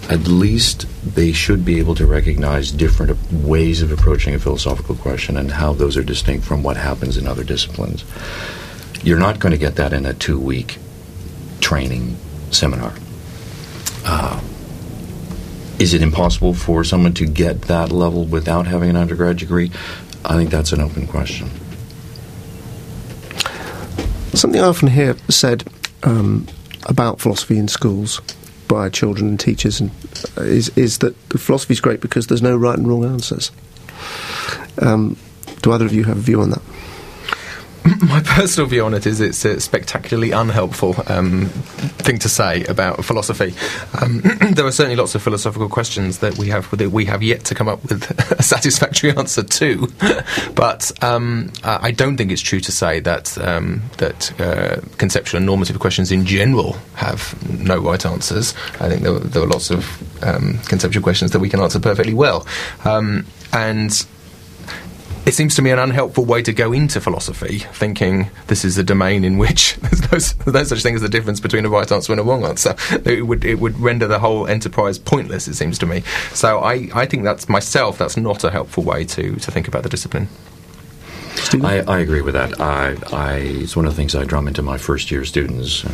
at 0.10 0.28
least 0.28 0.86
they 1.16 1.32
should 1.32 1.66
be 1.66 1.80
able 1.80 1.96
to 1.96 2.06
recognize 2.06 2.72
different 2.72 3.18
ways 3.32 3.82
of 3.82 3.92
approaching 3.92 4.34
a 4.34 4.40
philosophical 4.40 4.96
question 4.96 5.36
and 5.36 5.52
how 5.52 5.74
those 5.74 5.98
are 5.98 6.04
distinct 6.04 6.46
from 6.46 6.64
what 6.64 6.78
happens 6.78 7.18
in 7.18 7.28
other 7.28 7.44
disciplines. 7.44 8.06
You're 9.04 9.20
not 9.20 9.40
going 9.40 9.52
to 9.52 9.58
get 9.58 9.76
that 9.76 9.94
in 9.94 10.06
a 10.06 10.14
two 10.14 10.40
week 10.40 10.78
training 11.60 12.18
seminar. 12.52 12.94
Uh, 14.10 14.40
is 15.80 15.94
it 15.94 16.02
impossible 16.02 16.54
for 16.54 16.84
someone 16.84 17.14
to 17.14 17.26
get 17.26 17.64
that 17.64 17.92
level 17.92 18.26
without 18.26 18.66
having 18.66 18.90
an 18.90 18.96
undergrad 18.96 19.38
degree? 19.38 19.70
I 20.24 20.36
think 20.36 20.50
that's 20.50 20.72
an 20.72 20.82
open 20.82 21.08
question. 21.08 21.50
Something 24.34 24.62
I 24.62 24.66
often 24.66 24.88
hear 24.88 25.18
said 25.30 25.66
um, 26.04 26.48
about 26.88 27.20
philosophy 27.20 27.58
in 27.58 27.68
schools 27.68 28.22
by 28.68 28.90
children 28.90 29.30
and 29.30 29.40
teachers 29.40 29.80
and, 29.82 29.92
uh, 30.38 30.42
is, 30.42 30.70
is 30.78 31.00
that 31.00 31.16
philosophy 31.38 31.74
is 31.74 31.82
great 31.82 32.02
because 32.02 32.28
there's 32.28 32.42
no 32.42 32.56
right 32.56 32.78
and 32.78 32.88
wrong 32.88 33.04
answers. 33.04 33.52
Um, 34.82 35.18
do 35.62 35.72
either 35.72 35.86
of 35.86 35.94
you 35.94 36.06
have 36.06 36.18
a 36.18 36.22
view 36.22 36.42
on 36.42 36.52
that? 36.52 36.62
my 38.02 38.22
personal 38.22 38.68
view 38.68 38.86
on 38.86 38.94
it 38.94 39.06
is 39.06 39.22
it's 39.22 39.44
a 39.46 39.60
spectacularly 39.60 40.32
unhelpful 40.32 40.96
um, 41.08 41.46
thing 41.46 42.18
to 42.20 42.30
say 42.30 42.64
about 42.66 43.04
philosophy. 43.06 43.54
Um, 44.02 44.22
there 44.52 44.66
are 44.66 44.72
certainly 44.72 44.96
lots 44.96 45.16
of 45.16 45.22
philosophical 45.22 45.70
questions 45.70 46.20
that 46.20 46.38
we 46.38 46.50
have 46.50 46.70
that 46.78 46.92
we 46.92 47.06
have 47.06 47.24
yet 47.24 47.46
to 47.46 47.56
come 47.56 47.68
up 47.68 47.82
with 47.84 48.10
a 48.40 48.44
satisfactory 48.44 49.12
answer 49.12 49.44
to, 49.44 49.88
but 50.56 50.92
um, 51.04 51.52
I 51.64 51.92
don't 51.92 52.18
think 52.18 52.32
it's 52.32 52.42
true 52.42 52.60
to 52.60 52.72
say 52.72 53.00
that 53.02 53.38
um, 53.38 53.82
that 53.98 54.40
uh, 54.40 54.82
conceptual 54.98 55.38
and 55.38 55.46
normative 55.46 55.80
questions 55.80 56.12
in 56.12 56.26
general 56.26 56.74
have 56.96 57.36
no 57.60 57.80
right 57.80 58.06
answers. 58.06 58.54
I 58.80 58.90
think 58.90 59.04
there, 59.04 59.20
there 59.20 59.44
are 59.44 59.48
lots 59.48 59.70
of 59.70 60.24
um, 60.24 60.60
conceptual 60.66 61.04
questions 61.04 61.32
that 61.32 61.40
we 61.40 61.50
can 61.50 61.60
answer 61.60 61.80
perfectly 61.80 62.14
well, 62.14 62.46
um, 62.86 63.26
and 63.54 64.06
it 65.28 65.34
seems 65.34 65.56
to 65.56 65.62
me 65.62 65.72
an 65.72 65.78
unhelpful 65.78 66.24
way 66.24 66.42
to 66.42 66.54
go 66.54 66.72
into 66.72 67.02
philosophy, 67.02 67.60
thinking 67.60 68.30
this 68.48 68.64
is 68.64 68.78
a 68.78 68.84
domain 68.84 69.26
in 69.26 69.38
which 69.38 69.76
there's 70.10 70.34
no, 70.46 70.54
no, 70.54 70.64
such 70.64 70.82
thing 70.82 70.96
as 70.96 71.02
the 71.02 71.10
difference 71.10 71.42
between 71.42 71.66
a 71.66 71.70
right 71.70 71.92
answer 71.92 72.14
and 72.14 72.22
a 72.22 72.24
wrong 72.24 72.46
answer. 72.46 72.76
It 73.08 73.26
would 73.26 73.44
it 73.44 73.60
would 73.60 73.78
render 73.80 74.08
the 74.08 74.20
whole 74.20 74.48
enterprise 74.48 74.98
pointless. 74.98 75.48
It 75.48 75.56
seems 75.56 75.78
to 75.80 75.86
me. 75.86 76.04
So 76.34 76.60
I, 76.60 76.90
I 76.94 77.06
think 77.06 77.24
that's 77.24 77.50
myself. 77.50 77.98
That's 77.98 78.16
not 78.16 78.44
a 78.46 78.52
helpful 78.52 78.84
way 78.84 79.04
to 79.06 79.36
to 79.36 79.52
think 79.52 79.68
about 79.68 79.84
the 79.84 79.90
discipline. 79.90 80.30
I, 81.62 81.82
I, 81.82 82.00
agree 82.00 82.22
with 82.22 82.34
that. 82.34 82.60
I, 82.60 82.96
I, 83.14 83.36
it's 83.36 83.76
one 83.76 83.86
of 83.86 83.92
the 83.92 83.96
things 83.96 84.16
I 84.16 84.24
drum 84.26 84.48
into 84.48 84.62
my 84.62 84.78
first 84.78 85.12
year 85.12 85.24
students. 85.24 85.86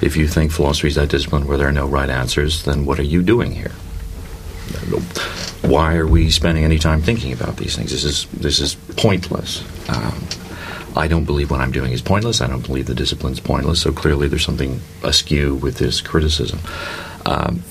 If 0.00 0.16
you 0.16 0.26
think 0.26 0.50
philosophy 0.50 0.88
is 0.88 0.94
that 0.94 1.10
discipline 1.10 1.46
where 1.46 1.58
there 1.58 1.68
are 1.68 1.72
no 1.72 1.86
right 1.86 2.08
answers, 2.08 2.64
then 2.64 2.86
what 2.86 2.98
are 2.98 3.04
you 3.04 3.22
doing 3.22 3.52
here? 3.52 3.72
Why 5.62 5.96
are 5.96 6.06
we 6.06 6.30
spending 6.30 6.64
any 6.64 6.78
time 6.78 7.02
thinking 7.02 7.32
about 7.32 7.56
these 7.56 7.76
things? 7.76 7.90
This 7.90 8.04
is 8.04 8.26
this 8.26 8.60
is 8.60 8.74
pointless. 8.96 9.64
Um, 9.88 10.26
I 10.96 11.06
don't 11.06 11.24
believe 11.24 11.50
what 11.50 11.60
I'm 11.60 11.72
doing 11.72 11.92
is 11.92 12.02
pointless. 12.02 12.40
I 12.40 12.46
don't 12.46 12.66
believe 12.66 12.86
the 12.86 12.94
discipline 12.94 13.32
is 13.32 13.40
pointless. 13.40 13.80
So 13.80 13.92
clearly, 13.92 14.28
there's 14.28 14.44
something 14.44 14.80
askew 15.02 15.54
with 15.56 15.78
this 15.78 16.00
criticism. 16.00 16.58
Um, 17.26 17.62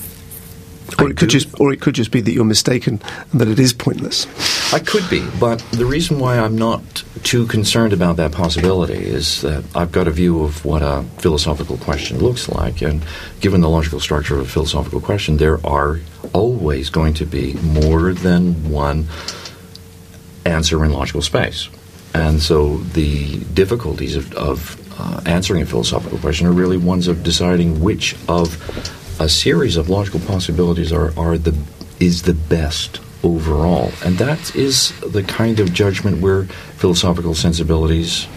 or 0.99 1.09
it 1.09 1.17
could 1.17 1.29
just, 1.29 1.59
or 1.59 1.73
it 1.73 1.81
could 1.81 1.95
just 1.95 2.11
be 2.11 2.21
that 2.21 2.31
you're 2.31 2.45
mistaken 2.45 3.01
and 3.31 3.41
that 3.41 3.47
it 3.47 3.59
is 3.59 3.73
pointless. 3.73 4.25
I 4.73 4.79
could 4.79 5.09
be, 5.09 5.25
but 5.39 5.59
the 5.71 5.85
reason 5.85 6.19
why 6.19 6.39
I'm 6.39 6.57
not 6.57 7.03
too 7.23 7.45
concerned 7.47 7.93
about 7.93 8.17
that 8.17 8.31
possibility 8.31 8.93
is 8.93 9.41
that 9.41 9.63
I've 9.75 9.91
got 9.91 10.07
a 10.07 10.11
view 10.11 10.43
of 10.43 10.63
what 10.63 10.81
a 10.81 11.03
philosophical 11.17 11.77
question 11.77 12.19
looks 12.19 12.49
like, 12.49 12.81
and 12.81 13.05
given 13.41 13.61
the 13.61 13.69
logical 13.69 13.99
structure 13.99 14.35
of 14.35 14.41
a 14.41 14.49
philosophical 14.49 15.01
question, 15.01 15.37
there 15.37 15.65
are 15.65 15.99
always 16.33 16.89
going 16.89 17.13
to 17.15 17.25
be 17.25 17.53
more 17.55 18.13
than 18.13 18.69
one 18.69 19.07
answer 20.45 20.83
in 20.85 20.91
logical 20.91 21.21
space. 21.21 21.69
And 22.13 22.41
so 22.41 22.77
the 22.77 23.37
difficulties 23.53 24.15
of, 24.15 24.33
of 24.33 24.99
uh, 24.99 25.21
answering 25.25 25.61
a 25.61 25.65
philosophical 25.65 26.17
question 26.17 26.47
are 26.47 26.51
really 26.51 26.77
ones 26.77 27.07
of 27.07 27.23
deciding 27.23 27.81
which 27.81 28.15
of 28.27 28.57
a 29.19 29.29
series 29.29 29.77
of 29.77 29.89
logical 29.89 30.19
possibilities 30.21 30.91
are, 30.91 31.17
are 31.17 31.37
the 31.37 31.55
is 31.99 32.23
the 32.23 32.33
best 32.33 32.99
overall. 33.23 33.91
And 34.05 34.17
that 34.19 34.55
is 34.55 34.97
the 35.01 35.23
kind 35.23 35.59
of 35.59 35.73
judgment 35.73 36.21
where 36.21 36.43
philosophical 36.43 37.33
sensibilities 37.33 38.27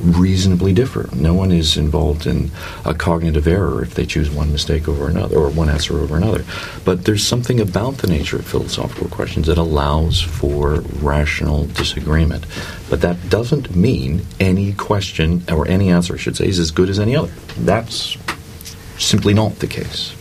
reasonably 0.00 0.72
differ. 0.72 1.10
No 1.14 1.34
one 1.34 1.52
is 1.52 1.76
involved 1.76 2.26
in 2.26 2.50
a 2.86 2.94
cognitive 2.94 3.46
error 3.46 3.82
if 3.82 3.94
they 3.94 4.06
choose 4.06 4.30
one 4.30 4.50
mistake 4.50 4.88
over 4.88 5.08
another 5.08 5.36
or 5.36 5.50
one 5.50 5.68
answer 5.68 5.98
over 5.98 6.16
another. 6.16 6.44
But 6.86 7.04
there's 7.04 7.26
something 7.26 7.60
about 7.60 7.98
the 7.98 8.06
nature 8.06 8.38
of 8.38 8.46
philosophical 8.46 9.08
questions 9.08 9.46
that 9.46 9.58
allows 9.58 10.20
for 10.20 10.80
rational 11.02 11.66
disagreement. 11.66 12.46
But 12.88 13.02
that 13.02 13.28
doesn't 13.28 13.76
mean 13.76 14.22
any 14.40 14.72
question 14.72 15.44
or 15.52 15.68
any 15.68 15.90
answer, 15.90 16.14
I 16.14 16.18
should 16.18 16.36
say, 16.36 16.48
is 16.48 16.58
as 16.58 16.70
good 16.70 16.88
as 16.88 16.98
any 16.98 17.14
other. 17.14 17.32
That's 17.58 18.16
simply 19.00 19.34
not 19.34 19.58
the 19.58 19.66
case. 19.66 20.14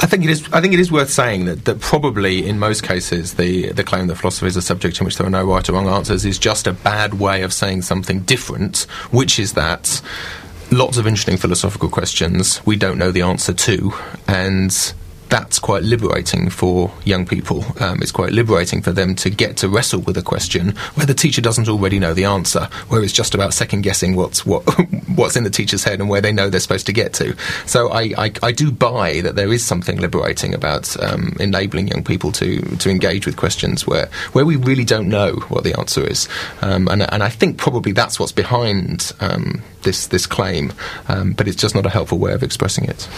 I 0.00 0.06
think 0.06 0.24
it 0.24 0.30
is. 0.30 0.46
I 0.52 0.60
think 0.60 0.74
it 0.74 0.80
is 0.80 0.90
worth 0.90 1.10
saying 1.10 1.44
that, 1.46 1.64
that 1.64 1.80
probably 1.80 2.46
in 2.46 2.58
most 2.58 2.82
cases 2.82 3.34
the 3.34 3.72
the 3.72 3.84
claim 3.84 4.08
that 4.08 4.16
philosophy 4.16 4.48
is 4.48 4.56
a 4.56 4.62
subject 4.62 5.00
in 5.00 5.04
which 5.04 5.16
there 5.16 5.26
are 5.26 5.30
no 5.30 5.44
right 5.44 5.66
or 5.68 5.72
wrong 5.72 5.88
answers 5.88 6.24
is 6.24 6.38
just 6.38 6.66
a 6.66 6.72
bad 6.72 7.14
way 7.14 7.42
of 7.42 7.52
saying 7.52 7.82
something 7.82 8.20
different, 8.20 8.82
which 9.10 9.38
is 9.38 9.54
that 9.54 10.02
lots 10.70 10.98
of 10.98 11.06
interesting 11.06 11.36
philosophical 11.36 11.88
questions 11.88 12.64
we 12.66 12.76
don't 12.76 12.98
know 12.98 13.12
the 13.12 13.22
answer 13.22 13.52
to, 13.52 13.92
and 14.26 14.92
that's 15.34 15.58
quite 15.58 15.82
liberating 15.82 16.48
for 16.48 16.92
young 17.04 17.26
people. 17.26 17.64
Um, 17.80 18.00
it's 18.00 18.12
quite 18.12 18.30
liberating 18.30 18.80
for 18.80 18.92
them 18.92 19.16
to 19.16 19.28
get 19.28 19.56
to 19.56 19.68
wrestle 19.68 20.00
with 20.00 20.16
a 20.16 20.22
question 20.22 20.76
where 20.94 21.06
the 21.06 21.14
teacher 21.14 21.42
doesn't 21.42 21.68
already 21.68 21.98
know 21.98 22.14
the 22.14 22.24
answer, 22.24 22.68
where 22.86 23.02
it's 23.02 23.12
just 23.12 23.34
about 23.34 23.52
second 23.52 23.80
guessing 23.80 24.14
what's 24.14 24.46
what 24.46 24.62
what's 25.16 25.34
in 25.34 25.42
the 25.42 25.50
teacher's 25.50 25.82
head 25.82 25.98
and 25.98 26.08
where 26.08 26.20
they 26.20 26.30
know 26.30 26.48
they're 26.48 26.60
supposed 26.60 26.86
to 26.86 26.92
get 26.92 27.12
to. 27.14 27.36
So 27.66 27.88
I, 27.88 28.12
I, 28.16 28.32
I 28.44 28.52
do 28.52 28.70
buy 28.70 29.22
that 29.22 29.34
there 29.34 29.52
is 29.52 29.64
something 29.66 30.00
liberating 30.00 30.54
about 30.54 30.96
um, 31.02 31.34
enabling 31.40 31.88
young 31.88 32.04
people 32.04 32.30
to 32.30 32.60
to 32.76 32.88
engage 32.88 33.26
with 33.26 33.36
questions 33.36 33.88
where 33.88 34.06
where 34.34 34.46
we 34.46 34.54
really 34.54 34.84
don't 34.84 35.08
know 35.08 35.32
what 35.48 35.64
the 35.64 35.76
answer 35.76 36.08
is, 36.08 36.28
um, 36.62 36.86
and 36.86 37.12
and 37.12 37.24
I 37.24 37.28
think 37.28 37.58
probably 37.58 37.90
that's 37.90 38.20
what's 38.20 38.30
behind 38.30 39.10
um, 39.18 39.62
this 39.84 40.08
this 40.08 40.26
claim, 40.26 40.72
um, 41.08 41.32
but 41.32 41.46
it's 41.46 41.56
just 41.56 41.74
not 41.74 41.86
a 41.86 41.90
helpful 41.90 42.18
way 42.18 42.32
of 42.32 42.42
expressing 42.42 42.84
it. 42.84 43.08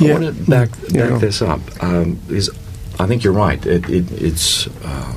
I 0.00 0.12
want 0.12 0.24
to 0.24 0.32
back, 0.50 0.70
back 0.70 0.92
go 0.92 1.14
on. 1.14 1.20
this 1.20 1.42
up. 1.42 1.60
Um, 1.82 2.20
is 2.28 2.50
I 2.98 3.06
think 3.06 3.24
you're 3.24 3.32
right. 3.32 3.64
It, 3.64 3.88
it, 3.88 4.10
it's 4.12 4.66
uh, 4.84 5.14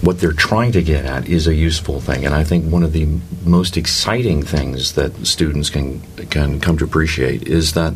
what 0.00 0.20
they're 0.20 0.32
trying 0.32 0.72
to 0.72 0.82
get 0.82 1.04
at 1.04 1.28
is 1.28 1.46
a 1.46 1.54
useful 1.54 2.00
thing, 2.00 2.24
and 2.24 2.34
I 2.34 2.44
think 2.44 2.70
one 2.70 2.82
of 2.82 2.92
the 2.92 3.08
most 3.44 3.76
exciting 3.76 4.42
things 4.42 4.92
that 4.94 5.26
students 5.26 5.70
can 5.70 6.00
can 6.30 6.60
come 6.60 6.78
to 6.78 6.84
appreciate 6.84 7.48
is 7.48 7.72
that 7.72 7.94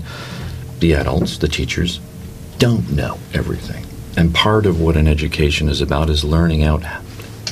the 0.80 0.94
adults, 0.94 1.38
the 1.38 1.48
teachers, 1.48 2.00
don't 2.58 2.90
know 2.92 3.18
everything, 3.34 3.86
and 4.16 4.34
part 4.34 4.66
of 4.66 4.80
what 4.80 4.96
an 4.96 5.06
education 5.06 5.68
is 5.68 5.80
about 5.80 6.10
is 6.10 6.24
learning 6.24 6.62
out, 6.62 6.82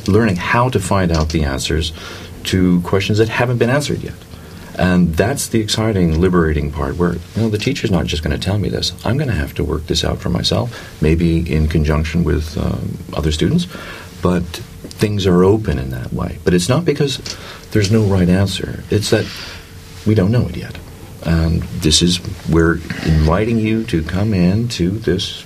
learning 0.08 0.36
how 0.36 0.68
to 0.68 0.80
find 0.80 1.12
out 1.12 1.28
the 1.30 1.44
answers 1.44 1.92
to 2.44 2.80
questions 2.82 3.18
that 3.18 3.28
haven't 3.28 3.58
been 3.58 3.70
answered 3.70 4.02
yet. 4.02 4.14
And 4.78 5.14
that's 5.14 5.48
the 5.48 5.60
exciting, 5.60 6.20
liberating 6.20 6.72
part 6.72 6.96
where, 6.96 7.14
you 7.14 7.20
know, 7.42 7.50
the 7.50 7.58
teacher's 7.58 7.90
not 7.90 8.06
just 8.06 8.22
going 8.22 8.38
to 8.38 8.42
tell 8.42 8.58
me 8.58 8.68
this. 8.68 8.94
I'm 9.04 9.18
going 9.18 9.28
to 9.28 9.34
have 9.34 9.52
to 9.54 9.64
work 9.64 9.86
this 9.86 10.04
out 10.04 10.18
for 10.18 10.30
myself, 10.30 11.02
maybe 11.02 11.52
in 11.52 11.68
conjunction 11.68 12.24
with 12.24 12.56
um, 12.56 12.96
other 13.12 13.30
students, 13.30 13.66
but 14.22 14.42
things 14.44 15.26
are 15.26 15.44
open 15.44 15.78
in 15.78 15.90
that 15.90 16.12
way. 16.12 16.38
But 16.44 16.54
it's 16.54 16.68
not 16.68 16.84
because 16.84 17.18
there's 17.72 17.90
no 17.90 18.04
right 18.04 18.28
answer, 18.28 18.82
it's 18.90 19.10
that 19.10 19.26
we 20.06 20.14
don't 20.14 20.30
know 20.30 20.46
it 20.48 20.56
yet. 20.56 20.78
And 21.24 21.62
this 21.82 22.00
is, 22.00 22.20
we're 22.48 22.76
inviting 23.04 23.58
you 23.58 23.84
to 23.84 24.02
come 24.02 24.32
into 24.32 24.90
this 24.90 25.44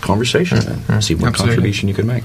conversation 0.00 0.58
and 0.58 1.02
see 1.02 1.14
what 1.14 1.28
Absolutely. 1.28 1.54
contribution 1.56 1.88
you 1.88 1.94
can 1.94 2.06
make. 2.06 2.22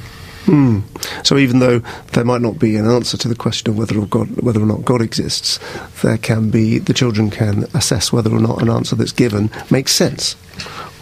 So 1.23 1.37
even 1.37 1.59
though 1.59 1.79
there 2.13 2.25
might 2.25 2.41
not 2.41 2.59
be 2.59 2.75
an 2.75 2.85
answer 2.87 3.17
to 3.17 3.27
the 3.27 3.35
question 3.35 3.69
of 3.71 3.77
whether 3.77 3.97
or, 3.97 4.05
God, 4.07 4.41
whether 4.41 4.61
or 4.61 4.65
not 4.65 4.83
God 4.85 5.01
exists, 5.01 5.59
there 6.01 6.17
can 6.17 6.49
be 6.49 6.79
the 6.79 6.93
children 6.93 7.29
can 7.29 7.65
assess 7.73 8.11
whether 8.11 8.31
or 8.31 8.39
not 8.39 8.61
an 8.61 8.69
answer 8.69 8.95
that's 8.95 9.11
given 9.11 9.49
makes 9.69 9.93
sense, 9.93 10.35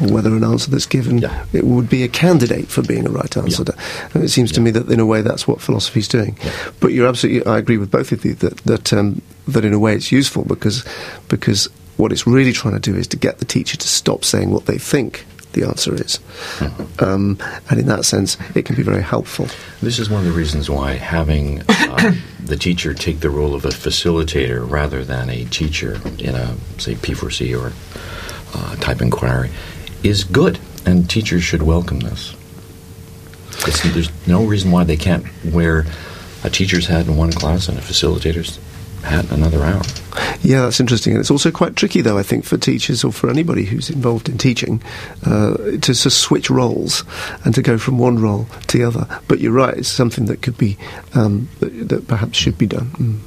or 0.01 0.11
whether 0.13 0.29
an 0.35 0.43
answer 0.43 0.69
that's 0.69 0.85
given 0.85 1.19
Yeah. 1.19 1.45
it 1.53 1.63
would 1.65 1.89
be 1.89 2.03
a 2.03 2.07
candidate 2.07 2.67
for 2.67 2.81
being 2.81 3.07
a 3.07 3.11
right 3.11 3.35
answer. 3.37 3.63
And 4.13 4.23
it 4.23 4.29
seems 4.29 4.51
to 4.53 4.61
me 4.61 4.71
that 4.71 4.89
in 4.89 4.99
a 4.99 5.05
way 5.05 5.21
that's 5.21 5.47
what 5.47 5.61
philosophy 5.61 6.01
is 6.01 6.07
doing. 6.07 6.37
But 6.79 6.93
you're 6.93 7.07
absolutely, 7.07 7.45
I 7.51 7.57
agree 7.57 7.77
with 7.77 7.91
both 7.91 8.11
of 8.11 8.23
you 8.25 8.35
that 8.35 8.57
that 8.65 8.93
um, 8.93 9.21
that 9.47 9.65
in 9.65 9.73
a 9.73 9.79
way 9.79 9.95
it's 9.95 10.11
useful 10.11 10.43
because 10.45 10.83
because 11.29 11.69
what 11.97 12.11
it's 12.11 12.27
really 12.27 12.53
trying 12.53 12.73
to 12.79 12.79
do 12.79 12.95
is 12.97 13.07
to 13.07 13.17
get 13.17 13.39
the 13.39 13.45
teacher 13.45 13.75
to 13.77 13.87
stop 13.87 14.23
saying 14.23 14.51
what 14.51 14.65
they 14.67 14.77
think 14.77 15.25
the 15.53 15.63
answer 15.63 15.95
is. 15.95 16.19
Um, 16.99 17.37
and 17.69 17.79
in 17.79 17.87
that 17.87 18.05
sense, 18.05 18.37
it 18.55 18.65
can 18.65 18.75
be 18.75 18.83
very 18.83 19.01
helpful. 19.01 19.47
This 19.81 19.99
is 19.99 20.09
one 20.09 20.19
of 20.19 20.25
the 20.25 20.37
reasons 20.37 20.69
why 20.69 20.93
having 20.93 21.63
uh, 21.67 22.13
the 22.43 22.55
teacher 22.55 22.93
take 22.93 23.19
the 23.21 23.29
role 23.29 23.55
of 23.55 23.65
a 23.65 23.69
facilitator 23.69 24.69
rather 24.69 25.03
than 25.03 25.29
a 25.29 25.45
teacher 25.45 25.99
in 26.19 26.35
a, 26.35 26.55
say, 26.77 26.95
P4C 26.95 27.59
or 27.59 27.73
uh, 28.53 28.75
type 28.77 29.01
inquiry 29.01 29.49
is 30.03 30.23
good, 30.23 30.59
and 30.85 31.09
teachers 31.09 31.43
should 31.43 31.63
welcome 31.63 31.99
this. 31.99 32.35
It's, 33.67 33.81
there's 33.93 34.27
no 34.27 34.45
reason 34.45 34.71
why 34.71 34.83
they 34.83 34.97
can't 34.97 35.25
wear 35.45 35.85
a 36.43 36.49
teacher's 36.49 36.87
hat 36.87 37.07
in 37.07 37.17
one 37.17 37.31
class 37.31 37.67
and 37.67 37.77
a 37.77 37.81
facilitator's 37.81 38.59
in 39.05 39.29
another 39.31 39.63
hour. 39.63 39.81
Yeah, 40.41 40.63
that's 40.63 40.79
interesting. 40.79 41.13
And 41.13 41.19
it's 41.19 41.31
also 41.31 41.51
quite 41.51 41.75
tricky, 41.75 42.01
though, 42.01 42.17
I 42.17 42.23
think, 42.23 42.45
for 42.45 42.57
teachers 42.57 43.03
or 43.03 43.11
for 43.11 43.29
anybody 43.29 43.65
who's 43.65 43.89
involved 43.89 44.29
in 44.29 44.37
teaching 44.37 44.81
uh, 45.25 45.55
to, 45.57 45.79
to 45.79 46.09
switch 46.09 46.49
roles 46.49 47.03
and 47.45 47.53
to 47.55 47.61
go 47.61 47.77
from 47.77 47.97
one 47.97 48.19
role 48.19 48.47
to 48.67 48.77
the 48.77 48.83
other. 48.83 49.07
But 49.27 49.39
you're 49.39 49.51
right, 49.51 49.77
it's 49.77 49.89
something 49.89 50.25
that 50.25 50.41
could 50.41 50.57
be, 50.57 50.77
um, 51.13 51.49
that, 51.59 51.89
that 51.89 52.07
perhaps 52.07 52.37
should 52.37 52.57
be 52.57 52.67
done. 52.67 52.87
Mm. 52.91 53.19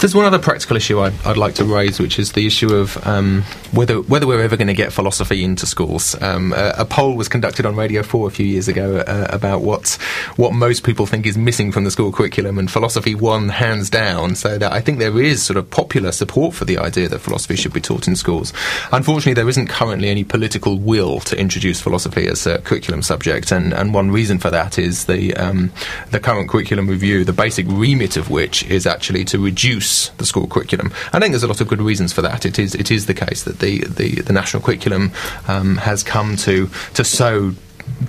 There's 0.00 0.14
one 0.14 0.24
other 0.24 0.38
practical 0.38 0.78
issue 0.78 0.98
I'd, 0.98 1.12
I'd 1.26 1.36
like 1.36 1.56
to 1.56 1.64
raise, 1.66 2.00
which 2.00 2.18
is 2.18 2.32
the 2.32 2.46
issue 2.46 2.74
of 2.74 3.06
um, 3.06 3.42
whether 3.72 4.00
whether 4.00 4.26
we're 4.26 4.40
ever 4.40 4.56
going 4.56 4.68
to 4.68 4.72
get 4.74 4.94
philosophy 4.94 5.44
into 5.44 5.66
schools. 5.66 6.16
Um, 6.22 6.54
a, 6.54 6.72
a 6.78 6.84
poll 6.86 7.16
was 7.16 7.28
conducted 7.28 7.66
on 7.66 7.76
Radio 7.76 8.02
Four 8.02 8.26
a 8.26 8.30
few 8.30 8.46
years 8.46 8.66
ago 8.66 9.00
uh, 9.00 9.26
about 9.28 9.60
what 9.60 9.98
what 10.36 10.54
most 10.54 10.84
people 10.84 11.04
think 11.04 11.26
is 11.26 11.36
missing 11.36 11.70
from 11.70 11.84
the 11.84 11.90
school 11.90 12.12
curriculum, 12.12 12.58
and 12.58 12.70
philosophy 12.70 13.14
won 13.14 13.50
hands 13.50 13.90
down. 13.90 14.36
So 14.36 14.56
that 14.56 14.72
I 14.72 14.80
think 14.80 15.00
there 15.00 15.20
is 15.20 15.42
sort 15.42 15.58
of 15.58 15.68
popular 15.68 16.12
support 16.12 16.54
for 16.54 16.64
the 16.64 16.78
idea 16.78 17.06
that 17.10 17.18
philosophy 17.18 17.56
should 17.56 17.74
be 17.74 17.82
taught 17.82 18.08
in 18.08 18.16
schools. 18.16 18.54
Unfortunately, 18.92 19.34
there 19.34 19.50
isn't 19.50 19.66
currently 19.66 20.08
any 20.08 20.24
political 20.24 20.78
will 20.78 21.20
to 21.20 21.38
introduce 21.38 21.78
philosophy 21.78 22.26
as 22.26 22.46
a 22.46 22.56
curriculum 22.62 23.02
subject, 23.02 23.52
and, 23.52 23.74
and 23.74 23.92
one 23.92 24.10
reason 24.10 24.38
for 24.38 24.48
that 24.48 24.78
is 24.78 25.04
the 25.04 25.36
um, 25.36 25.70
the 26.10 26.20
current 26.20 26.48
curriculum 26.48 26.86
review, 26.86 27.22
the 27.22 27.34
basic 27.34 27.66
remit 27.68 28.16
of 28.16 28.30
which 28.30 28.64
is 28.64 28.86
actually 28.86 29.26
to 29.26 29.38
reduce 29.38 29.89
the 30.18 30.26
school 30.26 30.46
curriculum. 30.46 30.92
I 31.12 31.18
think 31.18 31.32
there's 31.32 31.42
a 31.42 31.48
lot 31.48 31.60
of 31.60 31.68
good 31.68 31.82
reasons 31.82 32.12
for 32.12 32.22
that. 32.22 32.44
It 32.44 32.58
is 32.58 32.74
it 32.74 32.90
is 32.90 33.06
the 33.06 33.14
case 33.14 33.44
that 33.44 33.58
the 33.58 33.84
the, 33.86 34.22
the 34.22 34.32
national 34.32 34.62
curriculum 34.62 35.12
um, 35.48 35.76
has 35.78 36.02
come 36.02 36.36
to 36.38 36.68
to 36.94 37.04
so 37.04 37.52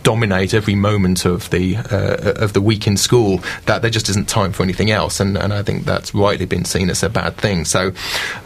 dominate 0.03 0.53
every 0.53 0.75
moment 0.75 1.25
of 1.25 1.49
the 1.49 1.75
uh, 1.77 2.33
of 2.43 2.53
the 2.53 2.61
week 2.61 2.87
in 2.87 2.97
school 2.97 3.39
that 3.65 3.81
there 3.81 3.91
just 3.91 4.09
isn't 4.09 4.27
time 4.29 4.51
for 4.51 4.63
anything 4.63 4.89
else 4.91 5.19
and, 5.19 5.37
and 5.37 5.53
I 5.53 5.63
think 5.63 5.85
that's 5.85 6.13
rightly 6.13 6.45
been 6.45 6.65
seen 6.65 6.89
as 6.89 7.03
a 7.03 7.09
bad 7.09 7.37
thing 7.37 7.65
so 7.65 7.91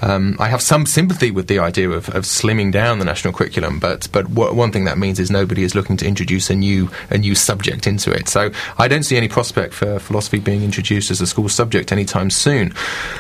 um, 0.02 0.36
I 0.40 0.48
have 0.48 0.62
some 0.62 0.86
sympathy 0.86 1.32
with 1.32 1.48
the 1.48 1.60
idea 1.60 1.90
of, 1.90 2.10
of 2.10 2.24
slimming 2.24 2.72
down 2.72 3.00
the 3.00 3.06
national 3.06 3.34
curriculum 3.34 3.80
but 3.80 4.08
but 4.12 4.30
wha- 4.30 4.54
one 4.54 4.72
thing 4.72 4.86
that 4.86 4.98
means 4.98 5.20
is 5.20 5.30
nobody 5.30 5.64
is 5.64 5.76
looking 5.76 5.98
to 5.98 6.08
introduce 6.08 6.50
a 6.50 6.56
new 6.56 6.90
a 7.10 7.18
new 7.18 7.36
subject 7.36 7.88
into 7.88 8.12
it 8.12 8.28
so 8.28 8.52
I 8.78 8.88
don't 8.88 9.04
see 9.04 9.18
any 9.18 9.28
prospect 9.28 9.74
for 9.74 10.00
philosophy 10.00 10.40
being 10.40 10.64
introduced 10.64 11.12
as 11.12 11.22
a 11.22 11.28
school 11.28 11.50
subject 11.50 11.92
anytime 11.92 12.30
soon 12.30 12.74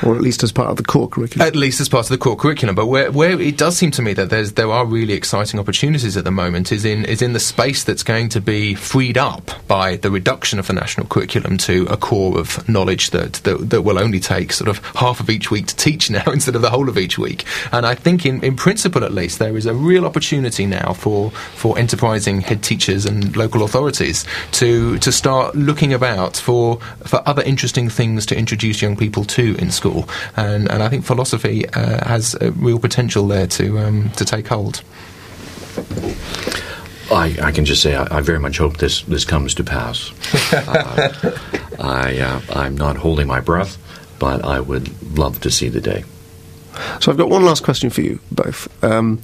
Or 0.03 0.15
at 0.15 0.21
least 0.21 0.43
as 0.43 0.51
part 0.51 0.69
of 0.69 0.77
the 0.77 0.83
core 0.83 1.07
curriculum. 1.09 1.47
at 1.47 1.55
least 1.55 1.79
as 1.79 1.89
part 1.89 2.05
of 2.05 2.09
the 2.09 2.17
core 2.17 2.35
curriculum. 2.35 2.75
But 2.75 2.87
where, 2.87 3.11
where 3.11 3.39
it 3.39 3.57
does 3.57 3.77
seem 3.77 3.91
to 3.91 4.01
me 4.01 4.13
that 4.13 4.29
there's 4.29 4.53
there 4.53 4.71
are 4.71 4.85
really 4.85 5.13
exciting 5.13 5.59
opportunities 5.59 6.17
at 6.17 6.23
the 6.23 6.31
moment 6.31 6.71
is 6.71 6.85
in 6.85 7.05
is 7.05 7.21
in 7.21 7.33
the 7.33 7.39
space 7.39 7.83
that's 7.83 8.03
going 8.03 8.14
to 8.15 8.39
be 8.39 8.73
freed 8.75 9.17
up 9.17 9.51
by 9.67 9.97
the 9.97 10.09
reduction 10.09 10.57
of 10.57 10.67
the 10.67 10.73
national 10.73 11.05
curriculum 11.07 11.57
to 11.57 11.85
a 11.89 11.97
core 11.97 12.39
of 12.39 12.67
knowledge 12.69 13.09
that 13.09 13.33
that, 13.43 13.69
that 13.69 13.81
will 13.81 13.99
only 13.99 14.19
take 14.19 14.53
sort 14.53 14.69
of 14.69 14.77
half 14.95 15.19
of 15.19 15.29
each 15.29 15.51
week 15.51 15.67
to 15.67 15.75
teach 15.75 16.09
now 16.09 16.23
instead 16.31 16.55
of 16.55 16.61
the 16.61 16.69
whole 16.69 16.87
of 16.87 16.97
each 16.97 17.17
week. 17.17 17.43
And 17.73 17.85
I 17.85 17.93
think 17.93 18.25
in, 18.25 18.41
in 18.43 18.55
principle 18.55 19.03
at 19.03 19.11
least 19.11 19.39
there 19.39 19.57
is 19.57 19.65
a 19.65 19.73
real 19.73 20.05
opportunity 20.05 20.65
now 20.65 20.93
for 20.93 21.31
for 21.31 21.77
enterprising 21.77 22.39
head 22.39 22.63
teachers 22.63 23.05
and 23.05 23.35
local 23.35 23.63
authorities 23.63 24.25
to 24.53 24.97
to 24.99 25.11
start 25.11 25.53
looking 25.55 25.93
about 25.93 26.37
for 26.37 26.79
for 27.03 27.21
other 27.25 27.43
interesting 27.43 27.89
things 27.89 28.25
to 28.27 28.37
introduce 28.37 28.81
young 28.81 28.95
people 28.95 29.25
to 29.25 29.55
in 29.57 29.71
school. 29.71 30.07
And 30.37 30.71
and 30.71 30.81
I 30.81 30.87
think 30.87 31.03
philosophy 31.03 31.67
uh, 31.69 32.07
has 32.07 32.35
a 32.39 32.51
real 32.51 32.79
potential 32.79 33.27
there 33.27 33.47
to 33.47 33.79
um, 33.79 34.09
to 34.11 34.23
take 34.23 34.47
hold. 34.47 34.81
I, 37.11 37.35
I 37.41 37.51
can 37.51 37.65
just 37.65 37.81
say 37.81 37.95
I, 37.95 38.17
I 38.17 38.21
very 38.21 38.39
much 38.39 38.57
hope 38.57 38.77
this, 38.77 39.01
this 39.03 39.25
comes 39.25 39.53
to 39.55 39.63
pass. 39.63 40.11
uh, 40.53 41.37
I, 41.79 42.19
uh, 42.19 42.41
I'm 42.53 42.77
not 42.77 42.97
holding 42.97 43.27
my 43.27 43.39
breath, 43.39 43.77
but 44.19 44.43
I 44.43 44.59
would 44.59 45.17
love 45.17 45.41
to 45.41 45.51
see 45.51 45.69
the 45.69 45.81
day. 45.81 46.03
So 46.99 47.11
I've 47.11 47.17
got 47.17 47.29
one 47.29 47.45
last 47.45 47.63
question 47.63 47.89
for 47.89 48.01
you 48.01 48.19
both. 48.31 48.67
Um, 48.83 49.21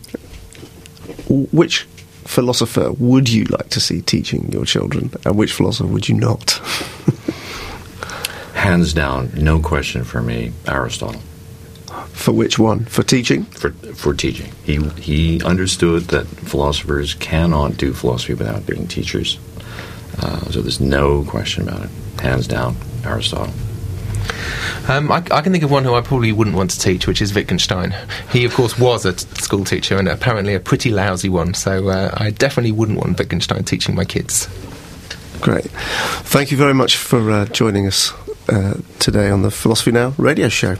which 1.27 1.83
philosopher 2.25 2.91
would 2.93 3.29
you 3.29 3.45
like 3.45 3.69
to 3.69 3.79
see 3.79 4.01
teaching 4.01 4.51
your 4.51 4.65
children, 4.65 5.11
and 5.25 5.37
which 5.37 5.53
philosopher 5.53 5.87
would 5.87 6.07
you 6.07 6.15
not? 6.15 6.51
Hands 8.53 8.93
down, 8.93 9.31
no 9.35 9.59
question 9.59 10.03
for 10.03 10.21
me, 10.21 10.53
Aristotle. 10.67 11.21
For 12.13 12.31
which 12.31 12.59
one? 12.59 12.85
For 12.85 13.03
teaching? 13.03 13.45
For, 13.45 13.71
for 13.71 14.13
teaching. 14.13 14.51
He, 14.63 14.77
he 14.99 15.43
understood 15.43 16.03
that 16.05 16.25
philosophers 16.27 17.15
cannot 17.15 17.77
do 17.77 17.93
philosophy 17.93 18.33
without 18.33 18.65
being 18.65 18.87
teachers. 18.87 19.39
Uh, 20.19 20.39
so 20.51 20.61
there's 20.61 20.81
no 20.81 21.23
question 21.23 21.67
about 21.67 21.85
it. 21.85 21.89
Hands 22.21 22.45
down, 22.47 22.75
Aristotle. 23.03 23.53
Um, 24.87 25.11
I, 25.11 25.23
I 25.31 25.41
can 25.41 25.51
think 25.51 25.63
of 25.63 25.71
one 25.71 25.83
who 25.83 25.93
I 25.93 26.01
probably 26.01 26.31
wouldn't 26.31 26.55
want 26.55 26.71
to 26.71 26.79
teach, 26.79 27.07
which 27.07 27.21
is 27.21 27.33
Wittgenstein. 27.33 27.95
He, 28.31 28.45
of 28.45 28.53
course, 28.53 28.77
was 28.77 29.05
a 29.05 29.13
t- 29.13 29.25
school 29.41 29.63
teacher 29.63 29.97
and 29.97 30.07
apparently 30.07 30.53
a 30.53 30.59
pretty 30.59 30.91
lousy 30.91 31.29
one. 31.29 31.53
So 31.53 31.89
uh, 31.89 32.13
I 32.17 32.31
definitely 32.31 32.71
wouldn't 32.71 32.97
want 32.97 33.17
Wittgenstein 33.17 33.63
teaching 33.63 33.95
my 33.95 34.05
kids. 34.05 34.47
Great. 35.39 35.65
Thank 35.65 36.51
you 36.51 36.57
very 36.57 36.73
much 36.73 36.97
for 36.97 37.31
uh, 37.31 37.45
joining 37.45 37.87
us 37.87 38.13
uh, 38.49 38.79
today 38.99 39.29
on 39.29 39.41
the 39.43 39.51
Philosophy 39.51 39.91
Now 39.91 40.13
radio 40.17 40.49
show. 40.49 40.75